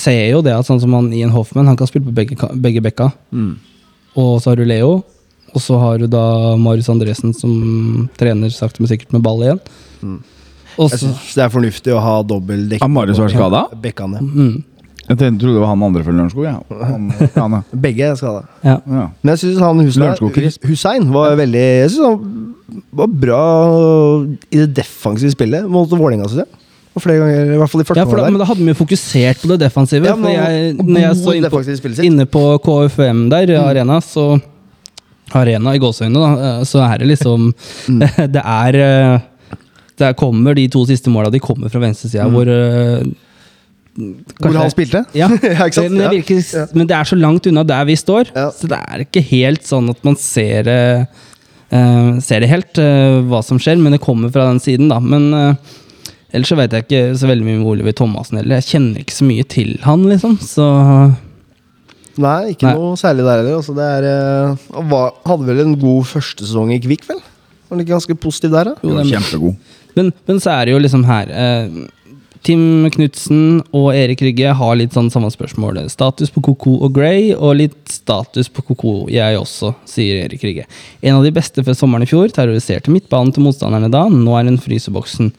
ser 0.00 0.22
jo 0.32 0.40
det 0.46 0.54
at 0.56 0.66
sånn 0.68 0.80
som 0.82 0.92
han 0.96 1.12
Ian 1.16 1.32
Hoffman, 1.34 1.68
han 1.70 1.76
kan 1.78 1.88
spille 1.90 2.06
på 2.08 2.14
begge, 2.16 2.36
begge 2.60 2.82
bekka. 2.84 3.10
Og 4.18 4.40
så 4.42 4.50
har 4.52 4.56
du 4.60 4.64
Leo, 4.66 5.02
og 5.54 5.60
så 5.62 5.78
har 5.82 5.98
du 6.02 6.06
da 6.10 6.56
Marius 6.60 6.88
Andresen 6.92 7.32
som 7.36 8.08
trener 8.18 8.50
sakte, 8.54 8.80
men 8.82 8.90
sikkert 8.90 9.12
med 9.16 9.22
ball 9.26 9.44
igjen. 9.46 9.60
Og 10.78 10.88
Jeg 10.88 10.98
så 10.98 11.04
syns 11.08 11.34
det 11.36 11.42
er 11.44 11.52
fornuftig 11.52 11.92
å 11.94 12.00
ha 12.02 12.16
dobbel 12.24 12.66
dekk. 12.70 12.82
Har 12.84 12.90
Marius 12.94 13.18
vært 13.20 13.34
skada? 13.36 13.64
Bekkene. 13.82 14.20
mm, 14.22 14.64
Jeg 15.10 15.18
tenkte- 15.18 15.40
trodde 15.42 15.54
det 15.58 15.60
var 15.64 15.72
han 15.72 15.82
andre 15.82 16.04
fra 16.06 16.12
Lørenskog. 16.14 16.44
Ja. 16.46 16.60
Han. 17.34 17.64
Begge 17.86 18.06
er 18.12 18.14
skada. 18.16 18.44
ja. 18.62 18.76
Ja. 18.86 19.08
Men 19.22 19.34
jeg 19.34 19.38
syns 19.42 19.58
han 19.58 19.82
Hussein, 19.82 20.58
Hussein 20.70 21.10
var 21.12 21.34
veldig 21.36 21.64
Jeg 21.82 21.90
synes 21.90 22.06
han 22.06 22.54
var 22.94 23.06
bra 23.26 23.40
i 24.50 24.56
det 24.62 24.68
defensive 24.78 25.32
spillet 25.34 25.66
mot 25.68 25.90
Vålerenga, 25.90 26.28
syns 26.30 26.44
jeg. 26.44 26.59
Og 26.90 27.02
flere 27.04 27.20
ganger, 27.22 27.52
i 27.54 27.58
hvert 27.60 27.70
fall 27.70 27.82
i 27.84 27.86
første 27.86 28.02
Ja, 28.02 28.06
for 28.10 28.18
da, 28.18 28.26
men 28.34 28.40
da 28.42 28.46
hadde 28.48 28.64
vi 28.66 28.72
jo 28.72 28.78
fokusert 28.80 29.38
på 29.44 29.50
det 29.52 29.60
defensive. 29.62 30.08
Ja, 30.10 30.16
men 30.18 30.26
for 30.26 30.34
jeg, 30.34 30.72
når 30.80 31.00
jeg 31.04 31.18
så 31.20 31.34
inne 31.38 31.50
på, 31.52 31.60
inne 32.08 32.26
på 32.26 32.42
KFM 32.66 33.20
der, 33.30 33.52
arena, 33.62 34.00
så 34.02 34.24
Arena 35.38 35.76
i 35.76 35.78
gåseøynene, 35.78 36.18
da, 36.18 36.48
eh, 36.58 36.64
så 36.66 36.82
er 36.88 36.98
det 36.98 37.12
liksom 37.12 37.52
Mm. 37.86 38.00
Det 38.34 38.42
er 38.42 38.74
eh, 38.74 39.20
Der 40.00 40.12
kommer 40.18 40.54
de 40.56 40.66
to 40.72 40.82
siste 40.88 41.10
måla, 41.12 41.30
de 41.30 41.38
kommer 41.38 41.68
fra 41.70 41.78
venstresida, 41.84 42.24
Mm. 42.26 42.32
hvor 42.34 42.50
Kanskje, 44.00 44.40
Hvor 44.40 44.56
han 44.56 44.70
spilte? 44.72 45.00
Ja, 45.18 45.28
Ja, 45.42 45.66
ikke 45.66 45.74
sant? 45.76 45.90
Men, 45.92 46.00
det 46.06 46.10
virker, 46.20 46.40
Ja. 46.56 46.66
men 46.74 46.86
det 46.88 46.96
er 46.96 47.04
så 47.10 47.16
langt 47.18 47.46
unna 47.50 47.64
der 47.66 47.84
vi 47.84 47.96
står, 47.98 48.30
Ja. 48.34 48.50
så 48.50 48.66
det 48.70 48.78
er 48.78 49.04
ikke 49.04 49.22
helt 49.30 49.62
sånn 49.66 49.90
at 49.90 50.02
man 50.06 50.16
ser 50.16 50.66
eh, 50.68 51.04
Ser 52.20 52.40
det 52.42 52.48
helt, 52.50 52.78
uh, 52.82 53.20
hva 53.30 53.44
som 53.46 53.58
skjer, 53.62 53.78
men 53.78 53.92
det 53.94 54.00
kommer 54.02 54.26
fra 54.34 54.48
den 54.48 54.58
siden, 54.58 54.88
da. 54.90 54.96
Men 54.98 55.28
eh, 55.32 55.54
ellers 56.32 56.50
så 56.52 56.56
vet 56.58 56.72
jeg 56.76 56.86
ikke 56.86 57.02
så 57.20 57.28
veldig 57.30 57.46
mye 57.46 57.58
om 57.60 57.66
Oliver 57.72 57.94
Thomassen 57.96 58.38
heller. 58.40 58.60
Jeg 58.60 58.68
kjenner 58.74 59.02
ikke 59.04 59.16
så 59.16 59.26
mye 59.28 59.46
til 59.50 59.74
han, 59.84 60.06
liksom. 60.10 60.38
Så 60.44 60.66
Nei, 62.20 62.52
ikke 62.52 62.66
Nei. 62.68 62.74
noe 62.76 62.96
særlig 63.00 63.24
der 63.24 63.38
heller. 63.40 63.60
Altså, 63.60 63.74
det 63.76 63.86
er, 63.86 64.08
eh, 64.10 64.82
var, 64.90 65.14
hadde 65.28 65.46
vel 65.46 65.62
en 65.62 65.76
god 65.80 66.04
første 66.10 66.44
sesong 66.44 66.72
i 66.74 66.80
Kvikk, 66.82 67.06
vel? 67.08 67.20
Var 67.22 67.76
han 67.76 67.84
ikke 67.84 67.94
ganske 67.94 68.16
positiv 68.20 68.50
der, 68.56 68.72
da? 68.72 68.74
Jo, 68.82 68.96
er- 68.98 69.08
Kjempegod. 69.08 69.56
Men, 69.96 70.12
men 70.28 70.38
så 70.42 70.52
er 70.54 70.66
det 70.68 70.74
jo 70.74 70.82
liksom 70.84 71.02
her 71.06 71.30
eh, 71.34 71.70
Tim 72.46 72.86
Knutsen 72.94 73.60
og 73.76 73.88
Erik 73.94 74.20
Rygge 74.24 74.52
har 74.56 74.76
litt 74.78 74.94
sånn 74.96 75.10
samme 75.12 75.28
spørsmål. 75.32 75.80
Status 75.92 76.30
på 76.32 76.40
Koko 76.46 76.76
og 76.86 76.94
Grey, 76.96 77.32
og 77.36 77.56
litt 77.58 77.78
status 77.92 78.48
på 78.48 78.64
Koko, 78.70 78.94
jeg 79.12 79.36
også, 79.36 79.74
sier 79.88 80.24
Erik 80.24 80.44
Rygge. 80.46 80.64
En 81.02 81.18
av 81.18 81.24
de 81.26 81.32
beste 81.36 81.64
før 81.66 81.76
sommeren 81.76 82.06
i 82.06 82.10
fjor, 82.10 82.30
terroriserte 82.32 82.92
midtbanen 82.94 83.32
til 83.36 83.44
motstanderne 83.44 83.90
da. 83.92 84.06
Nå 84.08 84.36
er 84.38 84.48
hun 84.48 84.60
fryseboksen. 84.62 85.32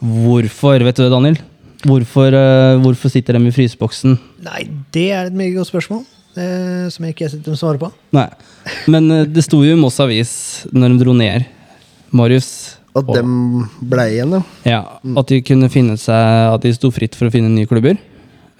Hvorfor, 0.00 0.80
vet 0.84 0.96
du 0.96 1.02
det, 1.04 1.10
Daniel? 1.12 1.38
Hvorfor, 1.84 2.32
eh, 2.36 2.78
hvorfor 2.84 3.08
sitter 3.12 3.36
de 3.38 3.46
i 3.48 3.52
fryseboksen? 3.54 4.18
Nei, 4.44 4.62
det 4.92 5.06
er 5.16 5.26
et 5.30 5.36
meget 5.36 5.56
godt 5.56 5.70
spørsmål. 5.72 6.04
eh, 6.36 6.88
som 6.88 7.04
jeg 7.04 7.14
ikke 7.16 7.28
sitter 7.30 7.52
og 7.52 7.58
svarer 7.58 7.78
på. 7.80 7.88
Nei. 8.14 8.28
Men 8.86 9.10
eh, 9.10 9.24
det 9.26 9.42
sto 9.44 9.58
jo 9.64 9.72
i 9.74 9.80
Moss 9.80 9.98
Avis 10.00 10.66
når 10.72 10.92
de 10.94 11.04
dro 11.04 11.12
ned. 11.12 11.44
Marius. 12.12 12.76
At 12.94 13.04
og- 13.08 13.14
dem 13.16 13.68
ble 13.82 14.04
igjen, 14.12 14.30
ja. 14.32 14.42
Ja, 14.64 14.80
At 15.18 15.26
de 15.28 15.40
kunne 15.42 15.68
finne 15.70 15.94
seg 15.96 16.54
At 16.54 16.60
de 16.62 16.72
sto 16.74 16.90
fritt 16.90 17.14
for 17.14 17.26
å 17.28 17.30
finne 17.32 17.48
nye 17.50 17.66
klubber. 17.66 17.98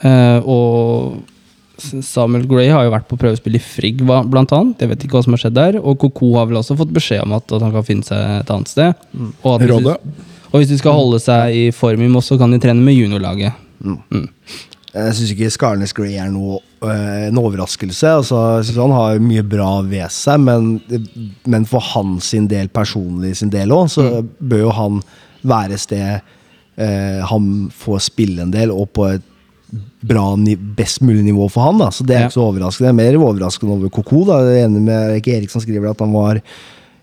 Eh, 0.03 0.41
og 0.47 1.23
Samuel 1.79 2.45
Gray 2.47 2.69
har 2.69 2.85
jo 2.85 2.91
vært 2.93 3.09
på 3.09 3.17
prøvespill 3.19 3.55
i 3.57 3.59
Frigg, 3.63 4.03
blant 4.05 4.53
annet. 4.53 4.79
Jeg 4.81 4.89
vet 4.91 5.05
ikke 5.07 5.17
hva 5.19 5.25
som 5.25 5.33
har 5.33 5.39
skjedd 5.45 5.55
der. 5.57 5.79
Og 5.81 5.99
Koko 5.99 6.35
har 6.37 6.47
vel 6.47 6.59
også 6.61 6.77
fått 6.77 6.93
beskjed 6.93 7.23
om 7.25 7.33
at, 7.39 7.51
at 7.53 7.63
han 7.63 7.73
kan 7.73 7.87
finne 7.87 8.05
seg 8.05 8.41
et 8.43 8.51
annet 8.51 8.69
sted. 8.69 8.95
Og, 9.43 9.55
at 9.63 9.69
Rådet. 9.71 9.97
de, 10.05 10.27
og 10.51 10.59
hvis 10.59 10.71
de 10.73 10.79
skal 10.81 10.97
holde 10.99 11.21
seg 11.23 11.55
i 11.55 11.69
form 11.75 12.03
i 12.03 12.11
Moss, 12.11 12.31
så 12.33 12.39
kan 12.41 12.53
de 12.53 12.61
trene 12.63 12.83
med 12.83 12.97
juniorlaget. 12.99 13.55
Jeg 14.91 15.15
syns 15.15 15.31
ikke 15.31 15.53
Skarnes 15.55 15.95
Gray 15.95 16.17
er 16.19 16.33
noe, 16.35 16.59
eh, 16.83 17.29
en 17.29 17.39
overraskelse. 17.39 18.11
Altså, 18.21 18.41
jeg 18.59 18.71
synes 18.71 18.81
Han 18.83 18.97
har 18.97 19.23
mye 19.23 19.45
bra 19.47 19.71
ved 19.87 20.11
seg, 20.11 20.41
men, 20.43 20.81
men 21.47 21.67
for 21.71 21.85
hans 21.93 22.33
sin 22.35 22.49
del, 22.51 22.69
personlig 22.69 23.37
sin 23.39 23.53
del 23.53 23.71
òg, 23.71 23.87
så 23.93 24.25
bør 24.41 24.65
jo 24.67 24.75
han 24.75 25.01
være 25.47 25.79
et 25.79 25.85
sted 25.85 26.09
eh, 26.81 27.21
han 27.31 27.71
får 27.71 28.03
spille 28.11 28.43
en 28.43 28.55
del, 28.55 28.73
og 28.75 28.91
på 28.97 29.07
et 29.15 29.27
bra, 30.03 30.25
best 30.77 31.03
mulig 31.07 31.23
nivå 31.29 31.47
for 31.53 31.69
han. 31.69 31.79
da 31.79 31.91
Så 31.95 32.05
det 32.07 32.17
er 32.17 32.27
ikke 32.27 32.39
så 32.41 32.49
overraskende. 32.49 32.89
Jeg 32.89 32.97
er 32.97 33.01
mer 33.01 33.23
overraskende 33.29 33.77
over 33.77 33.93
Koko. 33.95 34.25
da 34.27 34.41
Jeg 34.43 34.65
er 34.65 34.67
enig 34.67 34.83
med 34.83 34.99
Erik 35.13 35.29
Eriksson 35.29 35.63
skriver 35.63 35.93
at 35.93 36.03
han 36.03 36.13
var 36.13 36.41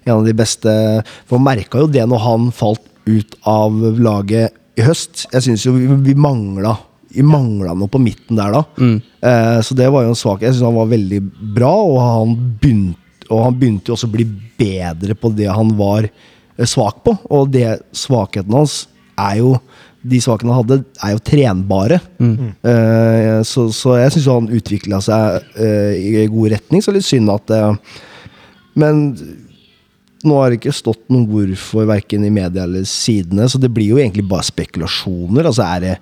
en 0.08 0.14
av 0.14 0.26
de 0.26 0.34
beste 0.36 0.72
For 1.28 1.38
man 1.38 1.56
merka 1.58 1.80
jo 1.84 1.88
det 1.88 2.04
når 2.08 2.24
han 2.24 2.52
falt 2.52 2.84
ut 3.08 3.38
av 3.48 3.74
laget 3.98 4.56
i 4.78 4.86
høst. 4.86 5.26
Jeg 5.34 5.48
syns 5.48 5.66
jo 5.66 5.74
vi, 5.78 5.88
vi 6.12 6.14
mangla 6.18 6.76
Vi 7.18 7.24
mangla 7.26 7.74
noe 7.74 7.90
på 7.90 8.02
midten 8.04 8.38
der 8.38 8.52
da. 8.54 8.62
Eh, 8.78 9.60
så 9.66 9.76
det 9.80 9.88
var 9.90 10.04
jo 10.06 10.12
en 10.14 10.20
svakhet. 10.20 10.50
Jeg 10.50 10.58
syns 10.58 10.68
han 10.68 10.76
var 10.78 10.90
veldig 10.92 11.22
bra, 11.56 11.74
og 11.74 12.00
han 12.04 12.34
begynte 12.62 13.04
og 13.28 13.44
han 13.44 13.58
begynte 13.60 13.92
jo 13.92 13.96
også 13.98 14.08
å 14.08 14.14
bli 14.14 14.26
bedre 14.60 15.16
på 15.20 15.32
det 15.36 15.50
han 15.52 15.74
var 15.80 16.06
eh, 16.08 16.68
svak 16.68 17.02
på. 17.04 17.16
Og 17.34 17.50
det 17.52 17.80
svakheten 17.96 18.56
hans 18.56 18.86
er 19.18 19.42
jo 19.42 19.58
De 20.08 20.20
svakene 20.24 20.54
han 20.54 20.62
hadde, 20.62 20.76
er 21.04 21.16
jo 21.16 21.20
trenbare. 21.26 21.98
Eh, 22.22 23.40
så, 23.44 23.66
så 23.76 23.98
jeg 23.98 24.14
syns 24.14 24.28
han 24.32 24.52
utvikla 24.56 25.02
seg 25.04 25.50
eh, 25.60 25.98
i 26.00 26.28
god 26.32 26.54
retning. 26.54 26.84
Så 26.86 26.94
litt 26.96 27.04
synd 27.04 27.34
at 27.34 27.52
eh, 27.52 27.74
Men 28.80 29.02
nå 30.28 30.38
har 30.42 30.52
det 30.54 30.60
ikke 30.62 30.74
stått 30.76 31.04
noen 31.14 31.26
hvorfor 31.32 31.88
verken 31.90 32.26
i 32.28 32.32
media 32.34 32.64
eller 32.68 32.84
sidene, 32.88 33.48
så 33.50 33.60
det 33.62 33.72
blir 33.74 33.94
jo 33.94 34.00
egentlig 34.02 34.28
bare 34.30 34.46
spekulasjoner. 34.48 35.48
Altså 35.50 35.68
det 35.84 35.98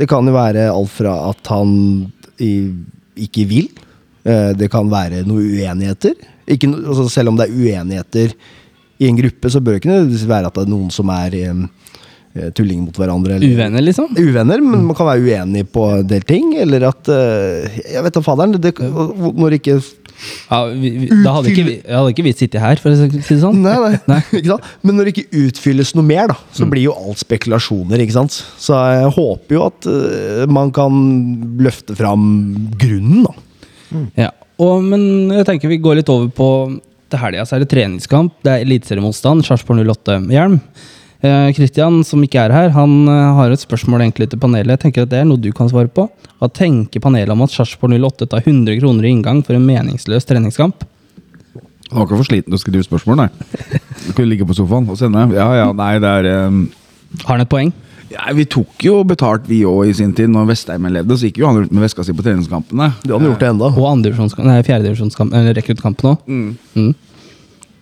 Det 0.00 0.08
kan 0.08 0.24
jo 0.24 0.32
være 0.32 0.68
alt 0.72 0.88
fra 0.94 1.14
at 1.28 1.46
han 1.52 1.74
ikke 3.16 3.44
vil. 3.50 3.68
eh, 4.24 4.52
Det 4.56 4.70
kan 4.70 4.88
være 4.90 5.24
noen 5.26 5.44
uenigheter. 5.58 6.14
Ikke, 6.48 6.66
altså 6.86 7.08
selv 7.10 7.28
om 7.28 7.36
det 7.36 7.48
er 7.48 7.54
uenigheter 7.54 8.32
i 9.00 9.06
en 9.08 9.16
gruppe, 9.16 9.48
så 9.50 9.60
bør 9.60 9.78
det 9.78 9.82
ikke 9.84 10.28
være 10.28 10.46
at 10.46 10.54
det 10.54 10.62
er 10.66 10.70
noen 10.70 10.90
som 10.90 11.08
er 11.10 11.34
eh, 11.34 12.50
tullinger 12.54 12.84
mot 12.86 12.96
hverandre. 12.96 13.34
eller- 13.36 13.54
Uvenner, 13.54 13.82
liksom? 13.82 14.08
uvenner, 14.16 14.60
men 14.62 14.84
man 14.86 14.94
kan 14.96 15.06
være 15.06 15.24
uenig 15.24 15.66
på 15.72 15.98
en 15.98 16.06
del 16.06 16.22
ting. 16.22 16.54
Eller 16.56 16.88
at 16.88 17.08
eh, 17.08 17.68
Jeg 17.92 18.02
vet 18.04 18.12
da 18.14 18.20
faderen. 18.20 18.52
Det, 18.60 18.74
når 18.78 19.58
ikke 19.58 19.82
Ja, 20.50 20.60
vi, 20.70 20.90
vi, 21.04 21.08
da 21.24 21.34
hadde 21.36 21.52
ikke 21.52 21.66
vi, 21.66 21.76
hadde 21.86 22.12
ikke 22.14 22.26
vi 22.26 22.34
sittet 22.36 22.60
her, 22.62 22.80
for 22.82 22.92
å 22.92 22.98
si 22.98 23.20
det 23.20 23.38
sånn. 23.42 23.62
Nei, 23.64 23.76
nei. 24.10 24.20
ikke 24.36 24.52
sant? 24.52 24.68
Men 24.86 24.98
når 24.98 25.08
det 25.08 25.14
ikke 25.14 25.44
utfylles 25.46 25.94
noe 25.98 26.06
mer, 26.06 26.30
da, 26.32 26.38
så 26.56 26.68
blir 26.70 26.88
jo 26.88 26.96
alt 26.96 27.22
spekulasjoner. 27.22 28.04
ikke 28.04 28.18
sant? 28.18 28.36
Så 28.60 28.76
jeg 28.76 29.10
håper 29.16 29.56
jo 29.56 29.64
at 29.68 29.90
uh, 29.90 30.44
man 30.50 30.72
kan 30.76 31.00
løfte 31.62 31.96
fram 31.98 32.30
grunnen, 32.80 33.26
da. 33.26 33.36
Ja, 34.26 34.30
og, 34.60 34.84
men 34.86 35.32
jeg 35.34 35.46
tenker 35.48 35.70
vi 35.72 35.80
går 35.82 35.98
litt 35.98 36.12
over 36.12 36.28
på 36.30 36.50
til 37.10 37.18
helga 37.18 37.44
så 37.46 37.56
er 37.56 37.64
det 37.64 37.72
treningskamp. 37.72 38.36
Det 38.44 38.52
er 38.52 38.64
eliteseriemotstand. 38.64 39.42
Sarpsborg 39.46 39.82
08-hjelm. 39.82 40.60
Kristian, 41.20 42.00
som 42.06 42.22
ikke 42.24 42.40
er 42.46 42.54
her, 42.54 42.70
han 42.72 42.92
eh, 43.08 43.34
har 43.36 43.52
et 43.52 43.60
spørsmål 43.60 44.06
egentlig 44.06 44.30
til 44.32 44.40
panelet. 44.40 44.72
Jeg 44.78 44.84
tenker 44.86 45.04
at 45.04 45.10
Det 45.12 45.18
er 45.20 45.26
noe 45.28 45.40
du 45.40 45.50
kan 45.52 45.68
svare 45.68 45.90
på. 45.92 46.06
Hva 46.40 46.48
tenker 46.48 47.02
panelet 47.04 47.34
om 47.34 47.44
at 47.44 47.52
Sarpsborg 47.52 47.98
08 47.98 48.30
tar 48.32 48.40
100 48.40 48.78
kroner 48.80 49.04
i 49.04 49.12
inngang 49.12 49.42
for 49.44 49.58
en 49.58 49.66
meningsløs 49.66 50.24
treningskamp? 50.24 50.86
Du 51.90 51.98
var 51.98 52.06
ikke 52.06 52.20
for 52.22 52.28
sliten 52.30 52.54
til 52.54 52.56
å 52.56 52.62
skrive 52.62 52.86
spørsmål, 52.86 53.24
nei. 53.24 53.28
Du 54.06 54.12
kunne 54.14 54.30
ligge 54.30 54.46
på 54.48 54.56
sofaen 54.56 54.88
og 54.88 54.96
sende. 54.96 55.26
Ja, 55.36 55.48
ja, 55.58 55.70
nei, 55.76 55.92
det 56.00 56.10
er 56.22 56.46
um, 56.46 56.62
Har 57.24 57.34
han 57.34 57.44
et 57.44 57.50
poeng? 57.52 57.72
ja, 58.10 58.30
Vi 58.34 58.46
tok 58.50 58.84
jo 58.84 59.00
betalt, 59.06 59.44
vi 59.50 59.60
òg, 59.66 59.84
i 59.90 59.94
sin 59.94 60.14
tid. 60.16 60.30
Når 60.32 60.48
Vestheimen 60.50 60.94
levde, 60.94 61.18
så 61.18 61.28
gikk 61.28 61.42
jo 61.42 61.50
han 61.50 61.60
rundt 61.60 61.74
med 61.74 61.84
veska 61.84 62.06
si 62.06 62.14
på 62.16 62.24
treningskampene. 62.26 62.92
Det 63.04 63.12
hadde 63.12 63.28
gjort 63.28 63.44
det 63.44 63.50
enda. 63.52 63.70
Og 63.74 63.90
andredivisjonskamp, 63.90 64.48
nei, 64.48 64.62
fjerdedivisjonskamp, 64.66 65.36
eller 65.36 65.56
rekruttkampen 65.58 66.14
òg. 66.14 66.24
Mm. 66.30 66.90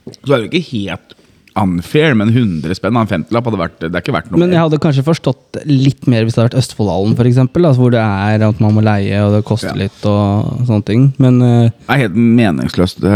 Så 0.08 0.32
er 0.32 0.34
det 0.34 0.42
jo 0.46 0.50
ikke 0.50 0.66
helt 0.72 1.17
unfair, 1.62 2.14
men 2.18 2.28
100 2.32 2.74
spenn 2.78 2.96
av 2.96 3.04
en 3.06 3.10
femtilapp 3.10 3.48
hadde 3.48 3.58
vært 3.60 3.78
Det 3.82 3.90
er 3.90 4.02
ikke 4.04 4.14
verdt 4.14 4.30
noe 4.32 4.40
Men 4.42 4.52
jeg 4.54 4.60
hadde 4.62 4.78
kanskje 4.84 5.04
forstått 5.06 5.58
litt 5.68 6.06
mer 6.10 6.24
hvis 6.26 6.36
det 6.36 6.42
hadde 6.42 6.48
vært 6.52 6.60
Østfoldhallen, 6.62 7.16
f.eks. 7.18 7.40
Altså, 7.42 7.80
hvor 7.80 7.92
det 7.94 8.02
er 8.04 8.44
at 8.48 8.62
man 8.64 8.76
må 8.76 8.84
leie, 8.84 9.18
og 9.24 9.34
det 9.36 9.42
koster 9.48 9.72
Ja. 9.74 9.78
litt 9.84 10.06
og 10.08 10.64
sånne 10.68 10.86
ting. 10.88 11.06
Men 11.18 11.40
uh, 11.42 11.68
Det 11.70 11.94
er 11.96 12.02
helt 12.04 12.16
meningsløst. 12.38 13.00
Det, 13.04 13.12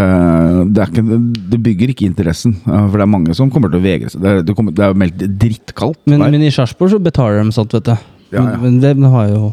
det, 0.74 0.82
er 0.84 0.92
ikke, 0.92 1.20
det 1.54 1.62
bygger 1.68 1.94
ikke 1.94 2.08
interessen. 2.10 2.56
uh, 2.66 2.86
For 2.90 2.98
det 2.98 3.06
er 3.06 3.12
mange 3.14 3.34
som 3.38 3.50
kommer 3.54 3.72
til 3.72 3.80
å 3.80 3.86
vegre 3.86 4.12
seg. 4.12 4.20
Det, 4.24 4.34
er- 4.36 4.46
det, 4.48 4.56
kommer, 4.58 4.74
det 4.76 4.84
er 4.88 4.98
meldt 5.04 5.24
drittkaldt. 5.42 6.00
Men, 6.10 6.24
men 6.32 6.42
i 6.46 6.52
Sarpsborg 6.54 6.92
så 6.96 7.00
betaler 7.02 7.42
de 7.42 7.54
sånt, 7.56 7.72
vet 7.78 7.90
du. 7.92 7.96
Ja, 8.32 8.46
ja. 8.54 8.56
Men 8.62 8.80
det 8.82 8.96
har 8.96 9.28
jo 9.32 9.52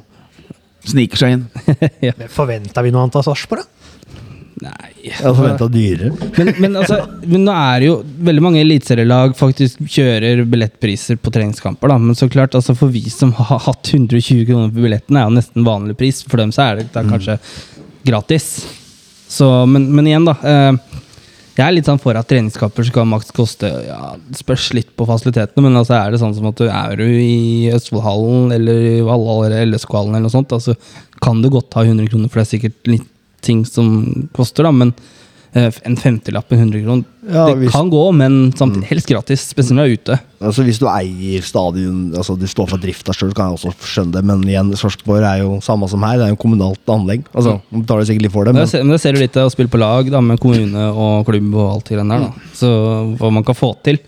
Sniker 0.89 1.19
seg 1.19 1.33
inn. 1.35 1.41
Forventa 2.37 2.81
vi 2.85 2.91
noe 2.95 3.03
annet 3.03 3.17
av 3.19 3.25
Sarpsborg, 3.27 3.65
da? 3.65 3.78
Nei 4.59 4.89
Jeg 5.05 5.15
hadde 5.15 5.35
forventa 5.37 5.67
dyrere. 5.71 6.09
men, 6.37 6.49
men, 6.59 6.77
altså, 6.81 6.99
men 7.23 7.45
nå 7.47 7.55
er 7.55 7.79
det 7.79 7.89
jo 7.89 7.95
veldig 8.29 8.43
mange 8.43 8.63
eliteserielag 8.63 9.35
faktisk 9.39 9.83
kjører 9.87 10.43
billettpriser 10.49 11.19
på 11.21 11.33
treningskamper. 11.35 11.91
da 11.91 11.99
Men 12.01 12.17
så 12.17 12.29
klart, 12.31 12.57
altså 12.57 12.75
for 12.77 12.91
vi 12.91 13.05
som 13.13 13.31
har 13.37 13.63
hatt 13.69 13.93
120 13.93 14.45
kroner 14.49 14.71
for 14.73 14.87
billetten, 14.87 15.17
er 15.19 15.27
jo 15.27 15.37
nesten 15.37 15.67
vanlig 15.67 15.95
pris. 15.99 16.23
For 16.27 16.41
dem 16.41 16.51
så 16.55 16.67
er 16.69 16.81
det 16.81 16.89
da 16.95 17.05
kanskje 17.07 17.39
gratis. 18.07 18.51
Så, 19.29 19.47
men, 19.69 19.87
men 19.95 20.09
igjen, 20.09 20.27
da. 20.27 20.35
Eh, 20.43 20.99
jeg 21.59 21.65
er 21.65 21.73
litt 21.75 21.87
sånn 21.89 21.99
for 21.99 22.15
at 22.15 22.27
treningskamper 22.29 22.85
skal 22.87 23.07
maks 23.09 23.33
koste 23.35 23.67
ja, 23.83 24.13
spørs 24.37 24.69
litt 24.77 24.93
på 24.95 25.03
fasilitetene, 25.09 25.65
men 25.65 25.75
altså 25.75 25.97
er 25.97 26.13
det 26.13 26.21
sånn 26.21 26.35
som 26.37 26.47
at 26.47 26.59
du 26.61 26.69
er 26.71 26.93
du 26.95 27.03
i 27.03 27.67
Østfoldhallen 27.75 28.53
eller 28.55 28.79
i 28.79 29.65
LSK-hallen 29.67 30.15
eller 30.15 30.29
noe 30.29 30.31
sånt, 30.31 30.55
altså 30.55 30.77
kan 31.19 31.41
du 31.43 31.49
godt 31.51 31.67
ta 31.73 31.83
100 31.83 32.07
kroner, 32.13 32.31
for 32.31 32.39
det 32.39 32.45
er 32.45 32.51
sikkert 32.53 32.91
litt 32.93 33.09
ting 33.41 33.65
som 33.65 34.29
koster, 34.35 34.63
da, 34.67 34.71
men 34.71 34.93
eh, 35.53 35.71
en 35.85 35.95
femtilapp, 35.97 36.51
en 36.53 36.59
100 36.59 36.83
kroner, 36.85 37.05
Ja, 37.29 37.45
det 37.49 37.57
hvis- 37.59 37.71
kan 37.73 37.89
gå, 37.89 38.03
men 38.13 38.51
samtidig 38.57 38.87
helst 38.89 39.07
gratis, 39.09 39.41
spesielt 39.53 39.77
når 39.77 39.85
du 39.85 39.91
er 39.91 39.97
ute. 39.97 40.19
Altså 40.41 40.63
Hvis 40.65 40.79
du 40.79 40.85
eier 40.87 41.41
stadion, 41.45 42.13
altså 42.15 42.37
du 42.39 42.45
står 42.47 42.69
for 42.69 42.77
drifta 42.81 43.13
sjøl, 43.13 43.33
kan 43.35 43.49
jeg 43.51 43.57
også 43.59 43.73
skjønne 43.81 44.13
det. 44.13 44.23
Men 44.25 44.41
igjen, 44.47 44.71
Sarpsborg 44.77 45.25
er 45.25 45.41
jo 45.43 45.59
samme 45.61 45.89
som 45.89 46.01
her, 46.05 46.17
det 46.17 46.25
er 46.27 46.33
jo 46.35 46.39
kommunalt 46.41 46.85
anlegg. 46.87 47.25
Altså, 47.33 47.59
Man 47.71 47.83
betaler 47.83 48.05
sikkert 48.09 48.21
litt 48.27 48.31
for 48.31 48.45
det, 48.45 48.53
Men 48.53 48.61
men 48.61 48.65
det 48.65 48.71
ser, 48.71 48.83
men 48.83 48.91
det 48.95 49.01
ser 49.01 49.13
du 49.13 49.19
litt 49.19 49.37
av 49.37 49.49
å 49.49 49.53
spille 49.53 49.69
på 49.69 49.79
lag 49.81 50.09
da, 50.09 50.21
med 50.21 50.39
kommune 50.39 50.87
og 50.93 51.25
klubb 51.27 51.53
og 51.55 51.67
alt 51.75 51.85
det 51.91 51.97
der. 51.97 52.19
Da. 52.29 52.31
Så 52.53 53.17
hva 53.19 53.31
man 53.31 53.43
kan 53.43 53.55
få 53.55 53.75
til. 53.83 53.99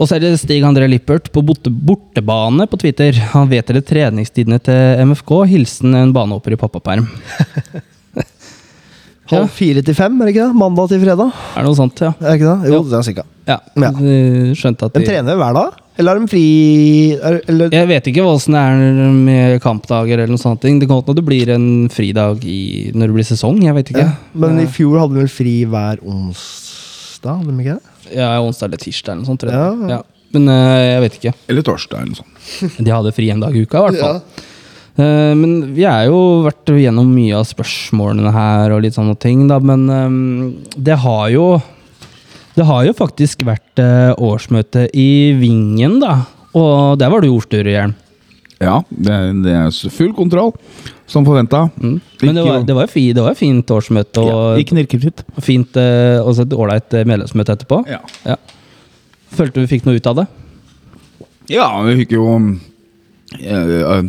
Og 0.00 0.08
så 0.08 0.16
er 0.16 0.20
det 0.20 0.38
Stig 0.40 0.62
André 0.64 0.88
Lippert 0.88 1.30
på 1.30 1.42
bortebane 1.44 2.64
på 2.70 2.78
Twitter. 2.80 3.12
Han 3.34 3.50
vet 3.50 3.66
dere 3.68 3.82
treningstidene 3.84 4.56
til 4.64 5.04
MFK. 5.04 5.44
Hilsen 5.50 5.94
en 5.94 6.12
banehopper 6.16 6.52
i 6.52 6.56
pappaperm. 6.56 7.04
halv 9.38 9.50
fire 9.50 9.82
til 9.86 9.94
fem, 9.94 10.20
er 10.20 10.26
det 10.26 10.34
ikke 10.34 10.46
det? 10.48 10.56
Mandag 10.60 10.88
til 10.90 11.00
fredag? 11.04 11.32
Er 11.54 11.60
det 11.60 11.64
noe 11.68 11.78
sånt, 11.78 12.00
ja? 12.02 12.10
Er 12.20 12.26
det 12.30 12.40
ikke 12.40 12.50
det? 12.50 12.70
Jo, 12.70 12.74
Jo. 12.74 12.82
det 12.90 12.98
er 12.98 13.02
cirka. 13.08 13.24
Ja, 13.50 13.58
Ja. 13.76 13.88
eh, 13.90 14.50
Skjønte 14.54 14.84
at 14.86 14.92
De 14.94 15.00
de 15.00 15.06
trener 15.06 15.36
hver 15.36 15.54
dag? 15.54 15.72
Eller 15.98 16.12
har 16.14 16.20
de 16.20 16.26
fri 16.32 17.12
er, 17.20 17.40
eller, 17.48 17.68
Jeg 17.70 17.86
vet 17.88 18.04
ikke 18.08 18.24
åssen 18.24 18.54
det 18.56 18.60
er 18.62 19.12
med 19.12 19.60
kampdager 19.60 20.14
eller 20.18 20.28
noe 20.32 20.38
sånt. 20.40 20.60
Det 20.62 20.88
kan 20.88 21.02
hende 21.02 21.14
det 21.14 21.24
blir 21.26 21.48
en 21.50 21.88
fridag 21.92 22.42
i, 22.44 22.90
når 22.94 23.06
det 23.06 23.14
blir 23.18 23.28
sesong. 23.28 23.62
Jeg 23.62 23.74
vet 23.74 23.90
ikke. 23.92 24.06
ja. 24.06 24.12
Men 24.34 24.58
i 24.60 24.66
fjor 24.66 24.98
hadde 25.00 25.14
de 25.14 25.20
vel 25.20 25.28
fri 25.28 25.64
hver 25.66 25.98
onsdag? 26.02 27.36
Hadde 27.42 27.50
de 27.56 27.64
ikke 27.64 27.76
det? 27.76 28.16
Ja, 28.16 28.30
onsdag 28.40 28.70
eller 28.70 28.80
tirsdag 28.80 29.12
eller 29.12 29.22
noe 29.24 29.30
sånt. 29.30 29.40
Tror 29.44 29.52
jeg. 29.52 29.60
Ja, 29.60 29.88
ja. 29.88 29.96
Ja. 29.98 30.02
Men 30.32 30.48
eh, 30.48 30.86
jeg 30.94 31.00
vet 31.04 31.18
ikke. 31.20 31.34
Eller 31.50 31.62
torsdag, 31.66 31.98
eller 32.00 32.14
noe 32.14 32.20
sånt. 32.22 32.76
De 32.86 32.90
hadde 32.94 33.12
fri 33.16 33.30
en 33.34 33.40
dag 33.44 33.54
i 33.56 33.62
uka, 33.66 33.78
i 33.78 33.90
hvert 33.90 34.00
fall. 34.00 34.22
Eh, 34.96 35.32
men 35.38 35.74
vi 35.76 35.84
er 35.88 36.08
jo 36.08 36.42
vært 36.46 36.72
gjennom 36.74 37.08
mye 37.14 37.38
av 37.38 37.46
spørsmålene 37.48 38.32
her 38.34 38.74
og 38.74 38.82
litt 38.84 38.96
sånne 38.98 39.16
ting, 39.22 39.46
da. 39.50 39.60
Men 39.62 39.86
eh, 39.88 40.74
det 40.76 40.98
har 41.04 41.28
jo 41.34 41.46
Det 42.56 42.66
har 42.66 42.84
jo 42.84 42.92
faktisk 42.98 43.44
vært 43.46 43.78
eh, 43.80 44.10
årsmøte 44.18 44.88
i 44.98 45.32
Vingen, 45.38 46.00
da. 46.02 46.24
Og 46.58 46.98
der 46.98 47.12
var 47.12 47.22
du 47.22 47.30
ordstyrerjern. 47.30 47.94
Ja, 48.60 48.82
det, 48.90 49.14
det 49.46 49.52
er 49.56 49.70
full 49.94 50.10
kontroll, 50.12 50.50
som 51.08 51.24
forventa. 51.24 51.68
Mm. 51.80 51.94
Men 52.20 52.34
det 52.36 52.42
var, 52.44 52.58
det 52.66 52.74
var 52.76 52.84
jo 52.84 52.92
fi, 52.92 53.04
det 53.16 53.22
var 53.24 53.38
fint 53.38 53.70
årsmøte 53.72 54.20
og 54.20 54.58
Gikk 54.60 54.74
knirkefritt. 54.74 55.22
fint 55.40 55.78
eh, 55.80 56.18
også 56.20 56.44
et 56.44 56.56
ålreit 56.58 56.98
medlemsmøte 57.08 57.54
etterpå. 57.56 57.84
Ja. 57.88 58.02
Ja. 58.26 58.36
Følte 59.32 59.60
du 59.60 59.64
vi 59.64 59.70
fikk 59.78 59.86
noe 59.88 59.96
ut 59.96 60.10
av 60.10 60.20
det? 60.20 60.26
ja, 61.50 61.66
vi 61.86 61.96
fikk 62.02 62.12
jo 62.14 62.26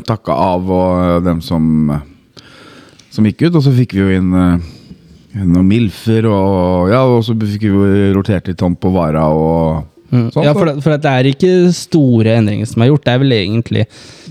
takka 0.07 0.33
av 0.33 0.69
og 0.71 1.23
dem 1.25 1.41
som, 1.45 1.63
som 3.13 3.25
gikk 3.27 3.47
ut, 3.49 3.55
og 3.55 3.63
så 3.65 3.73
fikk 3.75 3.93
vi 3.97 4.01
jo 4.05 4.09
inn 4.17 4.33
eh, 4.33 4.69
noen 5.45 5.67
milfer, 5.69 6.25
og 6.27 6.89
ja, 6.91 7.03
og 7.05 7.23
så 7.27 7.35
fikk 7.37 7.67
vi 7.69 8.11
rotert 8.15 8.47
litt 8.51 8.59
sånn 8.59 8.75
på 8.81 8.91
vara 8.93 9.27
og 9.31 9.87
Mm. 10.11 10.25
sånn. 10.33 10.43
ja, 10.43 10.51
for, 10.51 10.67
det, 10.67 10.81
for 10.83 10.91
det 10.99 11.07
er 11.07 11.27
ikke 11.29 11.49
store 11.71 12.33
endringer 12.35 12.67
som 12.67 12.81
er 12.83 12.89
gjort. 12.89 13.05
Det 13.05 13.11
er 13.13 13.19
vel 13.21 13.31
egentlig 13.31 13.83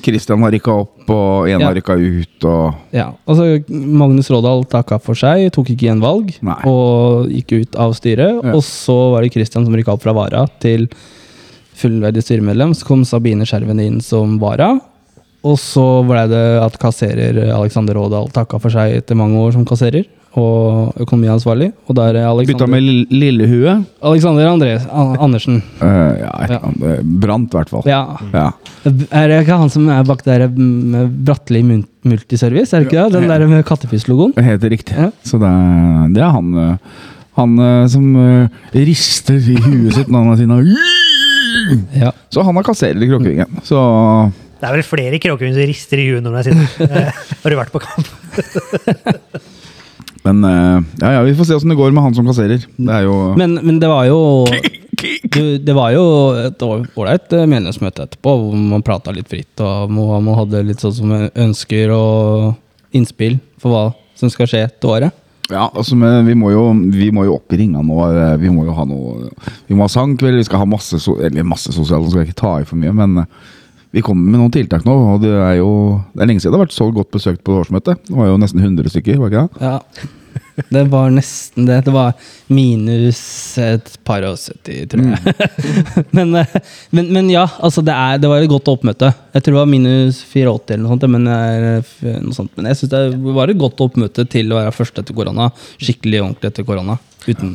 Kristian 0.05 0.43
har 0.45 0.53
rykka 0.53 0.75
opp, 0.83 1.09
og 1.09 1.49
en 1.49 1.59
Ja. 1.59 1.67
har 1.71 1.75
rykka 1.75 1.97
ut, 1.97 2.45
og 2.45 2.75
Ja, 2.93 3.07
altså 3.27 3.65
Magnus 3.73 4.29
Rådal 4.29 4.67
takka 4.69 5.01
for 5.01 5.15
seg, 5.15 5.51
tok 5.51 5.71
ikke 5.73 5.89
gjenvalg 5.89 6.35
og 6.69 7.31
gikk 7.33 7.63
ut 7.63 7.77
av 7.77 7.95
styret. 7.97 8.45
Ja. 8.45 8.53
Og 8.53 8.61
så 8.61 8.93
var 9.15 9.23
det 9.23 9.33
Kristian 9.33 9.65
som 9.65 9.73
rykka 9.73 9.95
opp 9.95 10.03
fra 10.03 10.13
vara 10.13 10.47
til 10.61 10.87
fullverdig 11.81 12.23
styremedlem. 12.27 12.77
Så 12.77 12.87
kom 12.89 13.05
Sabine 13.09 13.49
Skjerven 13.49 13.81
inn 13.83 14.01
som 14.05 14.39
vara. 14.43 14.75
Og 15.41 15.57
så 15.57 15.85
ble 16.05 16.27
det 16.29 16.45
at 16.61 16.75
kasserer 16.83 17.39
Alexander 17.57 17.97
Rådal 17.97 18.27
takka 18.35 18.59
for 18.61 18.69
seg 18.75 18.99
etter 19.01 19.17
mange 19.17 19.41
år 19.41 19.55
som 19.57 19.65
kasserer. 19.69 20.05
Og 20.39 20.93
økonomiansvarlig. 21.03 21.73
Og 21.91 21.97
da 21.99 22.05
er 22.13 22.19
Alexander 22.23 22.53
bytta 22.53 22.67
med 22.71 23.09
lillehue. 23.11 23.73
Alexander 24.07 24.47
André 24.47 24.77
An- 24.87 25.17
Andersen. 25.27 25.57
Uh, 25.81 26.13
ja, 26.21 26.31
et 26.45 26.53
Ja. 26.55 26.61
Brant, 27.25 27.49
i 27.51 27.57
hvert 27.59 27.73
fall. 27.73 27.83
Ja. 27.89 28.03
Ja. 28.31 28.45
Er 29.11 29.27
det 29.33 29.41
ikke 29.43 29.59
han 29.59 29.73
som 29.75 29.89
er 29.91 30.05
bak 30.07 30.23
der 30.29 30.45
med 30.55 31.17
Bratteli 31.27 31.65
Multiservice? 31.65 32.71
Er 32.77 32.85
det 32.85 32.93
ikke 32.93 33.09
det? 33.09 33.19
Den 33.19 33.27
der 33.33 33.47
med 33.51 33.65
kattepisslogoen? 33.67 34.37
Helt 34.39 34.63
riktig. 34.71 34.95
Ja. 34.95 35.09
Så 35.27 35.41
det, 35.43 35.51
er- 35.51 36.13
det 36.15 36.23
er 36.23 36.31
han 36.37 36.55
eh, 36.55 36.77
Han 37.41 37.59
eh, 37.59 37.87
som 37.89 38.07
rister 38.75 39.35
i 39.41 39.57
huet 39.65 39.95
sitt 39.95 40.09
når 40.11 40.19
han 40.19 40.29
har 40.35 40.37
sine 40.45 40.57
Ja. 41.97 42.11
Så 42.33 42.43
han 42.47 42.57
har 42.59 42.65
kasserer 42.67 43.03
i 43.03 43.09
Kråkevingen. 43.11 43.51
Så 43.67 43.79
Det 44.61 44.69
er 44.69 44.75
vel 44.77 44.85
flere 44.85 45.19
kråkeving 45.23 45.55
som 45.57 45.65
rister 45.71 46.03
i 46.03 46.09
huet 46.11 46.23
når 46.27 46.43
de 46.43 46.51
sitter. 46.51 46.91
Eh, 47.01 47.13
Har 47.43 47.49
du 47.55 47.59
vært 47.59 47.73
på 47.73 47.81
kamp? 47.81 48.07
Men 50.23 50.45
eh, 50.45 50.81
ja, 51.01 51.13
ja, 51.17 51.21
vi 51.25 51.33
får 51.35 51.47
se 51.49 51.55
åssen 51.57 51.71
det 51.73 51.79
går 51.79 51.95
med 51.97 52.05
han 52.05 52.15
som 52.17 52.27
kasserer. 52.29 52.61
Det 52.77 52.93
er 52.93 53.07
jo 53.07 53.15
Men, 53.41 53.55
men 53.65 53.79
det 53.81 53.89
var 53.89 54.05
jo 54.11 54.19
du, 55.33 55.57
Det 55.65 55.73
var 55.77 55.95
jo 55.95 56.03
et 56.43 56.61
år- 56.67 56.85
ålreit 56.93 57.33
menighetsmøte 57.49 58.05
etterpå, 58.05 58.35
hvor 58.43 58.53
man 58.75 58.85
prata 58.85 59.15
litt 59.17 59.31
fritt, 59.33 59.57
og 59.65 59.89
man 59.97 60.21
man 60.27 60.37
hadde 60.43 60.61
litt 60.69 60.83
sånn 60.85 60.93
som 60.99 61.09
ønsker 61.17 61.95
og 61.97 62.53
innspill 62.93 63.39
for 63.63 63.73
hva 63.73 63.85
som 64.21 64.29
skal 64.33 64.47
skje 64.51 64.67
til 64.77 64.91
året. 64.93 65.17
Ja, 65.51 65.65
altså, 65.75 65.97
men 65.99 66.27
vi 66.29 66.35
må 66.39 66.53
jo, 66.55 66.65
vi 66.95 67.09
må 67.15 67.25
jo 67.27 67.35
opp 67.41 67.53
i 67.53 67.59
ringa 67.59 67.81
nå. 67.83 67.97
eh, 68.07 68.37
Vi 68.39 68.51
må 68.55 68.65
jo 68.69 68.75
ha 68.77 68.85
noe 68.87 69.31
Vi 69.69 69.75
må 69.75 69.83
ha 69.87 69.91
sangkveld, 69.91 70.39
vi 70.39 70.45
skal 70.47 70.63
ha 70.63 70.69
masse 70.71 71.01
so 71.03 71.17
Eller 71.19 71.43
masse 71.43 71.73
sosialt, 71.75 72.07
så 72.07 72.13
skal 72.15 72.23
jeg 72.25 72.31
ikke 72.31 72.41
ta 72.45 72.53
i 72.61 72.69
for 72.69 72.79
mye, 72.79 72.93
men 72.95 73.25
eh, 73.25 73.27
vi 73.91 74.05
kommer 74.07 74.23
med 74.31 74.39
noen 74.39 74.53
tiltak 74.55 74.85
nå. 74.87 74.95
Og 75.17 75.25
det 75.25 75.33
er 75.35 75.57
jo 75.59 75.71
Det 76.15 76.23
er 76.23 76.29
lenge 76.31 76.39
siden 76.45 76.55
det 76.55 76.61
har 76.61 76.67
vært 76.69 76.77
så 76.77 76.87
godt 76.95 77.11
besøkt 77.11 77.43
på 77.43 77.57
årsmøtet. 77.59 78.05
Det 78.07 78.15
var 78.15 78.29
jo 78.31 78.37
nesten 78.39 78.63
100 78.63 78.93
stykker, 78.95 79.19
var 79.19 79.33
ikke 79.33 79.43
det? 79.49 79.67
Ja. 79.67 80.11
Det 80.69 80.83
var 80.93 81.11
nesten 81.15 81.67
det. 81.69 81.81
Det 81.87 81.93
var 81.95 82.13
minus 82.53 83.21
et 83.63 83.91
par 84.07 84.25
og 84.29 84.37
70, 84.39 84.87
tror 84.93 85.05
jeg. 85.07 85.35
men, 86.17 86.35
eh, 86.41 86.57
men, 86.97 87.11
men 87.15 87.31
ja, 87.33 87.47
altså 87.61 87.85
det, 87.87 87.95
er, 87.95 88.21
det 88.23 88.31
var 88.31 88.43
et 88.43 88.51
godt 88.51 88.71
oppmøte. 88.73 89.13
Jeg 89.35 89.45
tror 89.45 89.57
det 89.57 89.61
var 89.61 89.71
minus 89.71 90.23
84 90.25 90.75
eller 90.77 90.85
noe 90.85 90.95
sånt. 90.95 91.07
Men, 91.17 91.31
eh, 91.33 92.17
noe 92.25 92.37
sånt. 92.37 92.53
men 92.59 92.71
jeg 92.71 92.81
syns 92.81 92.93
det 92.95 93.05
var 93.41 93.53
et 93.53 93.61
godt 93.61 93.85
oppmøte 93.87 94.27
til 94.31 94.53
å 94.53 94.61
være 94.61 94.75
først 94.77 95.01
etter 95.03 95.17
korona. 95.17 95.51
Skikkelig 95.81 96.25
ordentlig 96.25 96.53
etter 96.53 96.69
korona. 96.69 96.99
Uten 97.29 97.51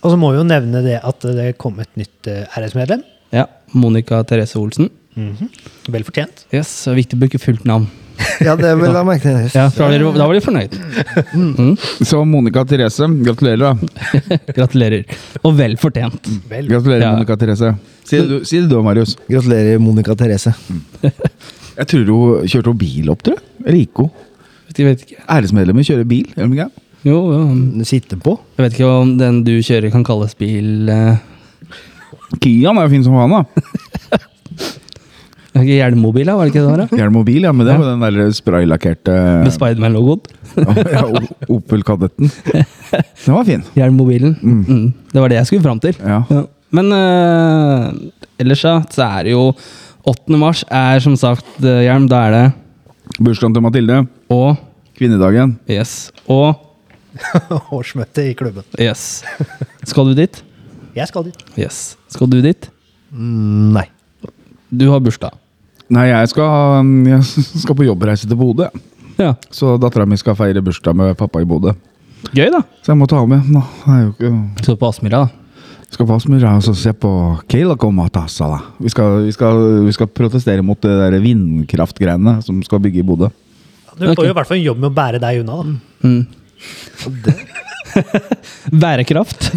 Og 0.00 0.12
så 0.12 0.16
må 0.16 0.32
vi 0.32 0.40
jo 0.40 0.46
nevne 0.48 0.84
det 0.86 1.00
at 1.04 1.26
det 1.36 1.52
kom 1.60 1.80
et 1.82 1.90
nytt 2.00 2.30
eh, 2.30 2.46
RS-medlem. 2.58 3.04
Ja. 3.34 3.46
Monica 3.76 4.24
Therese 4.26 4.58
Olsen. 4.58 4.90
Vel 5.90 6.06
fortjent. 6.06 6.46
Yes, 6.54 6.70
Viktig 6.88 7.18
å 7.18 7.24
bruke 7.24 7.40
fullt 7.42 7.66
navn. 7.68 7.88
Ja, 8.46 8.54
det 8.56 8.70
vil 8.80 8.90
jeg 8.94 9.06
merke 9.06 9.22
til. 9.24 9.36
Ja, 9.54 9.66
da 9.72 9.86
var 9.86 9.92
de, 9.94 10.10
da 10.16 10.26
var 10.28 10.36
de 10.36 10.42
fornøyd. 10.44 10.76
Så 12.08 12.20
Monica 12.28 12.64
Therese, 12.68 13.08
gratulerer, 13.24 13.60
da. 13.62 13.72
Gratulerer. 14.58 15.04
Og 15.44 15.54
vel 15.58 15.76
fortjent. 15.80 16.28
Vel, 16.50 16.68
Gratulerer, 16.70 17.04
Ja. 17.06 17.12
Monica 17.16 17.36
Therese. 17.40 17.72
Si 18.04 18.16
det, 18.18 18.26
du, 18.30 18.36
si 18.48 18.60
det 18.60 18.68
du, 18.72 18.78
Marius. 18.84 19.16
Gratulerer, 19.30 19.78
Monica 19.82 20.16
Therese. 20.18 20.52
Jeg 21.04 21.86
tror 21.92 22.10
hun 22.12 22.48
kjørte 22.50 22.72
hun 22.72 22.80
bil 22.80 23.10
opp, 23.12 23.22
tror 23.24 23.38
jeg. 23.38 23.46
Eller 23.64 23.80
gikk 23.84 24.04
hun? 24.04 24.12
Æresmedlemmer 25.30 25.84
kjører 25.86 26.06
bil, 26.08 26.28
gjør 26.36 26.48
de 26.52 26.58
ikke? 26.60 26.68
Jo, 27.08 27.18
jo. 27.32 27.84
Sitte 27.88 28.16
på. 28.20 28.36
Jeg 28.58 28.66
vet 28.66 28.76
ikke 28.76 28.90
om 29.00 29.14
den 29.20 29.40
du 29.46 29.54
kjører 29.64 29.92
kan 29.92 30.04
kalles 30.04 30.34
bil 30.38 30.88
eh, 30.92 31.16
Kian 32.40 32.76
er 32.78 32.84
jo 32.86 32.92
fin 32.92 33.02
som 33.06 33.16
faen, 33.16 33.32
da. 33.34 33.64
er 35.58 35.64
Hjelmmobil, 35.66 36.28
da? 36.28 36.36
Var 36.38 36.46
det 36.46 36.52
ikke 36.52 36.62
det? 36.62 36.70
Var, 36.70 36.82
da? 36.84 36.96
Hjelmobil, 37.00 37.42
ja, 37.48 37.50
men 37.56 37.66
det 37.66 37.74
var 37.80 37.88
den 37.90 38.04
der 38.04 38.30
spraylakkerte 38.36 39.14
Med 39.42 39.52
Spiderman-logoen. 39.54 40.20
ja, 40.94 41.02
Opel 41.50 41.82
Kadetten. 41.86 42.30
Den 43.24 43.34
var 43.34 43.44
fin. 43.48 43.64
Hjelmmobilen. 43.74 44.36
Mm. 44.42 44.84
Det 45.10 45.20
var 45.24 45.32
det 45.32 45.40
jeg 45.40 45.50
skulle 45.50 45.64
fram 45.66 45.80
til. 45.82 45.98
Ja. 45.98 46.20
Ja. 46.30 46.44
Men 46.70 46.92
uh, 46.94 47.90
ellers, 48.38 48.62
ja, 48.62 48.76
så 48.94 49.02
er 49.18 49.26
det 49.26 49.32
jo 49.34 49.48
8. 50.06 50.38
mars 50.38 50.62
er 50.70 51.02
som 51.02 51.16
sagt 51.18 51.58
eh, 51.66 51.82
hjelm. 51.88 52.06
Da 52.08 52.20
er 52.28 52.36
det 52.36 52.44
Bursdagen 53.20 53.52
til 53.56 53.64
Mathilde. 53.66 53.96
og 54.32 54.54
Kvinnedagen. 54.96 55.56
Yes. 55.68 56.12
Og 56.30 56.54
Årsmøte 57.74 58.28
i 58.30 58.36
klubben. 58.38 58.62
yes. 58.78 59.24
Skal 59.82 60.12
du 60.12 60.14
dit? 60.14 60.42
Jeg 60.94 61.10
skal 61.10 61.26
dit. 61.26 61.42
Yes. 61.58 61.96
Skal 62.10 62.30
du 62.30 62.38
dit? 62.44 62.70
Mm, 63.10 63.74
Nei. 63.74 63.88
Du 64.70 64.86
har 64.92 65.02
bursdag. 65.02 65.34
Nei, 65.90 66.06
jeg 66.10 66.30
skal, 66.30 66.86
jeg 67.10 67.22
skal 67.64 67.76
på 67.78 67.86
jobbreise 67.88 68.28
til 68.30 68.38
Bodø. 68.38 68.70
Ja. 69.20 69.34
Så 69.52 69.74
dattera 69.80 70.06
mi 70.08 70.16
skal 70.20 70.36
feire 70.38 70.62
bursdag 70.64 70.96
med 70.96 71.16
pappa 71.18 71.42
i 71.42 71.48
Bodø. 71.48 71.74
Gøy, 72.30 72.48
da. 72.52 72.62
Så 72.84 72.92
jeg 72.92 73.00
må 73.00 73.08
ta 73.10 73.20
med. 73.28 73.46
Nå, 73.50 73.62
jeg 73.86 74.06
jo 74.06 74.10
ikke 74.14 74.30
Så 74.66 74.76
på 74.78 74.88
Aspmyra, 74.90 75.24
da. 75.26 75.30
Skal 75.90 76.06
på 76.06 76.14
Aspmyra 76.14 76.52
og 76.54 76.62
så 76.62 76.74
se 76.78 76.92
på 76.94 77.10
Keilakomatasala. 77.50 78.60
Vi 78.78 78.92
skal, 78.92 79.24
vi, 79.26 79.32
skal, 79.34 79.62
vi 79.88 79.94
skal 79.96 80.10
protestere 80.14 80.62
mot 80.62 80.78
det 80.84 80.92
der 81.00 81.16
vindkraftgreiene 81.24 82.36
som 82.46 82.60
skal 82.66 82.82
bygge 82.84 83.02
i 83.02 83.06
Bodø. 83.06 83.32
Du 83.98 84.06
får 84.06 84.28
jo 84.28 84.30
i 84.30 84.36
hvert 84.36 84.48
fall 84.48 84.60
en 84.60 84.68
jobb 84.68 84.78
med 84.84 84.92
å 84.92 84.96
bære 84.96 85.18
deg 85.22 85.42
unna. 85.42 85.54
da. 85.58 85.64
Mm. 86.06 86.22
Bærekraft. 88.84 89.50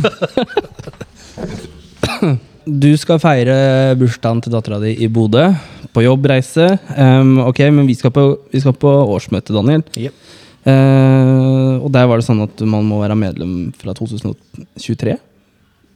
du 2.65 2.91
skal 2.99 3.21
feire 3.21 3.55
bursdagen 3.99 4.41
til 4.43 4.53
dattera 4.53 4.79
di 4.83 4.93
i 5.03 5.09
Bodø. 5.11 5.49
På 5.93 6.03
jobbreise. 6.03 6.71
Um, 6.97 7.37
ok, 7.45 7.59
men 7.73 7.87
vi 7.89 7.95
skal 7.99 8.13
på, 8.15 8.23
vi 8.53 8.61
skal 8.63 8.75
på 8.79 8.91
årsmøte, 9.13 9.53
Daniel. 9.53 9.83
Yep. 9.99 10.31
Uh, 10.63 11.83
og 11.83 11.89
der 11.93 12.07
var 12.07 12.19
det 12.19 12.25
sånn 12.25 12.41
at 12.45 12.63
man 12.65 12.87
må 12.87 13.01
være 13.01 13.19
medlem 13.19 13.73
fra 13.77 13.93
2023 13.97 15.17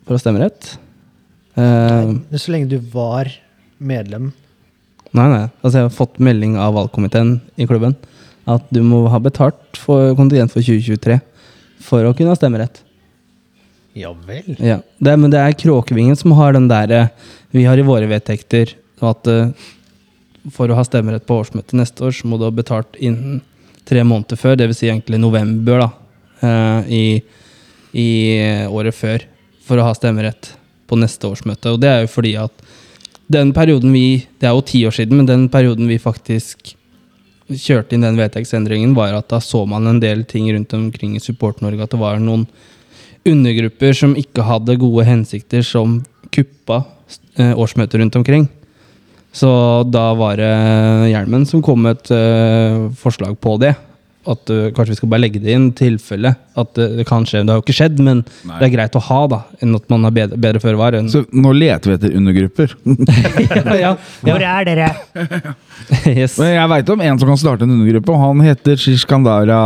for 0.08 0.18
å 0.18 0.22
stemme 0.22 0.44
rett. 0.44 0.74
Nei, 1.58 2.20
Men 2.30 2.42
så 2.42 2.54
lenge 2.54 2.70
du 2.70 2.78
var 2.94 3.32
medlem 3.82 4.30
nei, 5.18 5.28
nei. 5.32 5.46
Altså, 5.62 5.80
jeg 5.80 5.88
har 5.88 5.96
fått 5.96 6.20
melding 6.24 6.58
av 6.62 6.76
valgkomiteen 6.78 7.38
i 7.58 7.68
klubben 7.70 7.96
at 8.48 8.68
du 8.74 8.80
må 8.86 9.06
ha 9.12 9.20
betalt 9.24 9.80
for 9.80 10.14
kontingent 10.20 10.54
for 10.54 10.64
2023 10.64 11.18
for 11.88 12.08
å 12.08 12.14
kunne 12.16 12.32
ha 12.32 12.40
stemmerett. 12.40 12.82
Ja 13.98 14.12
vel. 14.28 14.58
Ja, 14.62 14.82
det 15.02 15.16
men 15.18 15.34
det 15.34 15.42
er 15.42 15.58
Kråkevingen 15.58 16.18
som 16.20 16.36
har 16.38 16.54
den 16.54 16.68
der 16.70 17.10
Vi 17.52 17.66
har 17.66 17.78
i 17.78 17.86
våre 17.86 18.06
vedtekter 18.10 18.76
at 19.02 19.30
uh, 19.30 19.50
for 20.54 20.70
å 20.70 20.78
ha 20.78 20.84
stemmerett 20.86 21.26
på 21.28 21.38
årsmøtet 21.42 21.76
neste 21.78 22.06
år, 22.08 22.14
så 22.16 22.28
må 22.28 22.38
du 22.38 22.46
ha 22.48 22.54
betalt 22.54 22.98
innen 23.00 23.42
tre 23.88 24.04
måneder 24.04 24.40
før, 24.40 24.56
dvs. 24.60 24.80
Si 24.80 24.90
egentlig 24.90 25.20
november 25.22 25.84
da, 25.84 25.90
uh, 26.44 26.82
i, 26.92 27.20
i 27.94 28.10
året 28.68 28.96
før, 28.96 29.26
for 29.68 29.80
å 29.80 29.88
ha 29.88 29.96
stemmerett 29.98 30.54
på 30.88 31.00
neste 31.00 31.30
årsmøte. 31.30 31.74
Og 31.76 31.82
det 31.84 31.92
er 31.92 32.04
jo 32.06 32.12
fordi 32.12 32.36
at 32.42 32.66
den 33.28 33.52
perioden 33.52 33.92
vi 33.92 34.24
Det 34.40 34.48
er 34.48 34.54
jo 34.56 34.64
ti 34.64 34.86
år 34.88 34.96
siden, 34.96 35.18
men 35.20 35.28
den 35.28 35.50
perioden 35.52 35.90
vi 35.90 36.00
faktisk 36.00 36.74
kjørte 37.48 37.96
inn 37.96 38.06
den 38.06 38.20
vedtektsendringen, 38.20 38.96
var 38.96 39.16
at 39.16 39.30
da 39.32 39.40
så 39.44 39.66
man 39.68 39.88
en 39.88 40.00
del 40.04 40.24
ting 40.28 40.50
rundt 40.54 40.74
omkring 40.76 41.16
i 41.16 41.24
Support-Norge, 41.24 41.84
at 41.84 41.94
det 41.94 42.00
var 42.00 42.20
noen 42.20 42.46
undergrupper 43.30 43.96
som 43.98 44.16
ikke 44.20 44.46
hadde 44.46 44.78
gode 44.82 45.06
hensikter, 45.08 45.64
som 45.66 46.00
kuppa 46.34 46.84
eh, 47.40 47.54
årsmøtet 47.54 48.02
rundt 48.02 48.18
omkring. 48.20 48.48
Så 49.38 49.50
da 49.92 50.10
var 50.18 50.40
det 50.40 50.54
Hjelmen 51.12 51.46
som 51.46 51.62
kom 51.66 51.84
med 51.86 52.00
et 52.00 52.12
eh, 52.16 52.88
forslag 52.98 53.38
på 53.44 53.58
det. 53.62 53.76
At 54.28 54.52
eh, 54.52 54.70
kanskje 54.76 54.96
vi 54.96 55.00
skal 55.02 55.12
bare 55.14 55.26
legge 55.26 55.44
det 55.44 55.54
inn 55.54 55.70
tilfelle 55.78 56.34
at 56.58 56.74
det, 56.78 56.88
det 57.00 57.06
kan 57.10 57.26
skje. 57.28 57.44
Det 57.46 57.54
har 57.54 57.60
jo 57.62 57.66
ikke 57.66 57.78
skjedd, 57.78 58.00
men 58.04 58.24
Nei. 58.48 58.58
det 58.60 58.68
er 58.70 58.74
greit 58.74 58.98
å 58.98 59.04
ha, 59.08 59.20
da. 59.32 59.40
Enn 59.64 59.76
at 59.78 59.86
man 59.94 60.08
har 60.08 60.16
bedre, 60.16 60.40
bedre 60.42 60.62
føre 60.64 60.80
var. 60.80 60.98
Så 61.12 61.24
nå 61.32 61.54
leter 61.56 61.92
vi 61.94 61.98
etter 62.00 62.18
undergrupper. 62.18 62.74
ja, 63.68 63.76
ja, 63.82 63.94
Hvor 64.26 64.46
er 64.50 64.68
dere? 64.68 64.90
yes. 66.18 66.38
Men 66.42 66.54
jeg 66.56 66.72
veit 66.74 66.90
om 66.94 67.04
en 67.06 67.22
som 67.22 67.30
kan 67.32 67.40
starte 67.40 67.68
en 67.68 67.76
undergruppe, 67.78 68.14
og 68.16 68.24
han 68.24 68.44
heter 68.48 68.80
Shishkandara 68.82 69.60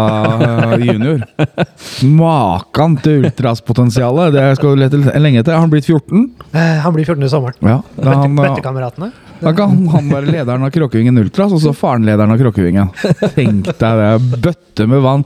eh, 0.76 0.86
junior. 0.90 1.24
Makan 2.22 2.98
til 3.04 3.26
ultraspotensialet. 3.26 4.36
Det 4.36 4.46
skal 4.60 4.76
du 4.76 4.82
lete 4.84 5.20
lenge 5.22 5.42
etter. 5.44 5.58
Han 5.58 5.72
blitt 5.72 5.88
14. 5.90 6.28
Eh, 6.52 6.78
Han 6.84 6.96
blir 6.96 7.06
14 7.08 7.24
i 7.28 7.32
sommeren. 7.32 7.60
Ja, 7.64 7.80
da 7.96 8.16
han, 8.22 8.36
da, 8.36 8.50
Bøttekameratene. 8.50 9.12
da 9.42 9.54
kan 9.58 9.76
han 9.96 10.10
være 10.12 10.32
lederen 10.34 10.66
av 10.68 10.74
Kråkevingen 10.74 11.18
Ultras, 11.22 11.54
og 11.56 11.62
så 11.64 11.74
faren 11.78 12.06
lederen 12.08 12.34
av 12.34 12.42
Kråkevingen. 12.42 12.92
Tenk 13.36 13.72
deg 13.80 14.02
det. 14.04 14.12
Bøtte 14.44 14.88
med 14.90 15.04
vann. 15.06 15.26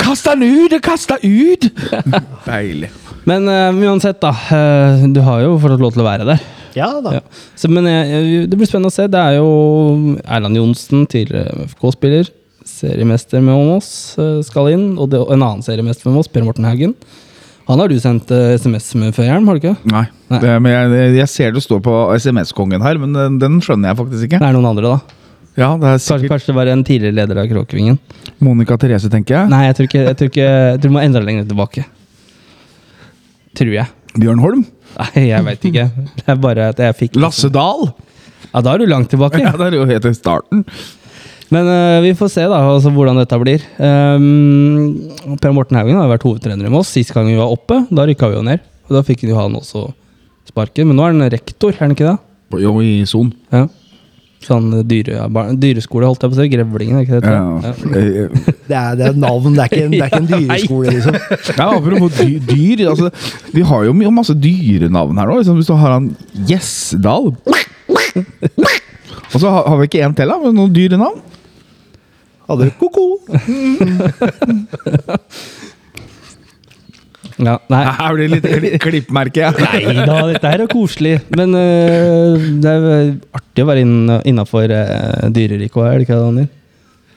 Kast 0.00 0.28
den 0.28 0.44
ut! 0.44 0.73
Kast 0.82 1.08
kasta 1.08 1.18
ut! 1.22 1.68
Deilig. 2.48 2.90
Men 3.28 3.48
uh, 3.48 3.72
uansett, 3.88 4.20
da. 4.20 4.32
Uh, 4.50 5.06
du 5.14 5.20
har 5.24 5.44
jo 5.44 5.54
fortsatt 5.62 5.82
lov 5.82 5.94
til 5.94 6.04
å 6.04 6.06
være 6.08 6.26
der. 6.28 6.44
Ja 6.74 6.88
da. 7.00 7.18
Ja. 7.18 7.20
Så, 7.56 7.70
men 7.70 7.86
jeg- 7.86 8.48
det 8.50 8.58
blir 8.58 8.66
spennende 8.68 8.90
å 8.90 8.94
se. 8.94 9.06
Det 9.10 9.20
er 9.20 9.36
jo 9.38 10.16
Erland 10.26 10.58
Johnsen, 10.58 11.06
tidligere 11.06 11.68
FK-spiller, 11.70 12.28
seriemester 12.66 13.40
med 13.44 13.76
oss, 13.76 14.16
eh, 14.18 14.40
skal 14.42 14.72
inn. 14.72 14.88
Og 14.98 15.08
det, 15.12 15.20
en 15.22 15.40
annen 15.44 15.62
seriemester 15.62 16.10
med 16.10 16.18
oss, 16.24 16.28
Per 16.28 16.42
Morten 16.46 16.66
Haugen. 16.66 16.94
Han 17.68 17.80
har 17.80 17.88
du 17.88 17.94
sendt 17.96 18.28
SMS 18.60 18.90
med 19.00 19.14
før, 19.16 19.24
Hjelm, 19.30 19.46
har 19.48 19.56
du 19.56 19.62
ikke? 19.62 19.76
Nei. 19.88 20.02
Nei. 20.28 20.40
Det, 20.42 20.50
men 20.60 20.72
jeg, 20.74 21.14
jeg 21.16 21.28
ser 21.32 21.54
det 21.54 21.62
står 21.64 21.80
på 21.86 21.94
SMS-kongen 22.18 22.82
her, 22.84 22.98
men 23.00 23.14
den, 23.16 23.38
den 23.40 23.60
skjønner 23.64 23.92
jeg 23.92 24.00
faktisk 24.02 24.26
ikke. 24.26 24.40
Det 24.42 24.48
er 24.50 24.56
noen 24.58 24.68
andre, 24.68 24.90
da. 24.98 25.13
Ja, 25.54 25.72
det 25.78 25.90
Kanskje, 26.02 26.28
kanskje 26.28 26.50
det 26.50 26.56
var 26.56 26.70
en 26.72 26.82
tidligere 26.86 27.14
leder 27.14 27.40
av 27.44 27.50
Kråkevingen. 27.50 27.98
Monica 28.42 28.76
Therese, 28.80 29.10
tenker 29.10 29.36
jeg. 29.36 29.50
Nei, 29.52 29.60
jeg 29.68 29.76
tror 29.78 29.88
ikke 29.90 30.00
Jeg 30.02 30.16
tror, 30.18 30.32
ikke, 30.32 30.48
jeg 30.48 30.80
tror 30.80 30.90
du 30.90 30.96
må 30.96 31.04
endre 31.04 31.22
lenger 31.22 31.46
tilbake. 31.50 31.84
Tror 33.54 33.76
jeg. 33.76 33.86
Bjørn 34.18 34.42
Holm. 34.42 34.64
Nei, 34.98 35.28
jeg 35.28 35.46
veit 35.46 35.68
ikke. 35.70 35.86
Det 36.18 36.26
er 36.34 36.42
bare 36.42 36.68
at 36.74 36.82
jeg 36.82 36.98
fikk 36.98 37.18
Lasse 37.22 37.50
Dahl. 37.54 37.88
Ja, 38.50 38.62
da 38.62 38.74
er 38.74 38.82
du 38.82 38.90
langt 38.90 39.10
tilbake. 39.10 39.40
Ja, 39.42 39.54
det 39.58 39.70
er 39.70 39.78
jo 39.78 39.86
helt 39.88 40.10
i 40.10 40.14
starten. 40.14 40.62
Men 41.54 41.68
uh, 41.70 42.02
vi 42.02 42.14
får 42.18 42.30
se 42.32 42.44
da, 42.50 42.60
altså, 42.74 42.90
hvordan 42.94 43.18
dette 43.20 43.38
blir. 43.42 43.62
Um, 43.78 45.36
per 45.42 45.54
Morten 45.54 45.78
Haugen 45.78 45.98
har 45.98 46.10
vært 46.10 46.26
hovedtrener 46.26 46.66
med 46.66 46.80
oss 46.80 46.90
sist 46.94 47.14
gang 47.14 47.28
vi 47.30 47.38
var 47.38 47.52
oppe. 47.54 47.82
Da 47.94 48.06
rykka 48.08 48.30
vi 48.30 48.38
jo 48.38 48.44
ned. 48.46 48.62
Og 48.88 48.98
da 48.98 49.04
fikk 49.06 49.26
jo 49.26 49.38
han 49.38 49.54
også 49.58 49.86
sparken. 50.50 50.90
Men 50.90 50.98
nå 50.98 51.06
er 51.06 51.14
han 51.14 51.34
rektor, 51.34 51.74
er 51.74 51.86
han 51.86 51.94
ikke 51.94 52.10
det? 52.10 52.18
Jo, 52.62 52.76
i 52.82 53.02
Son. 53.10 53.32
Ja. 53.54 53.66
Sånn 54.44 54.66
dyre, 54.88 55.12
ja, 55.16 55.24
dyreskole, 55.56 56.04
holdt 56.10 56.22
jeg 56.26 56.30
på 56.32 56.36
å 56.36 56.38
si. 56.42 56.48
Grevlingen, 56.52 56.96
er 56.98 57.02
ikke 57.06 57.20
det? 57.24 57.32
Ja. 57.32 57.44
Ja. 57.64 57.72
Det 58.68 58.76
er, 58.76 58.90
det 59.00 59.04
er 59.08 59.14
navn, 59.16 59.54
det 59.56 59.62
er 59.64 59.68
ikke 59.70 59.84
en, 59.86 59.92
det 59.94 60.02
er 60.04 60.08
ikke 60.10 60.20
en 60.20 60.28
dyreskole, 60.34 60.86
liksom. 60.98 61.14
Ja, 61.60 61.66
apropos 61.78 62.10
dyr, 62.18 62.38
dyr 62.50 62.78
altså, 62.92 63.06
Vi 63.54 63.62
har 63.70 63.80
jo 63.88 63.92
mye- 63.96 64.12
masse 64.12 64.34
dyrenavn 64.36 65.16
her 65.22 65.26
nå. 65.32 65.36
Liksom, 65.40 65.56
hvis 65.62 65.70
du 65.70 65.74
har 65.80 65.90
han 65.96 66.06
Gjesdal 66.48 67.26
Og 69.34 69.38
så 69.40 69.46
har, 69.50 69.62
har 69.66 69.76
vi 69.80 69.84
ikke 69.88 70.04
en 70.06 70.14
til, 70.18 70.28
da? 70.30 70.36
med 70.44 70.52
Noen 70.60 70.74
dyrenavn? 70.76 71.18
Hadde 72.44 72.68
du 72.68 72.72
ko-ko? 72.76 73.06
Ja, 77.42 77.56
nei. 77.72 77.80
Her 78.00 78.14
blir 78.14 78.28
det 78.28 78.36
litt 78.36 78.44
kli- 78.46 78.74
klippmerke. 78.82 79.48
Nei 79.64 79.94
da, 80.06 80.18
dette 80.30 80.50
her 80.52 80.62
er 80.66 80.70
koselig. 80.70 81.16
Men 81.34 81.56
uh, 81.56 82.44
det 82.62 82.74
er 82.74 83.08
artig 83.40 83.64
å 83.64 83.70
være 83.70 83.82
innafor 84.30 84.70
uh, 84.70 85.24
dyreriket 85.34 85.80
òg, 85.80 85.88
er 85.88 85.98
det 85.98 86.06
ikke 86.06 86.14
det, 86.18 86.28
Daniel? 86.28 86.52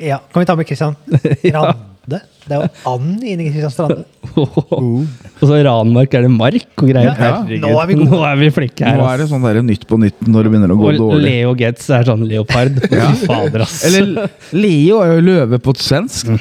Ja, 0.01 0.17
Kan 0.33 0.43
vi 0.43 0.49
ta 0.49 0.55
med 0.57 0.67
Kristian 0.69 0.97
Rande? 1.57 2.19
Det 2.47 2.55
er 2.55 2.61
jo 2.63 2.91
and 2.93 3.23
inni 3.27 3.49
Kristian 3.51 3.73
Strande. 3.73 4.03
Og 4.37 5.41
så 5.41 5.57
Ranmark 5.67 6.13
er 6.15 6.23
det 6.23 6.29
mark 6.31 6.69
og 6.79 6.85
greier. 6.87 7.09
Ja, 7.11 7.31
ja. 7.33 7.57
nå 7.65 7.73
er 7.81 7.89
vi 7.89 7.97
gode. 7.99 8.11
Nå 8.13 8.21
er 8.29 8.37
vi 8.39 8.47
flinke 8.55 8.85
her. 8.87 9.01
Nå 9.01 9.07
er 9.11 9.19
det 9.19 9.25
sånn 9.33 9.43
der 9.43 9.59
Nytt 9.65 9.83
på 9.89 9.99
nytt 9.99 10.21
når 10.29 10.47
det 10.47 10.53
begynner 10.53 10.71
å 10.71 10.77
gå 10.79 10.87
Og 10.93 11.01
dårlig. 11.01 11.25
Leo 11.27 11.51
Getz 11.59 11.89
er 11.97 12.07
sånn 12.07 12.23
leopard. 12.29 12.79
Ja. 12.93 13.09
Fader, 13.25 13.65
ass. 13.65 13.81
Eller 13.89 14.29
Leo 14.55 15.01
er 15.03 15.17
jo 15.17 15.25
løve 15.27 15.59
på 15.65 15.75
svensk. 15.81 16.31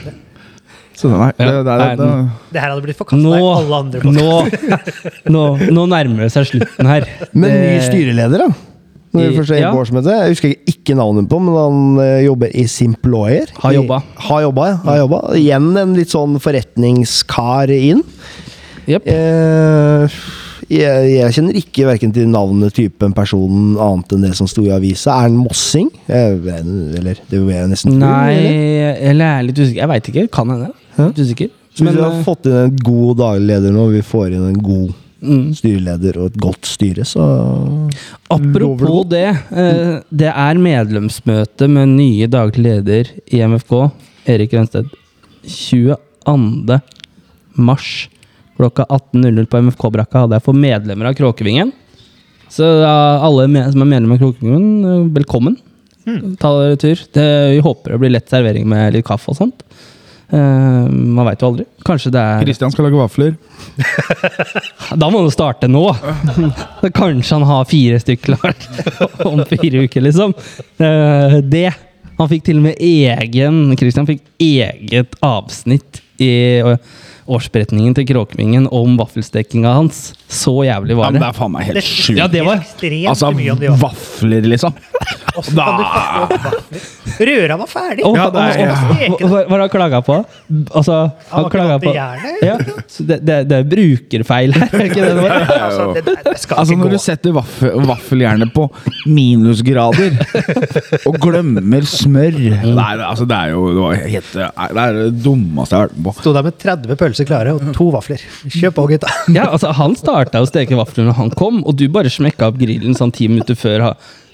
Så 0.97 1.11
nei, 1.13 1.33
det, 1.37 1.47
det, 1.47 1.75
det, 1.77 1.89
det, 2.01 2.07
Det 2.55 2.63
her 2.63 2.71
hadde 2.73 2.85
blitt 2.87 2.97
forkasta 2.97 3.37
i 3.37 3.43
alle 3.45 3.81
andre 3.83 4.13
nå, 4.17 4.31
nå, 5.35 5.43
nå 5.77 5.85
nærmer 5.93 6.25
det 6.25 6.31
seg 6.33 6.49
slutten 6.55 6.89
her. 6.89 7.05
Men 7.37 7.53
ny 7.53 7.75
styreleder, 7.85 8.47
da? 8.47 8.55
Når 9.17 9.31
vi 9.31 9.37
først 9.39 9.55
er 9.57 9.61
ja. 9.63 9.73
årsmøte. 9.77 10.13
Jeg 10.13 10.33
husker 10.35 10.55
ikke 10.73 10.97
navnet 10.99 11.29
på, 11.31 11.39
men 11.41 11.55
han 11.57 12.01
eh, 12.05 12.25
jobber 12.27 12.51
i 12.53 12.67
Simployer. 12.69 13.53
Har 13.63 13.77
jobba. 13.77 14.01
I- 14.03 14.25
Har 14.29 14.43
jobba, 14.45 14.67
ja. 14.73 14.81
Har 14.85 14.99
jobba. 15.05 15.21
Igjen 15.41 15.69
en 15.81 15.95
litt 15.97 16.13
sånn 16.13 16.37
forretningskar 16.43 17.73
inn. 17.77 18.03
Yep. 18.87 19.07
Eh, 19.11 20.19
jeg, 20.67 21.11
jeg 21.15 21.35
kjenner 21.37 21.59
ikke 21.61 21.87
verken 21.89 22.13
til 22.15 22.27
navnet, 22.31 22.75
typen, 22.77 23.15
personen, 23.17 23.77
annet 23.83 24.17
enn 24.17 24.25
det 24.27 24.33
som 24.39 24.49
sto 24.51 24.65
i 24.67 24.73
avisa. 24.75 25.15
Er 25.15 25.29
han 25.29 25.39
mossing? 25.39 25.89
Eh, 26.11 26.35
eller 26.99 27.21
det 27.31 27.39
vil 27.41 27.55
jeg 27.55 27.71
nesten 27.73 27.95
tro. 27.97 28.01
Nei, 28.03 28.33
eller? 28.35 29.01
eller 29.13 29.31
jeg 29.31 29.37
er 29.39 29.49
litt 29.49 29.63
usikker. 29.63 29.81
Jeg 29.85 29.93
veit 29.95 30.11
ikke. 30.13 30.27
Kan 30.35 30.53
hende. 30.55 30.73
Litt 30.97 31.19
usikker. 31.21 31.51
Så 31.75 31.85
hvis 31.85 31.91
Men, 31.91 31.97
vi 31.99 32.05
har 32.05 32.15
eh, 32.15 32.23
fått 32.25 32.49
inn 32.49 32.57
en 32.57 32.77
god 32.81 33.19
daglig 33.21 33.47
leder 33.51 33.75
nå, 33.75 33.87
vi 33.93 34.03
får 34.07 34.33
inn 34.33 34.47
en 34.49 34.61
god 34.65 34.95
mm. 35.21 35.45
styreleder 35.59 36.19
og 36.21 36.31
et 36.31 36.41
godt 36.41 36.69
styre, 36.69 37.05
så 37.05 37.27
Apropos 38.33 39.05
det. 39.11 39.29
eh, 39.53 39.99
Det 40.09 40.33
er 40.33 40.63
medlemsmøte 40.63 41.69
med 41.69 41.97
nye 41.99 42.29
daglig 42.33 42.65
leder 42.65 43.13
i 43.29 43.43
MFK, 43.45 43.91
Erik 44.33 44.57
Rønsted, 44.57 44.89
22. 45.47 46.81
mars 47.57 47.91
klokka 48.57 48.87
18.00 48.89 49.51
på 49.53 49.61
MFK-brakka 49.61 50.25
hadde 50.25 50.39
jeg 50.39 50.47
for 50.47 50.57
medlemmer 50.57 51.11
av 51.11 51.19
Kråkevingen. 51.19 51.75
Så 52.49 52.65
alle 52.65 53.45
som 53.73 53.83
er 53.85 53.91
medlem 53.91 54.15
av 54.15 54.23
Kråkevingen, 54.23 55.13
velkommen. 55.13 55.59
velkommen. 56.07 56.37
Ta 56.41 56.53
dere 56.61 56.79
tur. 56.79 57.01
Det, 57.13 57.27
vi 57.53 57.63
håper 57.65 57.93
det 57.93 58.01
blir 58.01 58.15
lett 58.15 58.31
servering 58.31 58.67
med 58.71 58.95
litt 58.95 59.07
kaffe 59.07 59.33
og 59.33 59.39
sånt. 59.41 59.65
Eh, 60.29 60.87
man 60.91 61.27
veit 61.29 61.43
jo 61.43 61.51
aldri. 61.53 61.67
Kanskje 61.87 62.11
det 62.15 62.23
er 62.23 62.43
Kristian 62.43 62.73
skal 62.75 62.89
lage 62.89 62.99
vafler. 62.99 63.37
Da 65.01 65.11
må 65.11 65.23
du 65.25 65.31
starte 65.35 65.69
nå! 65.71 65.85
Kanskje 67.01 67.37
han 67.37 67.47
har 67.47 67.69
fire 67.71 68.01
stykker 68.03 68.37
klart 68.37 68.67
om 69.29 69.43
fire 69.47 69.87
uker, 69.87 70.07
liksom. 70.07 70.35
Uh, 70.81 71.39
Det. 71.43 71.69
Han 72.17 72.31
fikk 72.31 72.47
til 72.47 72.63
og 72.63 72.71
med 72.71 72.79
egen 72.81 73.77
Kristian 73.77 74.07
fikk 74.09 74.23
eget 74.41 75.19
avsnitt 75.21 76.01
i 76.23 76.31
eh, 76.63 76.79
årsberetningen 77.29 77.95
til 77.99 78.07
Kråkvingen 78.09 78.69
om 78.73 78.97
vaffelstekinga 79.01 79.73
hans. 79.77 80.13
Så 80.29 80.53
jævlig 80.67 80.95
Ja, 80.95 80.99
var 80.99 81.11
men 81.13 81.21
det 81.21 81.27
det. 81.27 81.29
er 81.29 81.39
faen 81.39 81.53
meg 81.55 81.67
helt 81.69 81.85
sjukt. 81.87 82.19
Ja, 82.19 82.27
det 82.27 82.43
var 82.47 82.63
Altså, 83.11 83.31
vafler, 83.81 84.43
liksom. 84.51 84.75
Kan 85.37 85.77
du 85.79 85.83
vafler? 85.85 86.53
Røra 87.17 87.57
var 87.61 87.67
ferdig! 87.71 88.03
Oh, 88.05 88.17
Ja, 88.17 88.31
det 88.31 88.41
er- 88.41 88.59
ja. 88.61 88.75
Hva 89.21 89.49
har 89.49 89.59
han 89.61 89.69
klaga 89.71 90.01
på? 90.05 90.17
Altså, 90.75 91.13
Han 91.31 91.43
han 91.45 91.51
klaga 91.51 91.79
på 91.81 91.93
ja, 91.95 92.57
det, 92.99 93.21
det, 93.25 93.37
det 93.49 93.57
er 93.61 93.65
brukerfeil 93.71 94.53
her, 94.57 94.69
er 94.73 94.85
ikke 94.89 95.03
det 95.05 95.15
det 95.17 95.23
var? 95.23 95.47
Altså, 95.57 95.87
det, 95.95 96.05
det 96.05 96.35
Altså 96.57 96.75
Når 96.77 96.83
gå. 96.83 96.91
du 96.91 96.99
setter 96.99 97.33
vaffel, 97.33 97.71
vaffeljernet 97.87 98.53
på 98.55 98.67
minusgrader 99.07 100.17
og 101.07 101.19
glemmer 101.23 101.83
smør 101.89 102.37
Nei, 102.37 102.97
altså 103.07 103.27
det 103.29 103.37
er 103.37 103.49
jo 103.55 103.67
det, 103.71 103.81
var 103.83 103.95
helt, 104.17 104.33
det 104.35 104.83
er 104.87 104.93
det 104.93 105.23
dummeste 105.25 105.77
jeg 105.77 105.81
har 105.81 105.89
vært 105.89 105.97
med 105.97 106.05
på. 106.11 106.13
Sto 106.21 106.33
der 106.37 106.43
med 106.43 106.59
30 106.59 106.97
pølser 106.97 107.16
klare 107.25 107.55
og 107.57 107.65
to 107.73 107.89
vafler. 107.95 108.21
Kjøp 108.53 108.77
på, 108.77 108.85
gutta. 108.93 109.09
Ja, 109.37 109.49
altså 109.49 109.73
Han 109.79 109.97
starta 109.97 110.43
å 110.45 110.47
steke 110.49 110.77
vafler 110.77 111.09
når 111.09 111.17
han 111.23 111.33
kom, 111.39 111.63
og 111.65 111.79
du 111.81 111.87
bare 111.89 112.13
smekka 112.13 112.51
opp 112.51 112.61
grillen 112.61 112.97
sånn 112.99 113.15
ti 113.17 113.31
minutter 113.33 113.57
før, 113.57 113.87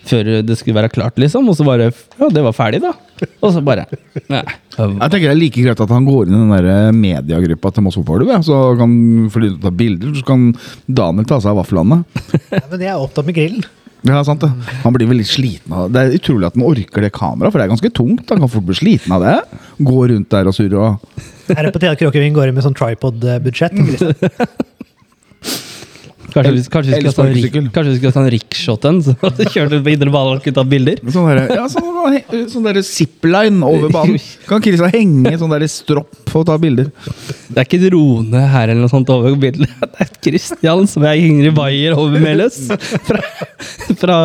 før 0.08 0.30
det 0.42 0.56
skulle 0.58 0.80
være 0.80 0.90
klart, 0.90 1.20
liksom. 1.22 1.46
Og 1.48 1.54
så 1.58 1.66
bare 1.68 1.92
Ja, 1.92 2.28
det 2.32 2.42
var 2.42 2.56
ferdig, 2.56 2.82
da. 2.82 2.90
Og 3.38 3.52
så 3.54 3.62
bare 3.62 3.84
ja. 4.26 4.42
Jeg 4.74 5.10
tenker 5.12 5.28
det 5.28 5.34
er 5.36 5.38
like 5.38 5.62
greit 5.62 5.84
at 5.84 5.92
han 5.94 6.08
går 6.08 6.26
inn 6.26 6.34
i 6.34 6.40
den 6.40 6.56
der 6.56 6.96
mediagruppa 6.96 7.70
til 7.76 7.86
Moss 7.86 8.00
Fotball, 8.00 8.26
ja, 8.32 8.40
så 8.42 8.72
kan 8.80 8.96
fordi 9.30 9.52
du 9.54 9.60
tar 9.62 9.76
bilder, 9.78 10.16
så 10.18 10.26
kan 10.26 10.48
Daniel 10.88 11.28
ta 11.28 11.38
seg 11.38 11.52
av 11.54 11.62
vaflene. 11.62 12.02
Ja, 12.50 12.64
men 12.72 12.82
jeg 12.82 12.90
er 12.90 12.98
opptatt 13.04 13.28
med 13.28 13.38
grillen. 13.38 13.68
Ja, 14.02 14.18
sant 14.26 14.42
det. 14.42 14.50
Han 14.82 14.94
blir 14.96 15.06
vel 15.06 15.20
litt 15.22 15.30
sliten 15.30 15.74
av 15.74 15.86
det. 15.86 15.94
Det 15.94 16.02
er 16.02 16.16
utrolig 16.18 16.48
at 16.48 16.56
han 16.58 16.64
orker 16.66 17.04
det 17.04 17.12
kameraet, 17.14 17.52
for 17.52 17.60
det 17.60 17.66
er 17.66 17.74
ganske 17.74 17.92
tungt. 17.94 18.26
Han 18.32 18.42
kan 18.42 18.50
fort 18.50 18.66
bli 18.66 18.74
sliten 18.78 19.14
av 19.14 19.22
det. 19.22 19.36
Gå 19.78 20.08
rundt 20.10 20.30
der 20.34 20.50
og 20.50 20.56
surre 20.56 20.88
og 20.88 21.52
Er 21.52 21.66
det 21.66 21.72
på 21.74 21.82
tide 21.82 21.94
at 21.94 22.02
Kråkevin 22.02 22.34
går 22.34 22.50
inn 22.50 22.56
med 22.58 22.66
sånn 22.66 22.78
tripod-budsjett? 22.78 23.78
Kanskje, 26.32 26.70
kanskje, 26.72 26.96
vi 26.96 27.00
skal 27.02 27.14
ta 27.14 27.24
en 27.26 27.68
kanskje 27.72 27.92
vi 27.92 27.98
skal 27.98 28.12
ta 28.14 28.20
en 28.22 28.30
rickshoten? 28.32 29.00
Så 29.04 29.14
kjørte 29.52 29.80
på 29.84 29.92
indre 29.92 30.12
bane 30.14 30.38
og 30.38 30.46
tatt 30.46 30.70
bilder? 30.70 31.00
Sånn 31.12 31.28
der, 31.28 31.40
ja, 31.58 31.66
sånn, 31.70 32.16
sånn 32.52 32.68
der 32.68 32.80
zipline 32.86 33.60
over 33.66 33.92
banen. 33.92 34.16
Kan 34.48 34.64
Kristian 34.64 34.92
henge 34.94 35.34
i 35.34 35.40
sånn 35.40 35.52
der 35.52 35.66
stropp 35.70 36.32
å 36.32 36.44
ta 36.48 36.56
bilder? 36.60 36.88
Det 37.52 37.60
er 37.60 37.68
ikke 37.68 37.82
drone 37.84 38.44
her 38.54 38.72
eller 38.72 38.80
noe 38.86 38.92
sånt 38.92 39.12
over 39.12 39.36
bildet. 39.36 39.68
Det 39.92 40.06
er 40.06 40.12
Christian 40.24 40.88
som 40.88 41.04
jeg 41.04 41.26
henger 41.26 41.50
i 41.50 41.54
vaier 41.54 41.96
over 41.98 42.22
Meløs. 42.22 42.62
Fra, 43.08 43.20
fra 44.00 44.16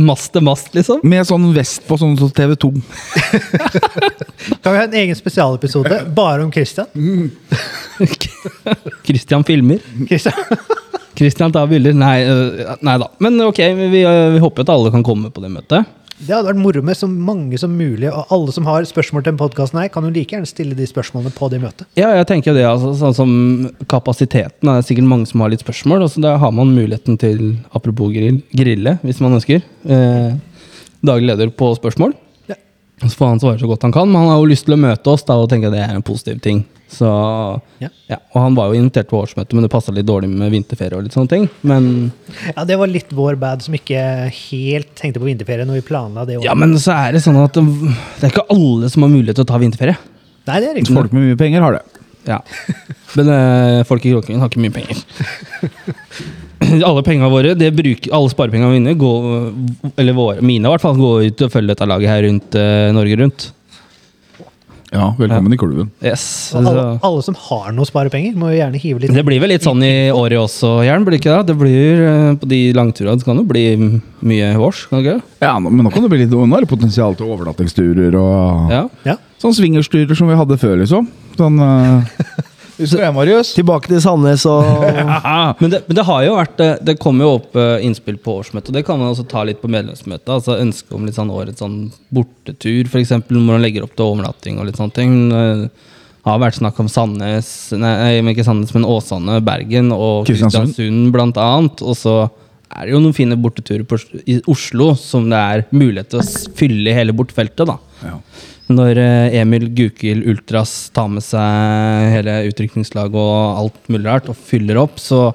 mast 0.00 0.30
til 0.32 0.44
mast, 0.46 0.70
liksom. 0.76 1.02
Med 1.08 1.26
sånn 1.28 1.48
vest 1.56 1.82
på 1.88 1.98
sånn 2.00 2.14
som 2.20 2.30
TV 2.34 2.54
2. 2.60 2.70
Kan 4.62 4.72
vi 4.72 4.78
ha 4.78 4.84
en 4.84 4.98
egen 5.02 5.18
spesialepisode 5.18 6.02
bare 6.16 6.44
om 6.46 6.52
Christian? 6.54 6.88
Christian 9.04 9.44
filmer. 9.48 9.82
Christian. 10.06 10.86
Christian 11.18 11.52
tar 11.54 11.66
bilder. 11.70 11.96
Nei, 11.98 12.18
nei 12.86 12.98
da. 13.02 13.08
Men 13.24 13.40
ok, 13.48 13.58
vi, 13.78 13.88
vi 13.92 14.42
håper 14.42 14.64
at 14.64 14.74
alle 14.74 14.92
kan 14.94 15.06
komme 15.06 15.32
på 15.34 15.42
det 15.42 15.50
møtet. 15.52 15.94
Det 16.18 16.32
hadde 16.34 16.48
vært 16.48 16.58
moro 16.58 16.80
med 16.82 16.98
så 16.98 17.06
mange 17.06 17.58
som 17.62 17.74
mulig, 17.78 18.08
og 18.10 18.32
alle 18.34 18.54
som 18.54 18.66
har 18.66 18.86
spørsmål 18.88 19.22
til 19.22 19.36
podkasten 19.38 19.78
her, 19.78 19.90
kan 19.94 20.02
jo 20.02 20.10
like 20.10 20.34
gjerne 20.34 20.50
stille 20.50 20.74
de 20.74 20.86
spørsmålene 20.90 21.30
på 21.36 21.46
det 21.52 21.60
møtet. 21.62 21.86
Ja, 21.98 22.10
jeg 22.18 22.26
tenker 22.26 22.56
det, 22.56 22.64
altså, 22.66 22.90
sånn 22.98 23.14
som 23.14 23.30
kapasiteten. 23.90 24.66
Det 24.66 24.74
er 24.74 24.88
sikkert 24.88 25.10
mange 25.12 25.28
som 25.30 25.44
har 25.44 25.52
litt 25.52 25.62
spørsmål. 25.62 26.02
og 26.02 26.10
så 26.10 26.22
Da 26.24 26.34
har 26.42 26.54
man 26.54 26.74
muligheten 26.74 27.20
til, 27.22 27.44
apropos 27.70 28.10
grill, 28.14 28.42
grille, 28.50 28.96
hvis 29.06 29.22
man 29.22 29.38
ønsker. 29.38 29.62
Eh, 29.86 30.32
daglig 31.06 31.30
leder 31.30 31.54
på 31.54 31.70
spørsmål. 31.78 32.16
Ja. 32.50 32.58
Så 33.04 33.14
får 33.14 33.30
han 33.36 33.44
svare 33.44 33.62
så 33.62 33.70
godt 33.70 33.86
han 33.86 33.94
kan, 33.94 34.10
men 34.10 34.18
han 34.18 34.32
har 34.32 34.42
jo 34.42 34.50
lyst 34.50 34.66
til 34.66 34.74
å 34.74 34.82
møte 34.82 35.14
oss 35.14 35.22
da, 35.22 35.38
og 35.38 35.50
tenker 35.52 35.70
det 35.70 35.84
er 35.86 35.94
en 35.94 36.02
positiv 36.02 36.42
ting. 36.42 36.64
Så, 36.88 37.08
Ja. 37.82 37.88
ja. 38.08 38.16
Og 38.32 38.40
han 38.40 38.54
var 38.56 38.70
jo 38.72 38.78
invitert 38.80 39.10
på 39.10 39.18
årsmøtet, 39.20 39.52
men 39.52 39.66
det 39.66 39.70
passa 39.70 39.92
litt 39.92 40.06
dårlig 40.08 40.30
med 40.32 40.50
vinterferie 40.54 40.96
og 40.96 41.04
litt 41.04 41.12
sånne 41.16 41.28
ting. 41.28 41.48
Men 41.62 42.12
Ja, 42.56 42.64
Det 42.64 42.78
var 42.80 42.88
litt 42.88 43.10
vår 43.12 43.36
bad 43.38 43.62
som 43.62 43.74
ikke 43.76 44.00
helt 44.32 44.94
tenkte 44.96 45.20
på 45.20 45.28
vinterferie 45.28 45.66
når 45.68 45.82
vi 45.82 45.86
planla 45.90 46.24
det. 46.24 46.38
Året. 46.38 46.48
ja, 46.48 46.54
men 46.54 46.72
så 46.80 46.96
er 46.96 47.12
det 47.12 47.22
sånn 47.24 47.36
at 47.42 47.52
det 47.52 48.24
er 48.24 48.32
ikke 48.32 48.48
alle 48.50 48.88
som 48.90 49.02
har 49.04 49.12
mulighet 49.12 49.36
til 49.36 49.44
å 49.44 49.52
ta 49.52 49.58
vinterferie. 49.60 49.98
Nei, 50.48 50.60
det 50.64 50.68
er 50.70 50.74
riktig. 50.80 50.94
Folk 50.96 51.12
med 51.12 51.28
mye 51.28 51.36
penger 51.36 51.60
har 51.60 51.76
det. 51.76 51.84
Ja. 52.28 52.40
Men 53.16 53.28
øh, 53.32 53.84
folk 53.88 54.04
i 54.04 54.10
Kråkingen 54.12 54.40
har 54.40 54.48
ikke 54.50 54.60
mye 54.64 54.72
penger. 54.72 54.96
alle 56.88 57.02
pengene 57.06 57.30
våre, 57.32 57.54
det 57.56 57.70
bruker, 57.76 58.12
alle 58.16 58.32
sparepengene 58.32 58.74
mine, 58.78 58.94
går, 58.98 59.28
eller 59.96 60.16
våre, 60.16 60.42
mine 60.44 60.66
i 60.66 60.72
hvert 60.72 60.82
fall, 60.84 60.96
går 60.98 61.28
ut 61.30 61.44
og 61.46 61.52
følger 61.54 61.72
dette 61.74 61.88
laget 61.88 62.10
her 62.12 62.24
rundt 62.26 62.58
øh, 62.58 62.88
Norge 62.96 63.20
Rundt. 63.22 63.46
Ja, 64.90 65.10
velkommen 65.18 65.52
i 65.52 65.56
klubben. 65.60 65.90
Yes. 66.00 66.54
Alle, 66.56 66.98
alle 67.04 67.22
som 67.22 67.34
har 67.36 67.72
noe 67.76 67.84
sparepenger, 67.84 68.32
må 68.40 68.48
jo 68.54 68.56
gjerne 68.56 68.80
hive 68.80 69.02
litt 69.02 69.12
det 69.12 69.24
blir 69.26 69.40
vel 69.42 69.50
litt 69.52 69.66
sånn 69.66 69.82
i 69.84 70.08
året 70.14 70.40
også, 70.40 70.70
Jern? 70.86 71.04
Blir 71.04 71.18
det 71.18 71.20
ikke 71.20 71.34
det? 71.34 71.46
Det 71.50 71.56
blir 71.60 72.00
eh, 72.06 72.30
På 72.40 72.48
de 72.48 72.60
langturene 72.72 73.20
kan 73.26 73.36
det 73.36 73.44
bli 73.50 73.64
mye 74.24 74.48
vårs, 74.56 74.86
kan 74.88 75.02
det 75.02 75.04
ikke? 75.04 75.26
Ja, 75.44 75.58
nå- 75.60 75.68
men 75.74 75.84
nå 75.84 75.92
kan 75.92 76.06
det 76.06 76.12
bli 76.14 76.22
litt 76.24 76.32
nå 76.32 76.46
er 76.56 76.64
det 76.64 76.70
potensial 76.72 77.14
til 77.18 77.28
overnattingsturer 77.34 78.16
og 78.16 78.72
Ja. 78.72 78.82
Ja. 79.04 79.16
sånn 79.42 79.52
swingersturer 79.60 80.16
som 80.16 80.32
vi 80.32 80.40
hadde 80.40 80.56
før, 80.56 80.78
liksom. 80.80 81.10
Sånn 81.36 81.60
uh, 81.60 82.02
Husker 82.78 83.02
du 83.02 83.12
Marius? 83.16 83.52
Tilbake 83.56 83.90
til 83.90 84.00
Sandnes 84.02 84.44
og 84.48 84.64
Ja. 84.98 85.54
Men 85.58 85.72
det, 85.74 85.82
men 85.88 85.98
det 85.98 86.04
har 86.06 86.24
jo 86.26 86.36
vært 86.36 86.62
eh, 86.62 86.74
Det 86.90 86.94
kommer 87.02 87.26
jo 87.26 87.34
opp 87.40 87.58
eh, 87.58 87.84
innspill 87.86 88.18
på 88.22 88.38
årsmøtet, 88.40 88.70
og 88.70 88.78
det 88.78 88.84
kan 88.86 89.00
man 89.00 89.12
også 89.12 89.26
ta 89.28 89.42
litt 89.48 89.60
på 89.62 89.70
medlemsmøtet. 89.72 90.30
Altså 90.38 90.58
Ønske 90.62 90.94
om 90.96 91.06
litt 91.08 91.18
sånn 91.18 91.32
årets 91.34 91.62
sånn 91.62 91.78
bortetur, 92.14 92.88
f.eks. 92.88 93.14
Hvor 93.28 93.44
man 93.44 93.64
legger 93.64 93.86
opp 93.86 93.96
til 93.98 94.06
overnatting 94.06 94.60
og 94.60 94.68
litt 94.68 94.78
sånne 94.78 94.96
ting. 94.96 95.16
Det 95.32 95.70
har 96.28 96.42
vært 96.42 96.58
snakk 96.58 96.78
om 96.82 96.90
Sandnes 96.92 97.48
Nei, 97.78 98.18
ikke 98.34 98.44
Sandnes, 98.46 98.74
men 98.76 98.86
Åsane, 98.88 99.38
Bergen 99.44 99.90
og 99.94 100.28
Kristiansund. 100.28 101.08
Blant 101.14 101.40
annet. 101.40 101.82
Og 101.82 101.96
så 101.98 102.20
er 102.68 102.84
det 102.84 102.92
jo 102.94 103.00
noen 103.02 103.16
fine 103.16 103.38
borteturer 103.40 103.86
på, 103.88 103.98
i 104.28 104.38
Oslo 104.50 104.92
som 104.98 105.28
det 105.30 105.38
er 105.40 105.64
mulighet 105.72 106.12
til 106.12 106.20
å 106.20 106.54
fylle 106.58 106.92
i 106.92 106.96
hele 106.96 107.14
bortfeltet, 107.16 107.64
da. 107.68 107.78
Ja. 108.04 108.18
Når 108.68 109.00
eh, 109.00 109.36
Emil 109.40 109.70
Gukild 109.72 110.26
Ultras 110.28 110.72
tar 110.92 111.08
med 111.08 111.24
seg 111.24 112.10
hele 112.12 112.34
utrykningslaget 112.50 113.16
og 113.16 113.62
alt 113.62 113.78
mulig 113.88 114.04
rart 114.04 114.28
og 114.28 114.36
fyller 114.36 114.80
opp, 114.82 115.00
så 115.00 115.30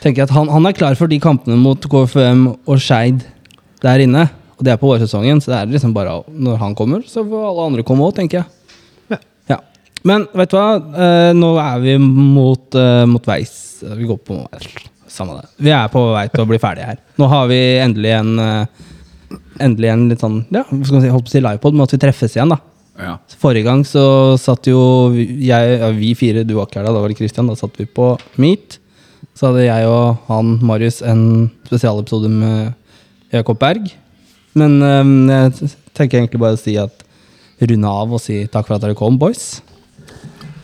tenker 0.00 0.22
jeg 0.22 0.30
at 0.30 0.36
han, 0.36 0.48
han 0.48 0.68
er 0.68 0.76
klar 0.76 0.96
for 0.98 1.12
de 1.12 1.20
kampene 1.22 1.58
mot 1.60 1.76
KFUM 1.76 2.46
og 2.54 2.80
Skeid 2.80 3.26
der 3.84 4.04
inne. 4.06 4.26
Og 4.56 4.64
det 4.64 4.72
er 4.72 4.80
på 4.80 4.88
vårsesongen, 4.88 5.42
så 5.42 5.52
det 5.52 5.58
er 5.58 5.74
liksom 5.74 5.92
bare 5.96 6.22
når 6.30 6.60
han 6.62 6.76
kommer, 6.78 7.04
så 7.08 7.24
får 7.26 7.48
alle 7.50 7.68
andre 7.68 7.84
komme 7.86 8.06
òg, 8.06 8.14
tenker 8.16 8.40
jeg. 8.40 8.48
Ja. 9.12 9.18
Ja. 9.52 9.58
Men 10.08 10.24
vet 10.32 10.52
du 10.52 10.56
hva, 10.56 10.68
Eh, 10.78 11.32
nå 11.36 11.52
er 11.60 11.82
vi 11.84 11.98
mot, 12.00 12.74
eh, 12.78 13.04
mot 13.10 13.28
veis. 13.28 13.82
Vi 13.82 14.08
går 14.08 14.22
på 14.24 14.40
Samme 15.12 15.34
det. 15.36 15.48
Vi 15.60 15.68
er 15.76 15.90
på 15.92 16.00
vei 16.14 16.24
til 16.32 16.40
å 16.40 16.48
bli 16.48 16.56
ferdige 16.56 16.86
her. 16.88 17.00
Nå 17.20 17.26
har 17.28 17.48
vi 17.50 17.58
endelig 17.82 18.14
en 18.16 18.38
eh, 18.40 18.86
Endelig 19.62 19.90
en 19.92 20.04
litt 20.10 20.22
sånn 20.22 20.42
Ja, 20.54 20.62
skal 20.68 20.96
man 20.96 21.02
si, 21.04 21.10
holdt 21.12 21.26
på 21.26 21.32
å 21.32 21.34
si 21.34 21.42
livepod, 21.42 21.76
men 21.76 21.86
at 21.86 21.94
vi 21.94 22.00
treffes 22.02 22.36
igjen, 22.36 22.52
da. 22.52 22.60
Ja. 23.00 23.16
Forrige 23.40 23.66
gang 23.66 23.82
så 23.88 24.04
satt 24.40 24.68
jo 24.68 24.82
jeg, 25.16 25.48
ja, 25.48 25.88
vi 25.96 26.12
fire, 26.18 26.44
du 26.44 26.54
var 26.58 26.68
ikke 26.68 26.80
her 26.80 26.88
da, 26.88 26.94
da 26.94 27.02
var 27.02 27.12
det 27.12 27.18
Christian, 27.20 27.48
da 27.48 27.56
satt 27.58 27.78
vi 27.80 27.88
på 27.88 28.12
Meet. 28.42 28.78
Så 29.38 29.48
hadde 29.48 29.64
jeg 29.64 29.88
og 29.88 30.26
han, 30.28 30.56
Marius, 30.60 31.00
en 31.06 31.50
spesialepisode 31.64 32.28
med 32.28 32.74
Jakob 33.32 33.60
Berg. 33.62 33.88
Men 34.58 34.76
um, 34.84 35.30
jeg 35.30 35.72
tenker 35.96 36.20
egentlig 36.20 36.42
bare 36.42 36.58
å 36.58 36.60
si 36.60 36.76
at 36.80 37.04
runde 37.62 37.92
av 38.02 38.12
og 38.12 38.20
si 38.20 38.42
takk 38.50 38.68
for 38.68 38.76
at 38.76 38.84
dere 38.84 38.98
kom, 38.98 39.16
boys. 39.20 39.62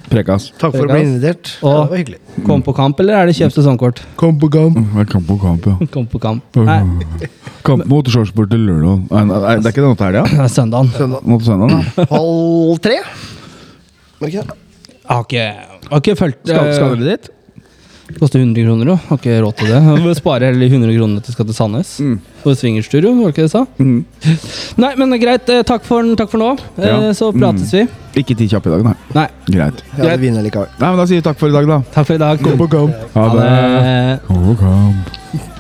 Prekas. 0.09 0.51
Takk 0.59 0.73
for 0.75 0.87
å 0.87 0.93
bli 0.93 1.01
invitert. 1.05 1.51
Og- 1.63 1.69
Ja, 1.69 1.83
det 1.85 1.91
var 1.91 1.99
hyggelig. 1.99 2.19
Kom 2.47 2.63
på 2.63 2.75
kamp, 2.75 3.01
eller 3.01 3.15
er 3.15 3.27
det 3.27 3.35
kjøpt 3.37 3.57
sesongkort? 3.59 4.03
Kom 4.17 4.39
på 4.41 4.49
kamp. 4.51 4.77
Jeg 4.97 5.09
kom 5.09 5.25
på 5.25 5.37
kamp, 5.41 5.67
ja. 5.67 5.87
Kom 5.95 6.07
på 6.07 6.21
kamp. 6.21 6.43
Nei, 6.57 6.81
Kamp 7.65 7.85
mot 7.91 8.07
Sarpsborg 8.09 8.49
til 8.51 8.61
lørdag. 8.65 9.11
Nei, 9.11 9.25
nei, 9.29 9.57
Det 9.59 9.67
er 9.67 9.75
ikke 9.75 9.85
denne 9.85 10.07
helga? 10.07 10.23
det 10.31 10.41
er 10.47 10.53
søndagen. 10.55 10.91
Søndag. 10.97 11.27
Mot 11.27 11.43
søndag, 11.45 11.75
da? 11.97 12.07
Halv 12.15 12.79
tre? 12.81 12.99
Var 14.19 14.29
det 14.29 14.35
ikke 14.35 14.47
det? 14.47 14.57
Jeg 14.89 15.17
har 15.17 15.25
ikke, 15.25 15.43
jeg 15.43 15.91
har 15.91 16.01
ikke 16.03 16.17
fulgt 16.21 16.41
Skal, 16.49 16.73
skal 16.75 16.93
eh, 16.93 16.97
dere 17.01 17.17
dit? 17.17 17.29
Koster 18.17 18.41
100 18.41 18.65
kroner, 18.65 18.89
jo. 18.89 18.95
Har 19.11 19.19
ikke 19.21 19.35
råd 19.45 19.57
til 19.59 19.69
det. 19.69 19.79
Jeg 19.85 20.01
må 20.03 20.15
spare 20.17 20.49
heller 20.49 20.71
100 20.73 20.95
kroner 20.97 21.21
til 21.27 21.35
skal 21.37 21.45
til 21.51 21.55
Sandnes. 21.59 21.91
Mm. 22.01 22.15
For 22.43 22.57
swingerstur, 22.57 23.05
jo. 23.05 23.13
Var 23.19 23.29
det 23.29 23.35
ikke 23.35 23.45
det 23.45 23.49
jeg 23.49 23.53
sa? 23.53 23.65
Mm. 23.79 23.99
Nei, 24.81 24.91
men 24.97 25.13
greit. 25.21 25.49
eh, 25.53 25.61
Takk 25.69 25.85
for, 25.85 26.09
takk 26.17 26.31
for 26.33 26.39
nå. 26.41 26.51
Eh, 26.79 26.87
Ja. 26.89 27.13
Så 27.13 27.29
prates 27.37 27.71
vi. 27.77 27.85
Ikke 28.23 28.35
ti 28.39 28.49
kjappe 28.49 28.73
i 28.73 28.75
dag, 28.79 28.83
nei. 28.89 28.97
Nei. 29.15 29.29
Greit. 29.53 29.85
Ja, 29.99 30.09
det 30.09 30.21
vinner 30.25 30.43
likevel. 30.43 30.73
Nei, 30.81 30.89
men 30.89 30.97
Da 31.03 31.07
sier 31.07 31.21
vi 31.21 31.29
takk 31.29 31.39
for 31.39 31.53
i 31.53 31.53
dag, 31.59 31.69
da. 31.69 31.83
Takk 31.95 32.07
for 32.09 32.15
i 32.17 32.19
dag. 32.25 32.41
Kom 32.43 32.57
på 32.65 32.71
kamp. 32.73 33.07
Ha 33.15 33.29
det. 33.37 34.21
Ha 34.33 34.43
det. 34.57 35.58